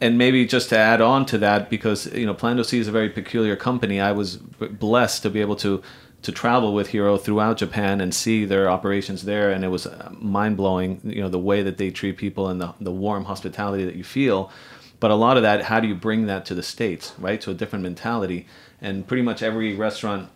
and 0.00 0.18
maybe 0.18 0.44
just 0.44 0.68
to 0.70 0.78
add 0.78 1.00
on 1.00 1.24
to 1.26 1.38
that, 1.38 1.70
because 1.70 2.12
you 2.12 2.26
know, 2.26 2.34
Plan 2.34 2.56
Do 2.56 2.64
See 2.64 2.78
is 2.78 2.88
a 2.88 2.92
very 2.92 3.08
peculiar 3.08 3.56
company. 3.56 4.00
I 4.00 4.12
was 4.12 4.36
blessed 4.36 5.22
to 5.22 5.30
be 5.30 5.40
able 5.40 5.56
to 5.56 5.82
to 6.22 6.32
travel 6.32 6.74
with 6.74 6.88
Hiro 6.88 7.16
throughout 7.16 7.58
Japan 7.58 8.00
and 8.00 8.12
see 8.14 8.44
their 8.44 8.68
operations 8.68 9.24
there, 9.24 9.50
and 9.50 9.64
it 9.64 9.68
was 9.68 9.86
uh, 9.86 10.10
mind 10.18 10.56
blowing. 10.56 11.00
You 11.04 11.22
know, 11.22 11.28
the 11.28 11.38
way 11.38 11.62
that 11.62 11.78
they 11.78 11.90
treat 11.90 12.16
people 12.18 12.48
and 12.48 12.60
the 12.60 12.74
the 12.80 12.92
warm 12.92 13.24
hospitality 13.24 13.84
that 13.84 13.96
you 13.96 14.04
feel. 14.04 14.50
But 14.98 15.10
a 15.10 15.14
lot 15.14 15.36
of 15.36 15.42
that, 15.42 15.62
how 15.62 15.78
do 15.80 15.88
you 15.88 15.94
bring 15.94 16.24
that 16.26 16.46
to 16.46 16.54
the 16.54 16.62
states, 16.62 17.12
right? 17.18 17.38
To 17.42 17.50
a 17.50 17.54
different 17.54 17.82
mentality, 17.82 18.46
and 18.80 19.06
pretty 19.06 19.22
much 19.22 19.42
every 19.42 19.74
restaurant 19.74 20.30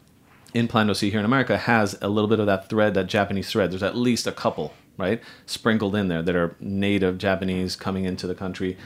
in 0.54 0.68
Plan 0.68 0.86
Do 0.86 0.94
See 0.94 1.10
here 1.10 1.20
in 1.20 1.24
America 1.24 1.56
has 1.56 1.98
a 2.00 2.08
little 2.08 2.28
bit 2.28 2.40
of 2.40 2.46
that 2.46 2.68
thread, 2.68 2.94
that 2.94 3.06
Japanese 3.06 3.50
thread. 3.50 3.70
There's 3.70 3.82
at 3.82 3.96
least 3.96 4.26
a 4.26 4.32
couple, 4.32 4.72
right, 4.96 5.20
sprinkled 5.46 5.94
in 5.94 6.08
there 6.08 6.22
that 6.22 6.34
are 6.36 6.56
native 6.60 7.18
Japanese 7.18 7.76
coming 7.76 8.04
into 8.04 8.26
the 8.26 8.34
country, 8.34 8.76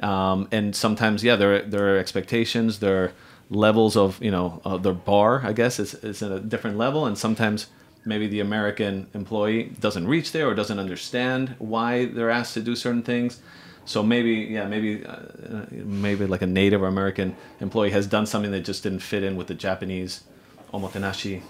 um, 0.00 0.48
and 0.50 0.74
sometimes, 0.74 1.24
yeah, 1.24 1.36
there 1.36 1.62
there 1.62 1.94
are 1.94 1.98
expectations, 1.98 2.80
there 2.80 3.04
are 3.04 3.12
levels 3.50 3.96
of 3.96 4.22
you 4.22 4.30
know 4.30 4.60
uh, 4.64 4.76
their 4.76 4.92
bar, 4.92 5.42
I 5.44 5.52
guess, 5.52 5.78
is 5.78 5.94
is 5.94 6.22
at 6.22 6.32
a 6.32 6.40
different 6.40 6.76
level, 6.76 7.06
and 7.06 7.16
sometimes 7.16 7.68
maybe 8.04 8.26
the 8.26 8.40
American 8.40 9.06
employee 9.14 9.72
doesn't 9.80 10.06
reach 10.06 10.32
there 10.32 10.46
or 10.46 10.54
doesn't 10.54 10.78
understand 10.78 11.54
why 11.58 12.06
they're 12.06 12.30
asked 12.30 12.54
to 12.54 12.60
do 12.60 12.76
certain 12.76 13.02
things. 13.02 13.40
So 13.86 14.02
maybe, 14.02 14.32
yeah, 14.50 14.66
maybe, 14.66 15.04
uh, 15.04 15.66
maybe 15.70 16.26
like 16.26 16.42
a 16.42 16.46
Native 16.46 16.82
or 16.82 16.86
American 16.86 17.36
employee 17.60 17.90
has 17.90 18.06
done 18.06 18.26
something 18.26 18.50
that 18.52 18.60
just 18.60 18.82
didn't 18.82 19.00
fit 19.00 19.22
in 19.22 19.36
with 19.36 19.46
the 19.46 19.54
Japanese 19.54 20.24
omotenashi. 20.74 21.40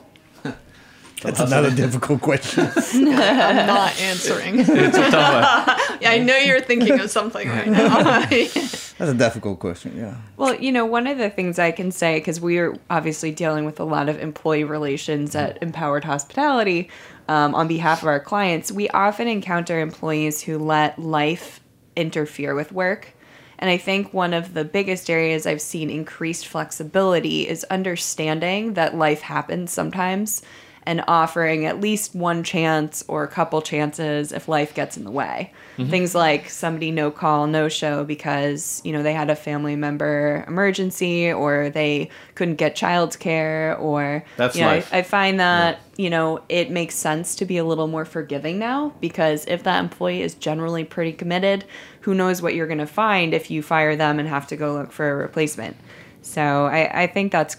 That's 1.22 1.40
another 1.40 1.70
difficult 1.70 2.20
question. 2.20 2.68
I'm 2.76 3.66
not 3.66 3.98
answering. 3.98 4.60
It's 4.60 4.68
a 4.68 5.10
tough 5.10 5.68
one. 5.68 5.98
yeah, 6.02 6.10
I 6.10 6.18
know 6.18 6.37
you're 6.37 6.60
thinking 6.60 7.00
of 7.00 7.10
something 7.10 7.48
right 7.48 7.66
now. 7.66 8.26
That's 8.28 9.10
a 9.10 9.14
difficult 9.14 9.58
question. 9.58 9.96
Yeah. 9.96 10.16
Well, 10.37 10.54
you 10.54 10.70
know, 10.70 10.84
one 10.84 11.06
of 11.06 11.16
the 11.16 11.30
things 11.30 11.58
I 11.58 11.72
can 11.72 11.90
say, 11.92 12.18
because 12.18 12.40
we 12.40 12.58
are 12.58 12.76
obviously 12.90 13.30
dealing 13.30 13.64
with 13.64 13.80
a 13.80 13.84
lot 13.84 14.08
of 14.08 14.20
employee 14.20 14.64
relations 14.64 15.34
at 15.34 15.62
Empowered 15.62 16.04
Hospitality 16.04 16.90
um, 17.28 17.54
on 17.54 17.68
behalf 17.68 18.02
of 18.02 18.08
our 18.08 18.20
clients, 18.20 18.70
we 18.70 18.88
often 18.90 19.26
encounter 19.26 19.80
employees 19.80 20.42
who 20.42 20.58
let 20.58 20.98
life 20.98 21.60
interfere 21.96 22.54
with 22.54 22.70
work. 22.70 23.14
And 23.59 23.71
I 23.71 23.77
think 23.77 24.12
one 24.12 24.35
of 24.35 24.55
the 24.55 24.64
biggest 24.64 25.09
areas 25.09 25.47
I've 25.47 25.61
seen 25.61 25.90
increased 25.90 26.47
flexibility 26.47 27.49
is 27.49 27.64
understanding 27.64 28.75
that 28.75 28.97
life 28.97 29.23
happens 29.23 29.73
sometimes 29.73 30.43
and 30.87 31.03
offering 31.09 31.64
at 31.64 31.81
least 31.81 32.14
one 32.14 32.42
chance 32.42 33.05
or 33.09 33.25
a 33.25 33.29
couple 33.29 33.62
chances 33.62 34.33
if 34.33 34.49
life 34.49 34.75
gets 34.75 34.97
in 34.97 35.05
the 35.05 35.11
way. 35.11 35.53
Mm-hmm. 35.79 35.90
Things 35.90 36.14
like 36.14 36.51
somebody 36.51 36.90
no 36.90 37.11
call, 37.11 37.47
no 37.47 37.68
show 37.68 38.05
because, 38.05 38.83
you 38.85 38.92
know, 38.92 39.03
they 39.03 39.12
had 39.12 39.31
a 39.31 39.37
family 39.37 39.77
member 39.77 40.44
emergency 40.47 41.33
or 41.33 41.70
they 41.70 42.11
couldn't 42.35 42.57
get 42.57 42.77
childcare 42.77 43.81
or 43.81 44.25
That's 44.37 44.57
you 44.57 44.62
know, 44.62 44.68
life. 44.68 44.92
I, 44.92 44.99
I 44.99 45.03
find 45.03 45.40
that, 45.40 45.81
you 45.97 46.11
know, 46.11 46.42
it 46.49 46.70
makes 46.70 46.94
sense 46.94 47.35
to 47.37 47.44
be 47.44 47.57
a 47.57 47.64
little 47.64 47.87
more 47.87 48.05
forgiving 48.05 48.59
now 48.59 48.92
because 49.01 49.47
if 49.47 49.62
that 49.62 49.81
employee 49.81 50.23
is 50.23 50.35
generally 50.35 50.85
pretty 50.85 51.12
committed, 51.12 51.64
who 52.01 52.14
knows 52.14 52.42
what 52.42 52.55
you're 52.55 52.66
going 52.66 52.79
to 52.79 52.87
find 52.87 53.33
if 53.33 53.51
you 53.51 53.62
fire 53.62 53.97
them 53.97 54.18
and 54.18 54.29
have 54.29 54.47
to 54.49 54.57
go 54.57 54.75
look 54.75 54.92
for 54.92 55.11
a 55.11 55.16
replacement. 55.16 55.77
So 56.20 56.66
I, 56.66 57.05
I 57.05 57.07
think 57.07 57.33
that's 57.33 57.57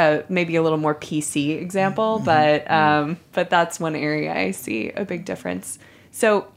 uh, 0.00 0.22
maybe 0.28 0.56
a 0.56 0.62
little 0.62 0.78
more 0.78 0.94
PC 0.94 1.60
example, 1.60 2.20
but 2.24 2.70
um, 2.70 3.18
but 3.32 3.50
that's 3.50 3.78
one 3.78 3.94
area 3.94 4.34
I 4.34 4.52
see 4.52 4.90
a 4.90 5.04
big 5.04 5.24
difference. 5.24 5.78
So 6.10 6.50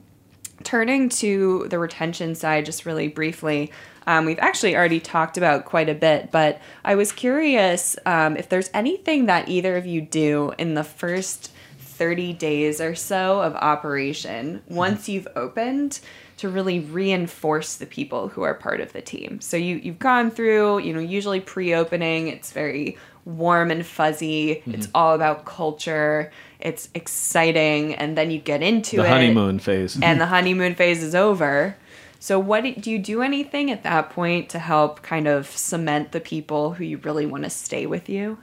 turning 0.63 1.09
to 1.09 1.67
the 1.69 1.77
retention 1.77 2.35
side, 2.35 2.65
just 2.65 2.85
really 2.85 3.09
briefly, 3.09 3.71
um, 4.07 4.25
we've 4.25 4.39
actually 4.39 4.75
already 4.75 4.99
talked 4.99 5.37
about 5.37 5.65
quite 5.65 5.89
a 5.89 5.93
bit, 5.93 6.31
but 6.31 6.61
I 6.83 6.95
was 6.95 7.11
curious 7.11 7.97
um, 8.05 8.37
if 8.37 8.49
there's 8.49 8.69
anything 8.73 9.25
that 9.27 9.49
either 9.49 9.75
of 9.77 9.85
you 9.85 10.01
do 10.01 10.53
in 10.57 10.73
the 10.73 10.83
first 10.83 11.51
30 11.79 12.33
days 12.33 12.81
or 12.81 12.95
so 12.95 13.41
of 13.41 13.55
operation 13.55 14.61
once 14.67 15.07
you've 15.07 15.27
opened 15.35 15.99
to 16.37 16.49
really 16.49 16.79
reinforce 16.79 17.75
the 17.75 17.85
people 17.85 18.27
who 18.29 18.41
are 18.41 18.53
part 18.53 18.81
of 18.81 18.91
the 18.91 19.01
team. 19.01 19.39
So 19.39 19.55
you 19.55 19.75
you've 19.77 19.99
gone 19.99 20.31
through, 20.31 20.79
you 20.79 20.91
know, 20.91 20.99
usually 20.99 21.39
pre-opening, 21.39 22.27
it's 22.27 22.51
very 22.51 22.97
warm 23.25 23.71
and 23.71 23.85
fuzzy. 23.85 24.63
It's 24.65 24.87
all 24.93 25.15
about 25.15 25.45
culture. 25.45 26.31
It's 26.59 26.89
exciting 26.93 27.93
and 27.95 28.17
then 28.17 28.31
you 28.31 28.39
get 28.39 28.61
into 28.61 28.97
The 28.97 29.03
it 29.05 29.09
honeymoon 29.09 29.59
phase. 29.59 29.97
and 30.01 30.19
the 30.19 30.27
honeymoon 30.27 30.75
phase 30.75 31.03
is 31.03 31.13
over. 31.15 31.75
So 32.19 32.39
what 32.39 32.63
do 32.63 32.73
do 32.73 32.89
you 32.89 32.99
do 32.99 33.21
anything 33.21 33.69
at 33.69 33.83
that 33.83 34.09
point 34.09 34.49
to 34.49 34.59
help 34.59 35.01
kind 35.01 35.27
of 35.27 35.47
cement 35.47 36.11
the 36.13 36.21
people 36.21 36.73
who 36.75 36.83
you 36.85 36.97
really 36.97 37.25
want 37.25 37.43
to 37.43 37.49
stay 37.49 37.85
with 37.85 38.07
you? 38.09 38.37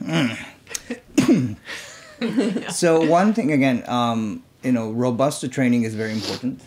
So 2.70 3.04
one 3.04 3.32
thing 3.32 3.52
again, 3.52 3.84
um, 3.86 4.42
you 4.64 4.72
know, 4.72 4.90
robust 4.90 5.48
training 5.52 5.84
is 5.84 5.94
very 5.94 6.12
important, 6.12 6.60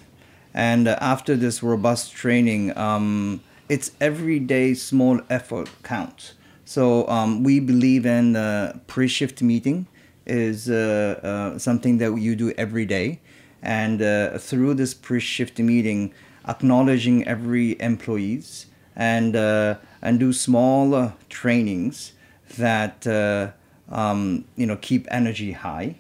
and 0.53 0.87
uh, 0.87 0.97
after 1.01 1.35
this 1.35 1.61
robust 1.61 2.13
training, 2.13 2.75
um, 2.77 3.41
it's 3.71 3.91
everyday 4.01 4.73
small 4.73 5.21
effort 5.29 5.69
counts. 5.81 6.33
So 6.65 7.07
um, 7.07 7.41
we 7.41 7.61
believe 7.61 8.05
in 8.05 8.35
uh, 8.35 8.77
pre-shift 8.85 9.41
meeting 9.41 9.87
is 10.25 10.69
uh, 10.69 11.19
uh, 11.23 11.57
something 11.57 11.97
that 11.99 12.13
you 12.17 12.35
do 12.35 12.51
every 12.57 12.85
day, 12.85 13.21
and 13.61 14.01
uh, 14.01 14.37
through 14.37 14.73
this 14.73 14.93
pre-shift 14.93 15.57
meeting, 15.59 16.13
acknowledging 16.49 17.25
every 17.25 17.79
employees 17.79 18.65
and 18.93 19.37
uh, 19.37 19.75
and 20.01 20.19
do 20.19 20.33
small 20.33 20.93
uh, 20.93 21.11
trainings 21.29 22.11
that 22.57 23.07
um, 23.89 24.43
you 24.57 24.65
know 24.65 24.75
keep 24.81 25.07
energy 25.09 25.53
high. 25.53 25.95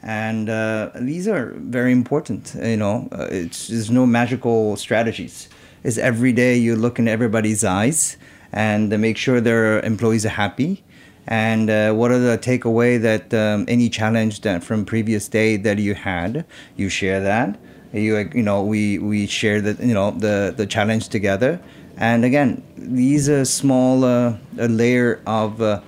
And 0.00 0.48
uh, 0.48 0.90
these 0.94 1.26
are 1.26 1.54
very 1.56 1.90
important 1.90 2.54
you 2.62 2.76
know 2.76 3.08
uh, 3.10 3.26
it's 3.30 3.66
there's 3.66 3.90
no 3.90 4.06
magical 4.06 4.76
strategies 4.76 5.48
it's 5.84 5.98
every 5.98 6.32
day 6.32 6.56
you 6.56 6.76
look 6.76 6.98
in 6.98 7.08
everybody's 7.08 7.64
eyes 7.64 8.16
and 8.52 8.92
uh, 8.92 8.98
make 8.98 9.16
sure 9.16 9.40
their 9.40 9.80
employees 9.80 10.24
are 10.26 10.30
happy. 10.30 10.84
And 11.26 11.68
uh, 11.68 11.92
what 11.92 12.10
are 12.10 12.18
the 12.18 12.38
takeaway 12.38 13.00
that 13.02 13.34
um, 13.34 13.66
any 13.68 13.90
challenge 13.90 14.40
that 14.42 14.64
from 14.64 14.84
previous 14.84 15.28
day 15.28 15.56
that 15.58 15.78
you 15.78 15.94
had, 15.94 16.46
you 16.76 16.88
share 16.88 17.20
that. 17.20 17.58
You 17.92 18.16
uh, 18.16 18.24
you 18.34 18.42
know 18.42 18.62
we 18.62 18.98
we 18.98 19.26
share 19.26 19.60
the 19.60 19.76
you 19.86 19.94
know 19.94 20.10
the 20.10 20.54
the 20.56 20.66
challenge 20.66 21.08
together. 21.08 21.60
And 21.98 22.24
again, 22.24 22.62
these 22.76 23.28
are 23.28 23.44
small 23.44 24.04
uh, 24.04 24.36
a 24.58 24.68
layer 24.68 25.20
of 25.26 25.60
uh, 25.60 25.80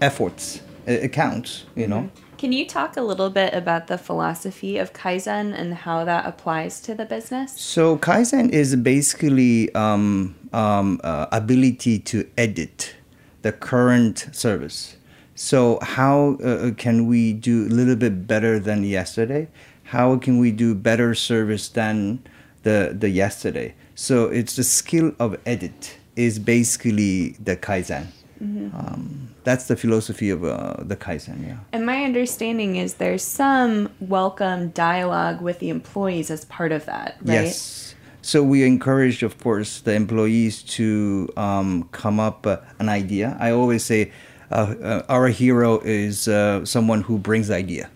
efforts. 0.00 0.62
It, 0.86 1.04
it 1.04 1.12
counts, 1.12 1.66
you 1.76 1.86
know. 1.86 2.10
Can 2.38 2.52
you 2.52 2.64
talk 2.66 2.96
a 2.96 3.02
little 3.02 3.30
bit 3.30 3.52
about 3.52 3.88
the 3.88 3.98
philosophy 3.98 4.78
of 4.78 4.92
Kaizen 4.92 5.52
and 5.52 5.74
how 5.74 6.04
that 6.04 6.24
applies 6.24 6.80
to 6.82 6.94
the 6.94 7.04
business? 7.04 7.60
So 7.60 7.98
Kaizen 7.98 8.50
is 8.50 8.76
basically 8.76 9.74
um, 9.74 10.36
um, 10.52 11.00
uh, 11.02 11.26
ability 11.32 11.98
to 11.98 12.30
edit 12.38 12.94
the 13.42 13.50
current 13.50 14.28
service. 14.30 14.96
So 15.34 15.80
how 15.82 16.36
uh, 16.44 16.70
can 16.76 17.08
we 17.08 17.32
do 17.32 17.66
a 17.66 17.74
little 17.74 17.96
bit 17.96 18.28
better 18.28 18.60
than 18.60 18.84
yesterday? 18.84 19.48
How 19.82 20.16
can 20.16 20.38
we 20.38 20.52
do 20.52 20.76
better 20.76 21.16
service 21.16 21.68
than 21.68 22.22
the 22.62 22.94
the 22.96 23.10
yesterday? 23.10 23.74
So 23.96 24.26
it's 24.26 24.54
the 24.54 24.62
skill 24.62 25.12
of 25.18 25.36
edit 25.44 25.98
is 26.14 26.38
basically 26.38 27.30
the 27.42 27.56
Kaizen. 27.56 28.06
Um, 28.40 29.34
that's 29.48 29.64
the 29.64 29.76
philosophy 29.76 30.28
of 30.28 30.44
uh, 30.44 30.74
the 30.80 30.94
Kaizen. 30.94 31.46
Yeah. 31.46 31.56
And 31.72 31.86
my 31.86 32.04
understanding 32.04 32.76
is 32.76 32.94
there's 32.94 33.22
some 33.22 33.88
welcome 33.98 34.68
dialogue 34.88 35.40
with 35.40 35.58
the 35.58 35.70
employees 35.70 36.30
as 36.30 36.44
part 36.44 36.70
of 36.70 36.84
that, 36.84 37.16
right? 37.22 37.44
Yes. 37.44 37.94
So 38.20 38.42
we 38.42 38.62
encourage, 38.64 39.22
of 39.22 39.38
course, 39.38 39.80
the 39.80 39.94
employees 39.94 40.62
to 40.76 41.30
um, 41.38 41.88
come 41.92 42.20
up 42.20 42.46
uh, 42.46 42.58
an 42.78 42.90
idea. 42.90 43.38
I 43.40 43.52
always 43.52 43.82
say 43.86 44.12
uh, 44.50 44.74
uh, 44.82 45.02
our 45.08 45.28
hero 45.28 45.80
is 45.80 46.28
uh, 46.28 46.66
someone 46.66 47.00
who 47.00 47.16
brings 47.16 47.50
idea. 47.50 47.88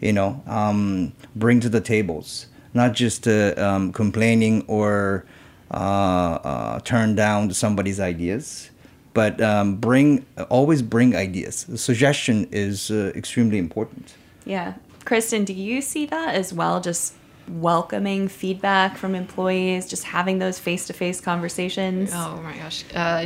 You 0.00 0.14
know, 0.14 0.42
um, 0.46 1.12
bring 1.34 1.60
to 1.60 1.68
the 1.68 1.82
tables, 1.82 2.46
not 2.72 2.94
just 2.94 3.28
uh, 3.28 3.52
um, 3.58 3.92
complaining 3.92 4.64
or 4.66 5.26
uh, 5.70 6.38
uh, 6.52 6.80
turn 6.80 7.14
down 7.16 7.50
somebody's 7.52 8.00
ideas, 8.00 8.70
but 9.16 9.40
um, 9.40 9.76
bring 9.76 10.26
always 10.50 10.82
bring 10.82 11.16
ideas. 11.16 11.64
The 11.64 11.78
suggestion 11.78 12.46
is 12.52 12.90
uh, 12.90 13.12
extremely 13.16 13.56
important. 13.56 14.14
Yeah. 14.44 14.74
Kristen, 15.06 15.44
do 15.46 15.54
you 15.54 15.80
see 15.80 16.04
that 16.06 16.34
as 16.34 16.52
well? 16.52 16.82
Just 16.82 17.14
welcoming 17.48 18.28
feedback 18.28 18.98
from 18.98 19.14
employees, 19.14 19.88
just 19.88 20.04
having 20.04 20.38
those 20.38 20.58
face 20.58 20.86
to 20.88 20.92
face 20.92 21.18
conversations? 21.18 22.10
Oh 22.12 22.42
my 22.42 22.54
gosh. 22.58 22.84
Uh, 22.94 23.22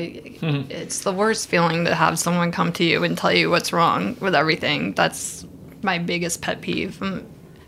it's 0.70 1.00
the 1.00 1.12
worst 1.12 1.48
feeling 1.48 1.84
to 1.86 1.94
have 1.94 2.20
someone 2.20 2.52
come 2.52 2.72
to 2.74 2.84
you 2.84 3.02
and 3.02 3.18
tell 3.18 3.32
you 3.32 3.50
what's 3.50 3.72
wrong 3.72 4.16
with 4.20 4.36
everything. 4.36 4.92
That's 4.92 5.44
my 5.82 5.98
biggest 5.98 6.40
pet 6.40 6.60
peeve. 6.60 6.98
Mm, 7.00 7.24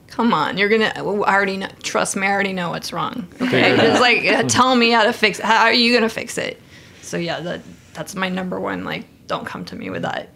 Come 0.07 0.33
on, 0.35 0.59
you're 0.59 0.69
gonna. 0.69 0.93
I 0.95 1.01
already 1.01 1.57
know. 1.57 1.69
Trust 1.83 2.17
me, 2.17 2.27
I 2.27 2.31
already 2.31 2.53
know 2.53 2.69
what's 2.69 2.93
wrong. 2.93 3.27
Okay, 3.41 3.73
it's 3.89 4.01
like 4.01 4.27
uh, 4.27 4.43
tell 4.47 4.77
me 4.77 4.91
how 4.91 5.05
to 5.05 5.13
fix. 5.13 5.41
How 5.41 5.63
are 5.63 5.73
you 5.73 5.95
gonna 5.95 6.11
fix 6.11 6.37
it? 6.37 6.61
So 7.01 7.17
yeah, 7.17 7.41
that 7.41 7.63
that's 7.95 8.15
my 8.15 8.29
number 8.29 8.59
one. 8.59 8.85
Like, 8.85 9.05
don't 9.27 9.47
come 9.47 9.65
to 9.67 9.77
me 9.77 9.91
with 9.91 10.03
that. 10.03 10.31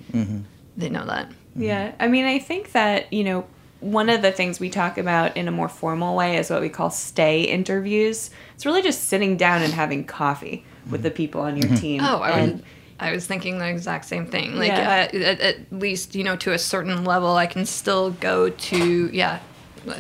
They 0.77 0.89
know 0.89 1.07
that. 1.07 1.31
Yeah, 1.55 1.93
I 1.99 2.09
mean, 2.09 2.25
I 2.27 2.39
think 2.39 2.73
that, 2.73 3.13
you 3.13 3.25
know, 3.25 3.47
one 3.81 4.09
of 4.09 4.23
the 4.23 4.33
things 4.33 4.59
we 4.61 4.69
talk 4.71 4.99
about 4.99 5.37
in 5.37 5.49
a 5.49 5.51
more 5.51 5.69
formal 5.69 6.17
way 6.17 6.37
is 6.37 6.51
what 6.51 6.61
we 6.61 6.69
call 6.69 6.91
stay 6.91 7.43
interviews. 7.43 8.31
It's 8.55 8.67
really 8.67 8.83
just 8.83 9.05
sitting 9.05 9.37
down 9.37 9.63
and 9.63 9.73
having 9.73 10.05
coffee 10.05 10.65
with 10.91 11.03
the 11.03 11.11
people 11.11 11.41
on 11.41 11.57
your 11.57 11.75
team. 11.77 12.01
Oh, 12.03 12.19
I 12.19 12.31
and 12.39 12.53
was, 12.53 12.63
I 13.01 13.13
was 13.13 13.27
thinking 13.27 13.59
the 13.59 13.69
exact 13.69 14.05
same 14.07 14.27
thing. 14.27 14.57
Like, 14.57 14.69
Yeah. 14.69 15.09
uh, 15.13 15.17
at, 15.19 15.41
at 15.41 15.73
least, 15.73 16.15
you 16.15 16.25
know, 16.25 16.37
to 16.37 16.53
a 16.53 16.59
certain 16.59 17.05
level, 17.05 17.37
I 17.37 17.47
can 17.47 17.65
still 17.67 18.11
go 18.13 18.49
to, 18.51 19.11
yeah, 19.13 19.41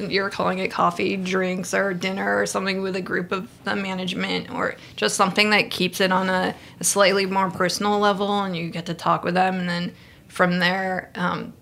you're 0.08 0.30
calling 0.30 0.58
it 0.58 0.70
coffee, 0.70 1.16
drinks, 1.16 1.74
or 1.74 1.94
dinner, 1.94 2.40
or 2.40 2.46
something 2.46 2.82
with 2.82 2.96
a 2.96 3.02
group 3.02 3.32
of 3.32 3.48
the 3.64 3.76
management, 3.76 4.50
or 4.52 4.76
just 4.96 5.16
something 5.16 5.50
that 5.50 5.70
keeps 5.70 6.00
it 6.00 6.12
on 6.12 6.28
a, 6.28 6.54
a 6.80 6.84
slightly 6.84 7.26
more 7.26 7.50
personal 7.50 7.98
level, 7.98 8.42
and 8.42 8.56
you 8.56 8.70
get 8.70 8.86
to 8.86 8.94
talk 8.94 9.24
with 9.24 9.34
them. 9.34 9.56
And 9.56 9.68
then 9.68 9.94
from 10.28 10.58
there, 10.58 11.10
um, 11.14 11.52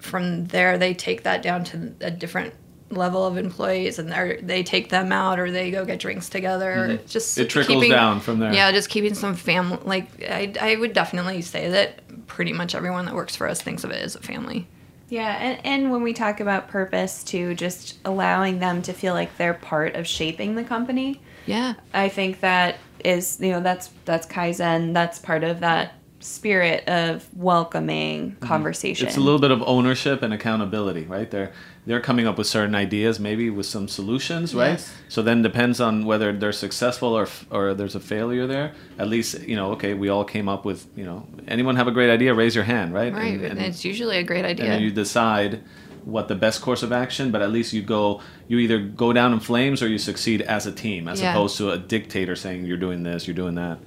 from 0.00 0.46
there, 0.46 0.78
they 0.78 0.94
take 0.94 1.22
that 1.24 1.42
down 1.42 1.64
to 1.64 1.94
a 2.00 2.10
different 2.10 2.54
level 2.88 3.26
of 3.26 3.36
employees 3.36 3.98
and 3.98 4.12
they 4.12 4.38
they 4.40 4.62
take 4.62 4.90
them 4.90 5.10
out 5.10 5.40
or 5.40 5.50
they 5.50 5.72
go 5.72 5.84
get 5.84 5.98
drinks 5.98 6.28
together 6.28 7.00
just 7.08 7.36
Mm-hmm. 7.36 7.44
It 7.44 7.50
trickles 7.50 7.88
down 7.88 8.20
from 8.20 8.38
there. 8.38 8.52
yeah 8.52 8.70
just 8.70 8.88
keeping 8.90 9.14
some 9.14 9.34
family 9.34 9.78
like 9.84 10.22
I, 10.22 10.52
I 10.60 10.76
would 10.76 10.92
definitely 10.92 11.42
say 11.42 11.68
that 11.68 12.26
pretty 12.28 12.52
much 12.52 12.76
everyone 12.76 13.06
that 13.06 13.14
works 13.16 13.34
for 13.34 13.48
us 13.48 13.60
thinks 13.60 13.82
of 13.82 13.90
it 13.90 14.00
as 14.00 14.14
a 14.14 14.20
family 14.20 14.68
Yeah, 15.08 15.36
and, 15.36 15.64
and 15.64 15.90
when 15.92 16.02
we 16.02 16.12
talk 16.12 16.40
about 16.40 16.68
purpose 16.68 17.22
too, 17.22 17.54
just 17.54 17.98
allowing 18.04 18.58
them 18.58 18.82
to 18.82 18.92
feel 18.92 19.14
like 19.14 19.36
they're 19.36 19.54
part 19.54 19.94
of 19.94 20.06
shaping 20.06 20.54
the 20.54 20.64
company. 20.64 21.20
yeah 21.46 21.74
I 21.94 22.08
think 22.08 22.40
that 22.40 22.78
is 23.04 23.38
you 23.40 23.50
know 23.52 23.60
that's 23.60 23.90
that's 24.04 24.26
kaizen. 24.26 24.92
That's 24.92 25.18
part 25.18 25.44
of 25.44 25.60
that 25.60 25.94
spirit 26.20 26.88
of 26.88 27.28
welcoming 27.36 28.36
conversation. 28.40 29.04
Mm-hmm. 29.04 29.08
It's 29.08 29.16
a 29.16 29.20
little 29.20 29.38
bit 29.38 29.50
of 29.50 29.62
ownership 29.62 30.22
and 30.22 30.32
accountability, 30.32 31.04
right? 31.04 31.30
They're 31.30 31.52
they're 31.86 32.00
coming 32.00 32.26
up 32.26 32.36
with 32.36 32.48
certain 32.48 32.74
ideas, 32.74 33.20
maybe 33.20 33.48
with 33.48 33.66
some 33.66 33.86
solutions, 33.86 34.54
right? 34.54 34.70
Yes. 34.70 34.92
So 35.08 35.22
then 35.22 35.42
depends 35.42 35.80
on 35.80 36.04
whether 36.04 36.32
they're 36.32 36.52
successful 36.52 37.16
or 37.16 37.28
or 37.50 37.74
there's 37.74 37.94
a 37.94 38.00
failure 38.00 38.46
there. 38.46 38.72
At 38.98 39.08
least 39.08 39.40
you 39.42 39.56
know, 39.56 39.72
okay, 39.72 39.94
we 39.94 40.08
all 40.08 40.24
came 40.24 40.48
up 40.48 40.64
with 40.64 40.86
you 40.96 41.04
know, 41.04 41.26
anyone 41.48 41.76
have 41.76 41.88
a 41.88 41.92
great 41.92 42.10
idea? 42.10 42.34
Raise 42.34 42.54
your 42.54 42.64
hand, 42.64 42.92
right? 42.94 43.12
right 43.12 43.34
And- 43.34 43.44
and, 43.44 43.58
and- 43.58 43.66
it's 43.66 43.84
usually 43.84 44.16
a 44.18 44.24
great 44.24 44.44
idea 44.44 44.66
then 44.66 44.82
you 44.82 44.90
decide 44.90 45.60
what 46.04 46.28
the 46.28 46.34
best 46.36 46.60
course 46.62 46.84
of 46.84 46.92
action 46.92 47.32
but 47.32 47.42
at 47.42 47.50
least 47.50 47.72
you 47.72 47.82
go 47.82 48.20
you 48.46 48.58
either 48.60 48.78
go 48.78 49.12
down 49.12 49.32
in 49.32 49.40
flames 49.40 49.82
or 49.82 49.88
you 49.88 49.98
succeed 49.98 50.40
as 50.42 50.64
a 50.64 50.70
team 50.72 51.08
as 51.08 51.20
Yeah. 51.20 51.32
opposed 51.32 51.56
to 51.58 51.70
a 51.72 51.78
dictator 51.78 52.36
saying 52.36 52.64
you're 52.64 52.76
doing 52.76 53.02
this 53.02 53.26
you're 53.26 53.34
doing 53.34 53.56
that 53.56 53.78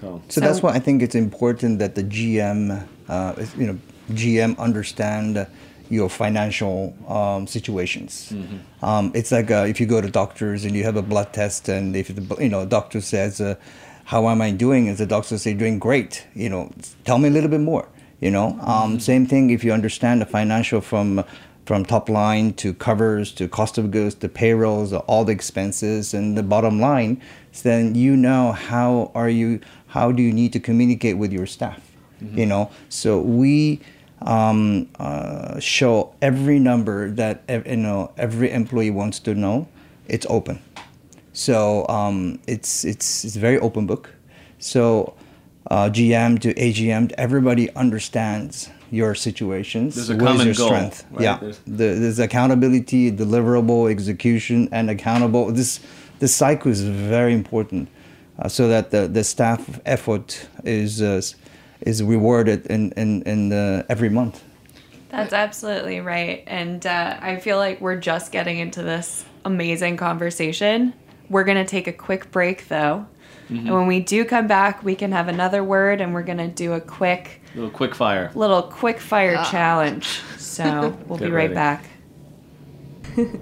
so 0.00 0.22
So, 0.28 0.40
that's 0.40 0.62
why 0.62 0.72
I 0.72 0.78
think 0.78 1.02
it's 1.02 1.14
important 1.14 1.78
that 1.78 1.94
the 1.94 2.04
GM, 2.04 2.86
uh, 3.08 3.46
you 3.56 3.66
know, 3.66 3.78
GM 4.12 4.58
understand 4.58 5.46
your 5.90 6.08
financial 6.08 6.94
um, 7.08 7.46
situations. 7.46 8.32
Um, 8.82 9.10
it's 9.14 9.32
like 9.32 9.50
uh, 9.50 9.64
if 9.66 9.80
you 9.80 9.86
go 9.86 10.00
to 10.00 10.10
doctors 10.10 10.64
and 10.64 10.74
you 10.76 10.84
have 10.84 10.96
a 10.96 11.02
blood 11.02 11.32
test, 11.32 11.68
and 11.68 11.96
if 11.96 12.14
the 12.14 12.36
you 12.42 12.48
know 12.48 12.66
doctor 12.66 13.00
says, 13.00 13.40
uh, 13.40 13.54
"How 14.04 14.28
am 14.28 14.40
I 14.42 14.50
doing?" 14.50 14.88
and 14.88 14.96
the 14.96 15.06
doctor 15.06 15.38
say, 15.38 15.54
"Doing 15.54 15.78
great," 15.78 16.26
you 16.34 16.48
know, 16.48 16.70
tell 17.04 17.18
me 17.18 17.28
a 17.28 17.32
little 17.32 17.50
bit 17.50 17.60
more. 17.60 17.88
You 18.20 18.30
know, 18.30 18.58
um, 18.60 18.98
same 18.98 19.26
thing 19.26 19.50
if 19.50 19.62
you 19.62 19.72
understand 19.72 20.20
the 20.20 20.26
financial 20.26 20.80
from 20.80 21.24
from 21.64 21.84
top 21.84 22.08
line 22.08 22.54
to 22.54 22.72
covers 22.72 23.30
to 23.30 23.46
cost 23.46 23.76
of 23.76 23.90
goods 23.90 24.14
to 24.14 24.28
payrolls, 24.28 24.92
all 24.92 25.24
the 25.26 25.32
expenses 25.32 26.14
and 26.14 26.36
the 26.36 26.42
bottom 26.42 26.80
line, 26.80 27.20
then 27.62 27.94
you 27.94 28.16
know 28.16 28.52
how 28.52 29.10
are 29.14 29.28
you 29.28 29.60
how 29.88 30.12
do 30.12 30.22
you 30.22 30.32
need 30.32 30.52
to 30.52 30.60
communicate 30.60 31.16
with 31.18 31.32
your 31.32 31.46
staff. 31.46 31.80
You 32.34 32.46
know, 32.46 32.68
so 32.88 33.20
we 33.20 33.80
um, 34.22 34.88
uh, 34.98 35.60
show 35.60 36.14
every 36.20 36.58
number 36.58 37.10
that 37.12 37.44
you 37.66 37.76
know 37.76 38.10
every 38.16 38.50
employee 38.50 38.90
wants 38.90 39.20
to 39.20 39.34
know. 39.36 39.68
It's 40.08 40.26
open, 40.28 40.58
so 41.32 41.86
um, 41.88 42.40
it's 42.48 42.84
it's 42.84 43.24
it's 43.24 43.36
a 43.36 43.38
very 43.38 43.58
open 43.60 43.86
book. 43.86 44.10
So 44.58 45.14
uh, 45.70 45.90
GM 45.90 46.40
to 46.40 46.52
AGM, 46.54 47.12
everybody 47.16 47.72
understands 47.76 48.68
your 48.90 49.14
situations. 49.14 49.94
There's 49.94 50.10
a 50.10 50.16
What 50.16 50.26
common 50.26 50.46
your 50.46 50.54
goal, 50.56 50.66
strength? 50.68 51.04
right? 51.12 51.22
Yeah, 51.22 51.38
There's- 51.38 51.60
the, 51.66 51.86
there's 52.00 52.18
accountability, 52.18 53.12
deliverable, 53.12 53.88
execution, 53.90 54.68
and 54.72 54.90
accountable. 54.90 55.52
This 55.52 55.78
this 56.18 56.34
cycle 56.34 56.72
is 56.72 56.82
very 56.82 57.32
important, 57.32 57.88
uh, 58.38 58.48
so 58.48 58.68
that 58.68 58.90
the, 58.90 59.08
the 59.08 59.24
staff 59.24 59.80
effort 59.84 60.48
is 60.64 61.02
uh, 61.02 61.20
is 61.80 62.02
rewarded 62.02 62.66
in 62.66 62.92
in, 62.92 63.22
in 63.22 63.52
uh, 63.52 63.84
every 63.88 64.08
month. 64.08 64.42
That's 65.10 65.32
absolutely 65.32 66.00
right. 66.00 66.44
And 66.46 66.84
uh, 66.86 67.18
I 67.20 67.36
feel 67.36 67.56
like 67.56 67.80
we're 67.80 67.96
just 67.96 68.30
getting 68.30 68.58
into 68.58 68.82
this 68.82 69.24
amazing 69.44 69.96
conversation. 69.96 70.92
We're 71.30 71.44
going 71.44 71.56
to 71.56 71.64
take 71.64 71.86
a 71.86 71.92
quick 71.92 72.30
break 72.30 72.68
though. 72.68 73.06
And 73.50 73.72
when 73.72 73.86
we 73.86 74.00
do 74.00 74.26
come 74.26 74.46
back, 74.46 74.84
we 74.84 74.94
can 74.94 75.12
have 75.12 75.28
another 75.28 75.64
word 75.64 76.02
and 76.02 76.12
we're 76.12 76.22
going 76.22 76.36
to 76.36 76.48
do 76.48 76.74
a 76.74 76.80
quick, 76.82 77.40
little 77.54 77.70
quick 77.70 77.94
fire 77.94 78.30
little 78.34 78.62
quick 78.62 79.00
fire 79.00 79.42
challenge. 79.50 80.20
So 80.36 80.94
we'll 81.06 81.18
be 81.18 81.30
right 81.30 81.50
ready. 81.50 81.54
back. 81.54 81.84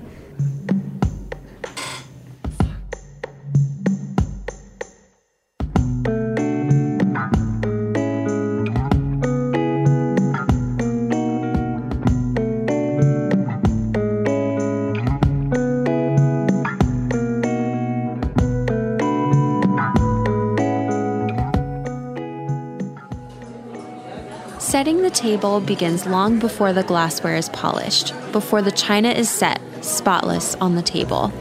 table 25.26 25.60
begins 25.60 26.06
long 26.06 26.38
before 26.38 26.72
the 26.72 26.84
glassware 26.84 27.34
is 27.34 27.48
polished, 27.48 28.14
before 28.30 28.62
the 28.62 28.70
china 28.70 29.08
is 29.08 29.28
set, 29.28 29.60
spotless, 29.84 30.54
on 30.60 30.76
the 30.76 30.82
table. 30.82 31.32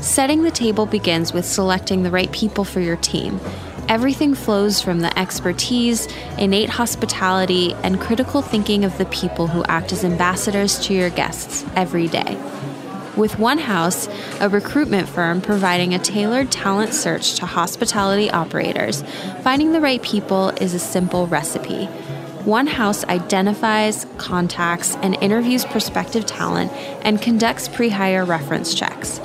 Setting 0.00 0.42
the 0.42 0.50
table 0.50 0.84
begins 0.84 1.32
with 1.32 1.44
selecting 1.44 2.02
the 2.02 2.10
right 2.10 2.32
people 2.32 2.64
for 2.64 2.80
your 2.80 2.96
team. 2.96 3.38
Everything 3.88 4.34
flows 4.34 4.82
from 4.82 4.98
the 4.98 5.16
expertise, 5.16 6.08
innate 6.38 6.70
hospitality, 6.70 7.72
and 7.84 8.00
critical 8.00 8.42
thinking 8.42 8.84
of 8.84 8.98
the 8.98 9.06
people 9.06 9.46
who 9.46 9.62
act 9.66 9.92
as 9.92 10.04
ambassadors 10.04 10.80
to 10.80 10.92
your 10.92 11.10
guests 11.10 11.64
every 11.76 12.08
day. 12.08 12.36
With 13.16 13.38
One 13.38 13.58
House, 13.58 14.08
a 14.40 14.48
recruitment 14.48 15.08
firm 15.08 15.40
providing 15.40 15.94
a 15.94 16.00
tailored 16.00 16.50
talent 16.50 16.94
search 16.94 17.36
to 17.36 17.46
hospitality 17.46 18.28
operators, 18.28 19.04
finding 19.44 19.70
the 19.70 19.80
right 19.80 20.02
people 20.02 20.48
is 20.60 20.74
a 20.74 20.80
simple 20.80 21.28
recipe. 21.28 21.88
One 22.44 22.66
House 22.66 23.04
identifies, 23.04 24.06
contacts, 24.16 24.96
and 25.02 25.14
interviews 25.20 25.66
prospective 25.66 26.24
talent 26.24 26.72
and 27.04 27.20
conducts 27.20 27.68
pre 27.68 27.90
hire 27.90 28.24
reference 28.24 28.72
checks. 28.72 29.18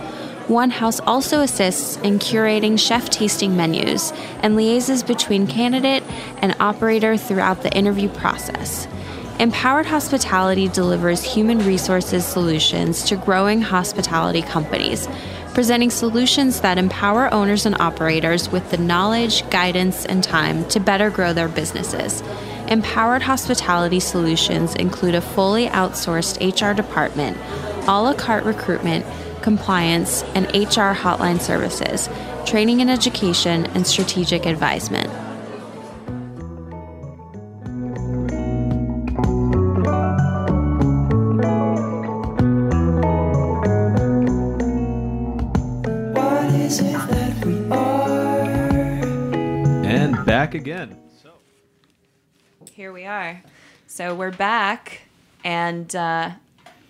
One 0.48 0.70
House 0.70 1.00
also 1.00 1.40
assists 1.40 1.96
in 1.98 2.20
curating 2.20 2.78
chef 2.78 3.10
tasting 3.10 3.56
menus 3.56 4.12
and 4.42 4.58
liaises 4.58 5.08
between 5.08 5.48
candidate 5.48 6.04
and 6.40 6.58
operator 6.60 7.16
throughout 7.16 7.64
the 7.64 7.72
interview 7.72 8.10
process. 8.10 8.86
Empowered 9.40 9.86
Hospitality 9.86 10.68
delivers 10.68 11.24
human 11.24 11.60
resources 11.60 12.26
solutions 12.26 13.04
to 13.04 13.16
growing 13.16 13.62
hospitality 13.62 14.42
companies, 14.42 15.08
presenting 15.54 15.90
solutions 15.90 16.60
that 16.60 16.78
empower 16.78 17.34
owners 17.34 17.66
and 17.66 17.80
operators 17.80 18.50
with 18.50 18.70
the 18.72 18.78
knowledge, 18.78 19.50
guidance, 19.50 20.06
and 20.06 20.22
time 20.22 20.68
to 20.68 20.82
better 20.82 21.10
grow 21.10 21.32
their 21.32 21.48
businesses. 21.48 22.22
Empowered 22.68 23.22
Hospitality 23.22 24.00
solutions 24.00 24.74
include 24.76 25.14
a 25.14 25.22
fully 25.22 25.68
outsourced 25.68 26.42
HR 26.42 26.74
department, 26.76 27.38
a 27.88 28.02
la 28.02 28.14
carte 28.14 28.44
recruitment, 28.44 29.06
compliance, 29.44 30.24
and 30.34 30.48
HR 30.48 30.94
hotline 30.96 31.40
services, 31.40 32.10
training 32.46 32.82
and 32.82 32.90
education, 32.90 33.68
and 33.68 33.86
strategic 33.86 34.48
advisement. 34.48 35.25
So 53.96 54.14
we're 54.14 54.32
back, 54.32 55.04
and 55.46 55.96
uh, 55.96 56.32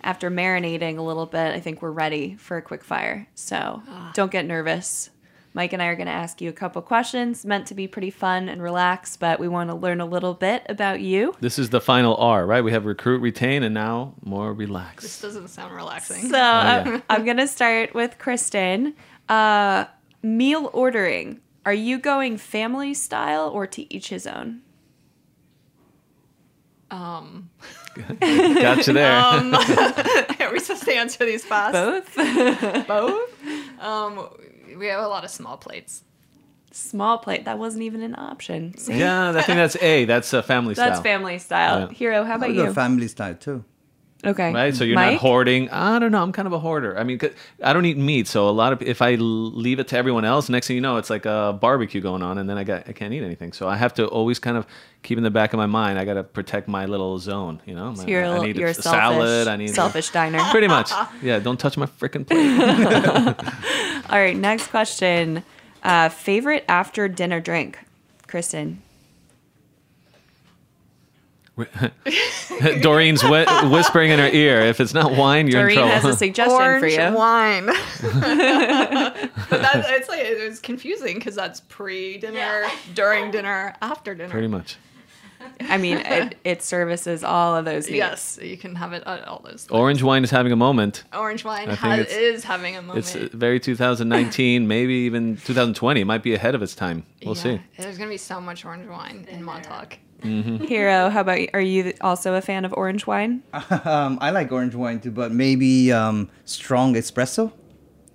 after 0.02 0.28
marinating 0.28 0.98
a 0.98 1.02
little 1.02 1.26
bit, 1.26 1.54
I 1.54 1.60
think 1.60 1.80
we're 1.80 1.92
ready 1.92 2.34
for 2.34 2.56
a 2.56 2.62
quick 2.62 2.82
fire. 2.82 3.28
So 3.36 3.80
don't 4.12 4.32
get 4.32 4.44
nervous. 4.44 5.10
Mike 5.54 5.72
and 5.72 5.80
I 5.80 5.86
are 5.86 5.94
going 5.94 6.08
to 6.08 6.12
ask 6.12 6.40
you 6.40 6.50
a 6.50 6.52
couple 6.52 6.82
questions 6.82 7.46
meant 7.46 7.68
to 7.68 7.76
be 7.76 7.86
pretty 7.86 8.10
fun 8.10 8.48
and 8.48 8.60
relaxed, 8.60 9.20
but 9.20 9.38
we 9.38 9.46
want 9.46 9.70
to 9.70 9.76
learn 9.76 10.00
a 10.00 10.04
little 10.04 10.34
bit 10.34 10.64
about 10.68 11.00
you. 11.00 11.32
This 11.38 11.60
is 11.60 11.70
the 11.70 11.80
final 11.80 12.16
R, 12.16 12.44
right? 12.44 12.64
We 12.64 12.72
have 12.72 12.86
recruit, 12.86 13.20
retain, 13.20 13.62
and 13.62 13.72
now 13.72 14.14
more 14.24 14.52
relax. 14.52 15.04
This 15.04 15.20
doesn't 15.20 15.46
sound 15.46 15.76
relaxing. 15.76 16.28
So 16.28 16.40
I'm, 16.40 17.04
I'm 17.08 17.24
going 17.24 17.36
to 17.36 17.46
start 17.46 17.94
with 17.94 18.18
Kristen. 18.18 18.96
Uh, 19.28 19.84
meal 20.24 20.70
ordering. 20.72 21.40
Are 21.64 21.72
you 21.72 22.00
going 22.00 22.36
family 22.36 22.94
style 22.94 23.48
or 23.48 23.68
to 23.68 23.94
each 23.94 24.08
his 24.08 24.26
own? 24.26 24.62
Um, 26.90 27.50
Got 28.20 28.86
you 28.86 28.92
there. 28.92 29.12
um, 29.20 29.54
are 29.54 30.52
we 30.52 30.60
supposed 30.60 30.84
to 30.84 30.94
answer 30.94 31.24
these 31.24 31.44
fast? 31.44 31.72
Both? 31.72 32.16
Both? 32.86 33.80
Um, 33.80 34.28
we 34.78 34.86
have 34.86 35.02
a 35.02 35.08
lot 35.08 35.24
of 35.24 35.30
small 35.30 35.56
plates. 35.56 36.02
Small 36.70 37.18
plate. 37.18 37.46
That 37.46 37.58
wasn't 37.58 37.84
even 37.84 38.02
an 38.02 38.14
option. 38.16 38.76
See? 38.76 38.98
yeah, 38.98 39.30
I 39.30 39.42
think 39.42 39.56
that's 39.56 39.76
A. 39.82 40.04
That's 40.04 40.32
a 40.32 40.42
family 40.42 40.74
style. 40.74 40.90
That's 40.90 41.00
family 41.00 41.38
style. 41.38 41.80
Yeah. 41.80 41.96
Hiro, 41.96 42.24
how 42.24 42.36
about 42.36 42.50
I'll 42.50 42.54
go 42.54 42.64
you? 42.64 42.72
family 42.72 43.08
style 43.08 43.34
too. 43.34 43.64
Okay. 44.26 44.52
Right, 44.52 44.74
so 44.74 44.82
you're 44.82 44.96
Mike? 44.96 45.12
not 45.12 45.20
hoarding. 45.20 45.70
I 45.70 45.98
don't 46.00 46.10
know. 46.10 46.20
I'm 46.22 46.32
kind 46.32 46.46
of 46.46 46.52
a 46.52 46.58
hoarder. 46.58 46.98
I 46.98 47.04
mean, 47.04 47.20
I 47.62 47.72
don't 47.72 47.86
eat 47.86 47.96
meat, 47.96 48.26
so 48.26 48.48
a 48.48 48.50
lot 48.50 48.72
of 48.72 48.82
if 48.82 49.00
I 49.00 49.14
leave 49.14 49.78
it 49.78 49.86
to 49.88 49.96
everyone 49.96 50.24
else, 50.24 50.48
next 50.48 50.66
thing 50.66 50.74
you 50.74 50.80
know, 50.80 50.96
it's 50.96 51.10
like 51.10 51.26
a 51.26 51.56
barbecue 51.60 52.00
going 52.00 52.22
on, 52.22 52.36
and 52.38 52.50
then 52.50 52.58
I 52.58 52.64
got 52.64 52.88
I 52.88 52.92
can't 52.92 53.14
eat 53.14 53.22
anything. 53.22 53.52
So 53.52 53.68
I 53.68 53.76
have 53.76 53.94
to 53.94 54.06
always 54.08 54.38
kind 54.40 54.56
of 54.56 54.66
keep 55.04 55.16
in 55.16 55.22
the 55.22 55.30
back 55.30 55.52
of 55.52 55.58
my 55.58 55.66
mind. 55.66 55.98
I 55.98 56.04
got 56.04 56.14
to 56.14 56.24
protect 56.24 56.66
my 56.66 56.86
little 56.86 57.18
zone. 57.20 57.60
You 57.66 57.76
know, 57.76 57.94
So 57.94 58.06
you're 58.08 58.22
a 58.24 58.40
I 58.40 58.46
need 58.46 58.56
you're 58.56 58.68
a 58.68 58.70
a 58.72 58.74
selfish- 58.74 58.90
salad. 59.00 59.48
I 59.48 59.56
need 59.56 59.70
selfish 59.70 60.10
diner. 60.10 60.40
Pretty 60.50 60.68
much. 60.68 60.90
Yeah. 61.22 61.38
Don't 61.38 61.60
touch 61.60 61.76
my 61.76 61.86
freaking 61.86 62.26
plate. 62.26 64.04
All 64.10 64.18
right, 64.18 64.36
next 64.36 64.68
question. 64.68 65.44
Uh, 65.82 66.08
favorite 66.08 66.64
after 66.68 67.06
dinner 67.06 67.40
drink? 67.40 67.78
Kristen. 68.26 68.82
Doreen's 72.80 73.22
whi- 73.22 73.68
whispering 73.70 74.10
in 74.10 74.18
her 74.18 74.28
ear. 74.28 74.60
If 74.60 74.80
it's 74.80 74.92
not 74.94 75.12
wine, 75.16 75.48
you're 75.48 75.62
Doreen 75.62 75.78
in 75.78 75.84
trouble. 75.84 75.88
Doreen 75.90 76.02
has 76.02 76.14
a 76.14 76.18
suggestion 76.18 76.56
for 76.56 76.62
Orange 76.62 76.92
you. 76.92 77.16
wine. 77.16 77.66
but 77.66 79.60
that, 79.62 79.84
it's 79.88 80.08
like 80.08 80.20
it 80.20 80.48
was 80.48 80.60
confusing 80.60 81.16
because 81.16 81.34
that's 81.34 81.60
pre-dinner, 81.60 82.66
during 82.94 83.30
dinner, 83.30 83.74
after 83.80 84.14
dinner. 84.14 84.30
Pretty 84.30 84.48
much. 84.48 84.76
I 85.60 85.78
mean, 85.78 85.98
it, 85.98 86.38
it 86.44 86.62
services 86.62 87.22
all 87.22 87.54
of 87.56 87.64
those 87.64 87.86
needs. 87.86 87.96
Yes, 87.98 88.38
you 88.42 88.56
can 88.56 88.74
have 88.74 88.92
it 88.92 89.02
at 89.06 89.26
all 89.28 89.40
those. 89.44 89.66
Orange 89.70 90.02
wine 90.02 90.24
is 90.24 90.30
having 90.30 90.50
a 90.50 90.56
moment. 90.56 91.04
Orange 91.14 91.44
wine 91.44 91.68
has, 91.68 92.06
is 92.08 92.42
having 92.44 92.76
a 92.76 92.82
moment. 92.82 93.14
It's 93.14 93.34
very 93.34 93.60
2019, 93.60 94.66
maybe 94.68 94.92
even 94.94 95.36
2020. 95.36 96.00
It 96.00 96.04
might 96.04 96.22
be 96.22 96.34
ahead 96.34 96.54
of 96.54 96.62
its 96.62 96.74
time. 96.74 97.04
We'll 97.24 97.36
Yeah, 97.36 97.42
see. 97.42 97.60
There's 97.78 97.96
gonna 97.96 98.10
be 98.10 98.16
so 98.16 98.40
much 98.40 98.64
orange 98.64 98.88
wine 98.88 99.26
in 99.30 99.42
Montauk. 99.44 99.98
Hiro, 100.22 101.10
how 101.10 101.20
about 101.20 101.40
you? 101.40 101.48
Are 101.54 101.60
you 101.60 101.92
also 102.00 102.34
a 102.34 102.40
fan 102.40 102.64
of 102.64 102.72
orange 102.72 103.06
wine? 103.06 103.42
Um, 103.84 104.18
I 104.20 104.30
like 104.30 104.50
orange 104.50 104.74
wine 104.74 105.00
too, 105.00 105.10
but 105.10 105.30
maybe 105.30 105.92
um, 105.92 106.28
strong 106.44 106.94
espresso. 106.94 107.52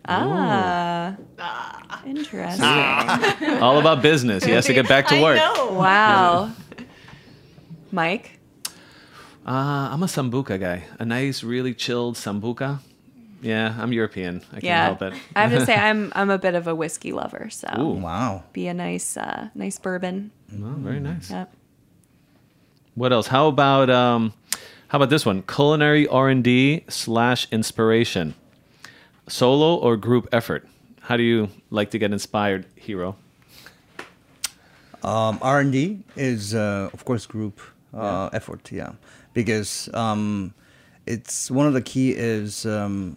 Ah. 0.06 1.16
Interesting. 2.06 3.62
All 3.62 3.80
about 3.80 4.02
business. 4.02 4.43
He 4.43 4.52
has 4.52 4.66
to 4.66 4.74
get 4.74 4.88
back 4.88 5.08
to 5.08 5.22
work. 5.22 5.38
Wow. 5.38 6.52
Mike? 7.91 8.39
Uh, 9.45 9.89
I'm 9.91 10.04
a 10.04 10.08
sambuca 10.08 10.60
guy. 10.60 10.84
A 10.99 11.06
nice, 11.06 11.43
really 11.43 11.74
chilled 11.74 12.16
sambuca. 12.16 12.80
Yeah, 13.41 13.76
I'm 13.80 13.91
European. 13.91 14.41
I 14.49 14.54
can't 14.54 14.64
yeah. 14.64 14.86
help 14.86 15.02
it. 15.02 15.14
I 15.36 15.47
have 15.47 15.60
to 15.60 15.66
say 15.66 15.76
I'm 15.89 16.12
I'm 16.16 16.30
a 16.30 16.38
bit 16.38 16.54
of 16.54 16.68
a 16.68 16.76
whiskey 16.76 17.12
lover, 17.12 17.49
so 17.49 17.68
Ooh. 17.80 17.93
Wow. 17.93 18.43
be 18.54 18.68
a 18.68 18.74
nice 18.74 19.18
uh, 19.18 19.49
nice 19.56 19.80
bourbon. 19.80 20.32
Oh, 20.54 20.76
very 20.78 20.99
nice. 20.99 21.32
Yep. 21.32 21.52
What 22.96 23.14
else? 23.14 23.28
How 23.28 23.48
about 23.48 23.89
um, 23.89 24.34
how 24.89 24.98
about 24.98 25.10
this 25.10 25.26
one? 25.26 25.44
Culinary 25.44 26.08
R 26.08 26.30
and 26.30 26.44
D 26.44 26.84
slash 26.89 27.48
inspiration. 27.52 28.36
Solo 29.28 29.76
or 29.76 29.96
group 29.96 30.28
effort? 30.32 30.68
How 31.02 31.16
do 31.16 31.24
you 31.24 31.50
like 31.70 31.92
to 31.92 31.98
get 31.98 32.12
inspired, 32.12 32.66
Hiro? 32.76 33.16
Um, 35.04 35.39
R 35.42 35.62
and 35.62 35.72
D 35.72 36.04
is 36.16 36.54
uh, 36.54 36.89
of 36.94 37.06
course 37.06 37.26
group 37.26 37.62
uh, 37.94 38.30
effort, 38.34 38.72
yeah, 38.72 38.92
because 39.34 39.89
um, 39.94 40.54
it's 41.08 41.50
one 41.50 41.68
of 41.68 41.74
the 41.74 41.82
key 41.82 42.12
is 42.12 42.66
um, 42.66 43.16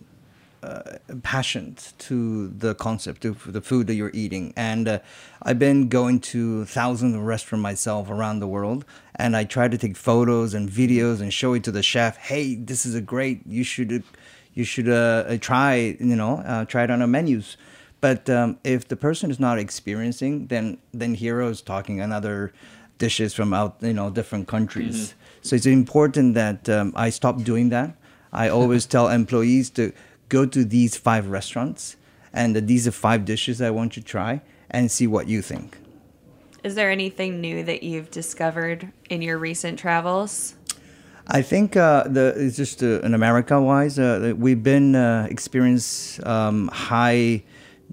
uh, 0.64 0.98
passion 1.22 1.76
to 1.98 2.48
the 2.48 2.74
concept 2.74 3.24
of 3.24 3.52
the 3.52 3.60
food 3.60 3.86
that 3.86 3.94
you're 3.94 4.10
eating. 4.14 4.52
And 4.56 4.88
uh, 4.88 4.98
I've 5.42 5.58
been 5.58 5.88
going 5.88 6.20
to 6.32 6.64
thousands 6.64 7.14
of 7.14 7.22
restaurants 7.22 7.62
myself 7.62 8.08
around 8.08 8.40
the 8.40 8.46
world, 8.46 8.84
and 9.14 9.36
I 9.36 9.44
try 9.44 9.68
to 9.68 9.76
take 9.76 9.96
photos 9.96 10.54
and 10.54 10.70
videos 10.70 11.20
and 11.20 11.32
show 11.32 11.52
it 11.52 11.64
to 11.64 11.72
the 11.72 11.82
chef. 11.82 12.16
Hey, 12.16 12.54
this 12.54 12.86
is 12.86 12.94
a 12.94 13.02
great. 13.02 13.46
You 13.46 13.62
should 13.62 14.02
you 14.54 14.64
should 14.64 14.88
uh, 14.88 15.24
uh, 15.28 15.36
try 15.38 15.96
you 16.00 16.16
know 16.16 16.38
uh, 16.38 16.64
try 16.64 16.84
it 16.84 16.90
on 16.90 17.02
our 17.02 17.08
menus. 17.08 17.56
But 18.00 18.28
um, 18.30 18.58
if 18.64 18.88
the 18.88 18.96
person 18.96 19.30
is 19.30 19.38
not 19.38 19.58
experiencing, 19.58 20.46
then 20.46 20.78
then 20.92 21.14
hero 21.14 21.48
is 21.48 21.60
talking 21.60 22.00
another 22.00 22.52
dishes 22.98 23.34
from 23.34 23.52
out 23.52 23.76
you 23.80 23.92
know 23.92 24.08
different 24.10 24.48
countries. 24.48 25.14
So 25.42 25.56
it's 25.56 25.66
important 25.66 26.34
that 26.34 26.68
um, 26.70 26.92
I 26.96 27.10
stop 27.10 27.42
doing 27.42 27.68
that. 27.68 27.96
I 28.32 28.48
always 28.48 28.86
tell 28.94 29.08
employees 29.08 29.70
to 29.70 29.92
go 30.28 30.46
to 30.46 30.64
these 30.64 30.96
five 30.96 31.28
restaurants, 31.28 31.96
and 32.32 32.66
these 32.66 32.86
are 32.86 32.92
five 32.92 33.24
dishes 33.24 33.60
I 33.60 33.70
want 33.70 33.96
you 33.96 34.02
to 34.02 34.08
try, 34.08 34.42
and 34.70 34.90
see 34.90 35.06
what 35.06 35.28
you 35.28 35.42
think. 35.42 35.78
Is 36.62 36.74
there 36.74 36.90
anything 36.90 37.40
new 37.40 37.62
that 37.64 37.82
you've 37.82 38.10
discovered 38.10 38.90
in 39.10 39.20
your 39.22 39.38
recent 39.38 39.78
travels? 39.78 40.54
I 41.28 41.42
think 41.42 41.76
uh, 41.76 42.04
the 42.04 42.34
it's 42.36 42.56
just 42.56 42.82
uh, 42.82 43.00
in 43.00 43.14
America 43.14 43.60
wise, 43.60 43.98
uh, 43.98 44.34
we've 44.36 44.62
been 44.62 44.94
uh, 44.94 45.26
experience 45.30 46.20
um, 46.26 46.68
high 46.68 47.42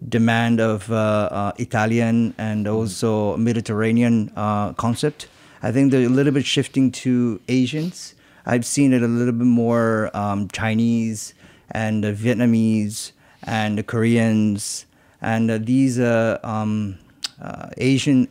demand 0.08 0.60
of 0.60 0.92
uh, 0.92 0.96
uh, 0.96 1.52
Italian 1.58 2.34
and 2.38 2.68
also 2.68 3.38
Mediterranean 3.38 4.32
uh, 4.36 4.74
concept, 4.74 5.28
I 5.64 5.72
think 5.72 5.92
they're 5.92 6.06
a 6.06 6.10
little 6.10 6.34
bit 6.34 6.46
shifting 6.46 6.92
to 6.92 7.40
Asians. 7.48 8.16
I've 8.46 8.66
seen 8.66 8.94
it 8.94 9.04
a 9.04 9.08
little 9.08 9.34
bit 9.34 9.46
more 9.46 10.10
um, 10.16 10.48
Chinese 10.48 11.36
and 11.72 12.04
the 12.04 12.14
Vietnamese 12.14 13.12
and 13.44 13.78
the 13.78 13.84
Koreans 13.84 14.86
and 15.22 15.52
uh, 15.52 15.60
these 15.60 16.00
uh, 16.00 16.40
um, 16.44 16.98
uh, 17.42 17.70
Asian 17.78 18.28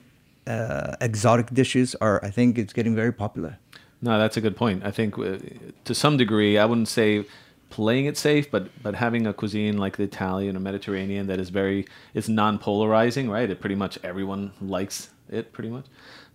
exotic 1.01 1.47
dishes 1.55 1.95
are. 2.01 2.24
I 2.24 2.30
think 2.30 2.59
it's 2.59 2.72
getting 2.72 2.97
very 2.97 3.12
popular. 3.12 3.59
No, 4.03 4.18
that's 4.18 4.36
a 4.36 4.41
good 4.41 4.57
point. 4.57 4.84
I 4.84 4.91
think 4.91 5.14
to 5.14 5.95
some 5.95 6.16
degree, 6.16 6.59
I 6.59 6.64
wouldn't 6.64 6.88
say 6.88 7.24
playing 7.68 8.07
it 8.07 8.16
safe, 8.16 8.51
but 8.51 8.68
but 8.82 8.97
having 8.97 9.26
a 9.26 9.32
cuisine 9.32 9.78
like 9.78 9.97
the 9.97 10.03
Italian 10.03 10.57
or 10.57 10.61
Mediterranean 10.61 11.28
that 11.28 11.38
is 11.38 11.51
very 11.51 11.86
it's 12.14 12.28
non-polarizing, 12.28 13.30
right? 13.30 13.49
It 13.49 13.61
pretty 13.61 13.76
much 13.76 13.99
everyone 14.03 14.53
likes 14.61 15.11
it, 15.30 15.53
pretty 15.53 15.70
much, 15.70 15.84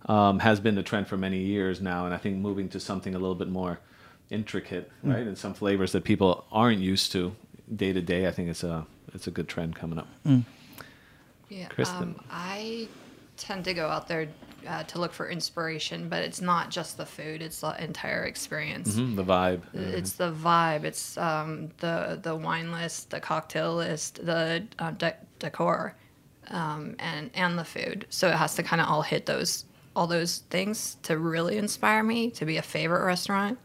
um, 0.06 0.38
has 0.38 0.60
been 0.60 0.76
the 0.76 0.82
trend 0.82 1.08
for 1.08 1.18
many 1.18 1.40
years 1.42 1.82
now. 1.82 2.06
And 2.06 2.14
I 2.14 2.18
think 2.18 2.38
moving 2.38 2.70
to 2.70 2.80
something 2.80 3.14
a 3.14 3.18
little 3.18 3.34
bit 3.34 3.48
more 3.48 3.80
intricate, 4.30 4.90
Mm. 5.04 5.14
right, 5.14 5.26
and 5.26 5.38
some 5.38 5.54
flavors 5.54 5.92
that 5.92 6.04
people 6.04 6.44
aren't 6.50 6.80
used 6.80 7.12
to 7.12 7.34
day 7.74 7.92
to 7.92 8.00
day, 8.00 8.26
I 8.26 8.30
think 8.32 8.48
it's 8.48 8.64
a 8.64 8.86
it's 9.14 9.26
a 9.26 9.30
good 9.30 9.48
trend 9.48 9.74
coming 9.76 9.98
up. 9.98 10.08
Yeah, 11.48 11.68
Kristen. 11.68 12.02
um, 12.18 12.24
I 12.30 12.88
tend 13.36 13.64
to 13.66 13.74
go 13.74 13.88
out 13.88 14.08
there 14.08 14.28
uh, 14.66 14.82
to 14.84 14.98
look 14.98 15.12
for 15.12 15.28
inspiration, 15.28 16.08
but 16.08 16.22
it's 16.24 16.40
not 16.40 16.70
just 16.70 16.96
the 16.96 17.06
food; 17.06 17.40
it's 17.40 17.60
the 17.60 17.82
entire 17.82 18.24
experience. 18.24 18.96
Mhm, 18.96 19.14
the 19.16 19.24
vibe. 19.24 19.62
It's 19.72 20.14
the 20.14 20.32
vibe. 20.32 20.84
It's 20.84 21.16
um, 21.16 21.70
the 21.78 22.18
the 22.20 22.34
wine 22.34 22.72
list, 22.72 23.10
the 23.10 23.20
cocktail 23.20 23.74
list, 23.76 24.24
the 24.26 24.64
uh, 24.80 24.90
de- 24.92 25.16
decor, 25.38 25.94
um, 26.48 26.96
and 26.98 27.30
and 27.34 27.56
the 27.58 27.64
food. 27.64 28.06
So 28.10 28.28
it 28.28 28.34
has 28.34 28.54
to 28.56 28.62
kind 28.64 28.82
of 28.82 28.88
all 28.88 29.02
hit 29.02 29.26
those 29.26 29.64
all 29.94 30.06
those 30.08 30.38
things 30.50 30.96
to 31.04 31.16
really 31.16 31.56
inspire 31.56 32.02
me 32.02 32.30
to 32.32 32.44
be 32.44 32.56
a 32.56 32.62
favorite 32.62 33.04
restaurant. 33.04 33.58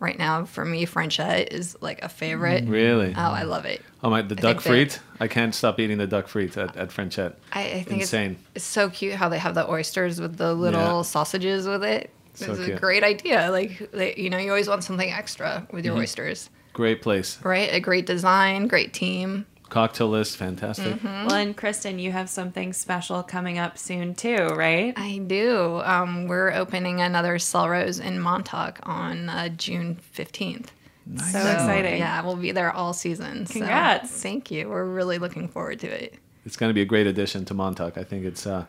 Right 0.00 0.18
now, 0.18 0.46
for 0.46 0.64
me, 0.64 0.86
Frenchette 0.86 1.52
is 1.52 1.76
like 1.82 2.02
a 2.02 2.08
favorite. 2.08 2.64
Really? 2.66 3.12
Oh, 3.14 3.20
I 3.20 3.42
love 3.42 3.66
it. 3.66 3.82
Oh 4.02 4.08
my, 4.10 4.22
the 4.22 4.34
I 4.38 4.40
duck 4.40 4.62
think 4.62 4.90
that- 4.90 4.98
frite! 4.98 5.00
I 5.20 5.28
can't 5.28 5.54
stop 5.54 5.78
eating 5.78 5.98
the 5.98 6.06
duck 6.06 6.26
frite 6.26 6.56
at, 6.56 6.74
at 6.76 6.88
Frenchette. 6.88 7.34
I, 7.52 7.60
I 7.64 7.82
think 7.82 8.00
Insane. 8.00 8.32
It's, 8.32 8.48
it's 8.56 8.64
so 8.64 8.88
cute 8.88 9.12
how 9.14 9.28
they 9.28 9.38
have 9.38 9.54
the 9.54 9.70
oysters 9.70 10.18
with 10.20 10.38
the 10.38 10.54
little 10.54 10.80
Yeah. 10.80 11.02
sausages 11.02 11.68
with 11.68 11.84
it. 11.84 12.10
So 12.32 12.52
it's 12.52 12.60
a 12.60 12.64
cute. 12.64 12.80
great 12.80 13.04
idea. 13.04 13.50
Like, 13.50 13.90
they, 13.92 14.14
you 14.16 14.30
know, 14.30 14.38
you 14.38 14.48
always 14.48 14.68
want 14.68 14.84
something 14.84 15.10
extra 15.12 15.66
with 15.70 15.84
your 15.84 15.94
Mhm. 15.94 16.00
oysters, 16.00 16.48
Great 16.72 17.02
place. 17.02 17.38
right? 17.42 17.68
A 17.74 17.80
great 17.80 18.06
design, 18.06 18.68
great 18.68 18.94
team. 18.94 19.44
Cocktail 19.70 20.08
list, 20.08 20.36
fantastic. 20.36 20.96
Mm-hmm. 20.96 21.26
Well, 21.26 21.34
and 21.36 21.56
Kristen, 21.56 21.98
you 21.98 22.12
have 22.12 22.28
something 22.28 22.72
special 22.72 23.22
coming 23.22 23.58
up 23.58 23.78
soon 23.78 24.14
too, 24.14 24.48
right? 24.48 24.92
I 24.96 25.18
do. 25.18 25.80
Um, 25.84 26.26
we're 26.26 26.52
opening 26.52 27.00
another 27.00 27.38
Sel 27.38 27.66
Rrose 27.66 28.04
in 28.04 28.20
Montauk 28.20 28.80
on 28.82 29.28
uh, 29.28 29.48
June 29.48 29.98
15th. 30.14 30.66
So 31.16 31.38
exciting. 31.40 31.98
Yeah, 31.98 32.22
we'll 32.22 32.36
be 32.36 32.52
there 32.52 32.70
all 32.72 32.92
season. 32.92 33.46
so 33.46 33.54
Congrats. 33.54 34.10
thank 34.10 34.50
you. 34.50 34.68
We're 34.68 34.84
really 34.84 35.18
looking 35.18 35.48
forward 35.48 35.80
to 35.80 35.86
it. 35.88 36.14
It's 36.46 36.56
going 36.56 36.70
to 36.70 36.74
be 36.74 36.82
a 36.82 36.86
great 36.86 37.06
addition 37.06 37.44
to 37.46 37.54
Montauk. 37.54 37.98
I 37.98 38.04
think 38.04 38.24
it's 38.24 38.46
uh, 38.46 38.66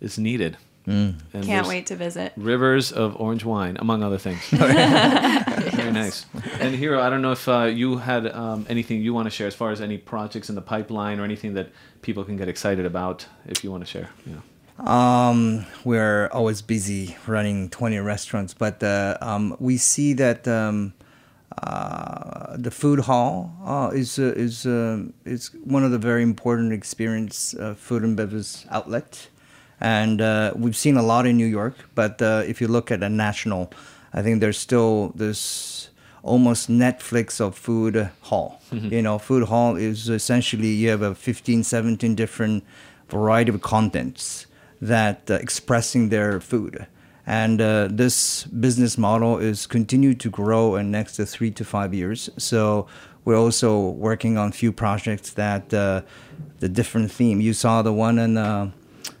it's 0.00 0.18
needed. 0.18 0.56
And 0.86 1.22
Can't 1.42 1.68
wait 1.68 1.86
to 1.86 1.96
visit. 1.96 2.32
Rivers 2.36 2.90
of 2.90 3.14
orange 3.20 3.44
wine, 3.44 3.76
among 3.78 4.02
other 4.02 4.18
things. 4.18 4.40
Very 4.48 5.92
nice. 5.92 6.26
And 6.60 6.74
Hiro, 6.74 7.00
I 7.00 7.08
don't 7.10 7.22
know 7.22 7.32
if 7.32 7.48
uh, 7.48 7.64
you 7.64 7.96
had 7.96 8.26
um, 8.26 8.66
anything 8.68 9.00
you 9.00 9.14
want 9.14 9.26
to 9.26 9.30
share 9.30 9.46
as 9.46 9.54
far 9.54 9.70
as 9.70 9.80
any 9.80 9.98
projects 9.98 10.48
in 10.48 10.54
the 10.54 10.62
pipeline 10.62 11.18
or 11.18 11.24
anything 11.24 11.54
that 11.54 11.70
people 12.02 12.22
can 12.24 12.36
get 12.36 12.48
excited 12.48 12.84
about. 12.84 13.26
If 13.46 13.64
you 13.64 13.70
want 13.70 13.82
to 13.82 13.90
share, 13.90 14.10
yeah. 14.26 14.36
Um, 14.78 15.66
we're 15.84 16.28
always 16.28 16.62
busy 16.62 17.16
running 17.26 17.68
20 17.68 17.98
restaurants, 17.98 18.54
but 18.54 18.82
uh, 18.82 19.18
um, 19.20 19.56
we 19.60 19.76
see 19.76 20.14
that 20.14 20.48
um, 20.48 20.94
uh, 21.62 22.56
the 22.56 22.70
food 22.70 23.00
hall 23.00 23.52
uh, 23.64 23.90
is 23.92 24.18
uh, 24.18 24.32
is 24.36 24.64
um 24.64 25.12
is 25.24 25.50
one 25.64 25.84
of 25.84 25.90
the 25.90 25.98
very 25.98 26.22
important 26.22 26.72
experience 26.72 27.54
uh, 27.54 27.74
food 27.74 28.02
and 28.02 28.16
beverage 28.16 28.64
outlet, 28.70 29.28
and 29.80 30.22
uh, 30.22 30.52
we've 30.56 30.76
seen 30.76 30.96
a 30.96 31.02
lot 31.02 31.26
in 31.26 31.36
New 31.36 31.46
York. 31.46 31.74
But 31.94 32.22
uh, 32.22 32.42
if 32.46 32.60
you 32.60 32.68
look 32.68 32.90
at 32.90 33.02
a 33.02 33.08
national, 33.08 33.72
I 34.14 34.22
think 34.22 34.40
there's 34.40 34.58
still 34.58 35.12
this 35.14 35.89
almost 36.22 36.68
Netflix 36.70 37.40
of 37.40 37.54
food 37.54 38.10
hall. 38.22 38.60
Mhm. 38.72 38.92
You 38.92 39.02
know, 39.02 39.18
food 39.18 39.44
hall 39.48 39.76
is 39.76 40.08
essentially 40.08 40.68
you 40.68 40.90
have 40.90 41.02
a 41.02 41.14
15, 41.14 41.62
17 41.64 42.14
different 42.14 42.64
variety 43.08 43.50
of 43.50 43.60
contents 43.60 44.46
that 44.80 45.30
uh, 45.30 45.34
expressing 45.34 46.08
their 46.10 46.40
food. 46.40 46.86
And 47.26 47.60
uh, 47.60 47.88
this 47.90 48.44
business 48.44 48.96
model 48.98 49.38
is 49.38 49.66
continued 49.66 50.18
to 50.20 50.30
grow 50.30 50.76
in 50.76 50.90
next 50.90 51.16
to 51.16 51.26
three 51.26 51.50
to 51.52 51.64
five 51.64 51.94
years. 51.94 52.30
So 52.38 52.86
we're 53.24 53.36
also 53.38 53.78
working 53.90 54.38
on 54.38 54.52
few 54.52 54.72
projects 54.72 55.30
that 55.34 55.72
uh, 55.72 56.02
the 56.60 56.68
different 56.68 57.12
theme. 57.12 57.40
You 57.40 57.52
saw 57.52 57.82
the 57.82 57.92
one 57.92 58.18
in 58.18 58.36
uh, 58.36 58.70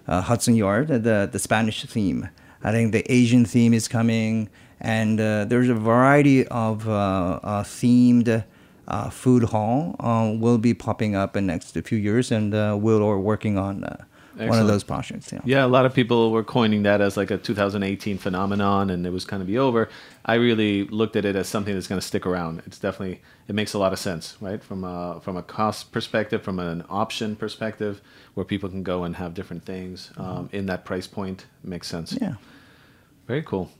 uh, 0.08 0.22
Hudson 0.22 0.54
Yard, 0.56 0.88
the 0.88 1.28
the 1.30 1.38
Spanish 1.38 1.84
theme. 1.84 2.28
I 2.64 2.72
think 2.72 2.92
the 2.92 3.04
Asian 3.10 3.44
theme 3.44 3.72
is 3.74 3.88
coming, 3.88 4.48
and 4.80 5.20
uh, 5.20 5.44
there's 5.44 5.68
a 5.68 5.74
variety 5.74 6.46
of 6.46 6.88
uh, 6.88 7.40
uh, 7.42 7.62
themed 7.62 8.44
uh, 8.88 9.08
food 9.08 9.44
hall 9.44 9.94
uh, 10.00 10.32
will 10.36 10.58
be 10.58 10.74
popping 10.74 11.14
up 11.14 11.36
in 11.36 11.46
the 11.46 11.52
next 11.52 11.72
few 11.86 11.98
years, 11.98 12.32
and 12.32 12.54
uh, 12.54 12.76
we're 12.78 13.16
working 13.16 13.56
on 13.56 13.84
uh, 13.84 14.04
one 14.36 14.58
of 14.58 14.66
those 14.66 14.82
projects. 14.82 15.32
Yeah. 15.32 15.40
Yeah, 15.44 15.64
a 15.64 15.68
lot 15.68 15.86
of 15.86 15.94
people 15.94 16.32
were 16.32 16.42
coining 16.42 16.82
that 16.82 17.00
as 17.00 17.16
like 17.16 17.30
a 17.30 17.38
2018 17.38 18.18
phenomenon, 18.18 18.90
and 18.90 19.06
it 19.06 19.10
was 19.10 19.24
kind 19.24 19.40
of 19.40 19.46
be 19.46 19.58
over. 19.58 19.88
I 20.24 20.34
really 20.34 20.84
looked 20.84 21.16
at 21.16 21.24
it 21.24 21.36
as 21.36 21.48
something 21.48 21.74
that's 21.74 21.86
going 21.86 22.00
to 22.00 22.06
stick 22.06 22.26
around. 22.26 22.62
It's 22.66 22.78
definitely 22.78 23.20
it 23.48 23.54
makes 23.54 23.74
a 23.74 23.78
lot 23.78 23.92
of 23.92 23.98
sense, 23.98 24.36
right? 24.40 24.62
From 24.62 24.84
a 24.84 25.20
from 25.22 25.36
a 25.36 25.42
cost 25.42 25.92
perspective, 25.92 26.42
from 26.42 26.58
an 26.58 26.84
option 26.88 27.36
perspective, 27.36 28.00
where 28.34 28.44
people 28.44 28.68
can 28.68 28.82
go 28.82 29.04
and 29.04 29.16
have 29.16 29.34
different 29.34 29.64
things 29.64 30.10
um, 30.16 30.48
in 30.52 30.66
that 30.66 30.84
price 30.84 31.06
point 31.06 31.46
makes 31.62 31.86
sense. 31.86 32.16
Yeah, 32.20 32.34
very 33.26 33.42
cool. 33.42 33.70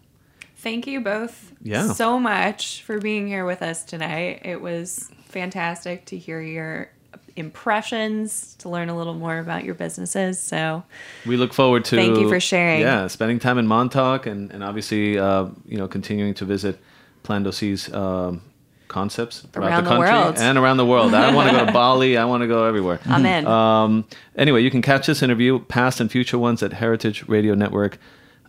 Thank 0.63 0.87
you 0.87 1.01
both 1.01 1.53
Yeah. 1.63 1.93
so 1.93 2.19
much 2.21 2.83
for 2.83 2.99
being 2.99 3.27
here 3.27 3.45
with 3.47 3.63
us 3.63 3.83
tonight. 3.85 4.43
It 4.45 4.61
was 4.61 5.11
fantastic 5.29 6.05
to 6.07 6.17
hear 6.19 6.41
your 6.41 6.91
impressions, 7.37 8.55
to 8.59 8.69
learn 8.69 8.89
a 8.89 8.97
little 8.97 9.15
more 9.15 9.39
about 9.39 9.65
your 9.65 9.75
businesses. 9.75 10.39
So 10.41 10.83
We 11.27 11.37
look 11.37 11.53
forward 11.53 11.85
to 11.87 11.97
Thank 11.97 12.19
you 12.19 12.29
for 12.29 12.41
sharing. 12.41 12.81
Yeah, 12.83 13.07
spending 13.07 13.39
time 13.39 13.59
in 13.59 13.67
Montauk, 13.67 14.27
and 14.27 14.51
and 14.53 14.63
obviously, 14.63 15.19
uh, 15.19 15.47
you 15.67 15.79
know, 15.79 15.89
continuing 15.89 16.35
to 16.35 16.45
visit 16.45 16.79
Plan 17.23 17.43
Do 17.43 17.53
See's 17.53 17.93
um, 17.95 18.43
concepts 18.89 19.41
throughout 19.53 19.69
Around 19.69 19.85
the 19.85 19.91
the 19.91 19.97
country 19.97 20.15
world. 20.15 20.39
and 20.39 20.59
around 20.59 20.77
the 20.79 20.87
world. 20.87 21.15
I 21.15 21.33
want 21.35 21.51
to 21.51 21.57
go 21.57 21.65
to 21.67 21.73
Bali. 21.81 22.17
I 22.19 22.25
want 22.25 22.43
to 22.43 22.47
go 22.49 22.65
everywhere. 22.65 22.99
I'm 23.07 23.25
in. 23.25 23.47
Um, 23.47 24.05
anyway, 24.37 24.63
you 24.63 24.71
can 24.71 24.83
catch 24.83 25.07
this 25.07 25.23
interview, 25.23 25.61
past 25.61 26.01
and 26.01 26.11
future 26.11 26.39
ones, 26.39 26.63
at 26.63 26.73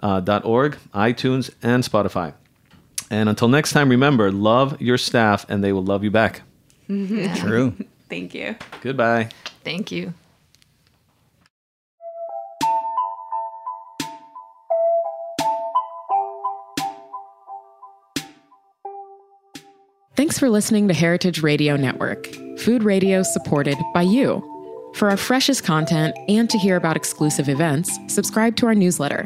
Uh, 0.02 0.22
heritageradionetwork.org, 0.22 0.46
org, 0.46 0.78
iTunes, 0.94 1.52
and 1.62 1.84
Spotify. 1.84 2.34
And 3.10 3.28
until 3.30 3.50
next 3.50 3.72
time, 3.72 3.90
remember, 3.90 4.32
love 4.32 4.82
your 4.82 4.98
staff, 4.98 5.46
and 5.50 5.64
they 5.64 5.74
will 5.74 5.84
love 5.84 6.04
you 6.04 6.12
back. 6.12 6.42
True. 6.88 7.76
Thank 8.10 8.34
you. 8.34 8.56
Goodbye. 8.82 9.30
Thank 9.64 9.92
you. 9.92 10.14
Thanks 20.16 20.38
for 20.38 20.50
listening 20.50 20.88
to 20.88 20.94
Heritage 20.94 21.42
Radio 21.42 21.76
Network, 21.76 22.28
food 22.60 22.84
radio 22.84 23.24
supported 23.24 23.78
by 23.94 24.04
you. 24.04 24.48
For 24.96 25.10
our 25.10 25.18
freshest 25.18 25.64
content 25.64 26.16
and 26.28 26.50
to 26.50 26.58
hear 26.60 26.76
about 26.76 26.96
exclusive 26.96 27.50
events, 27.50 27.98
subscribe 28.08 28.56
to 28.58 28.68
our 28.68 28.76
newsletter. 28.76 29.26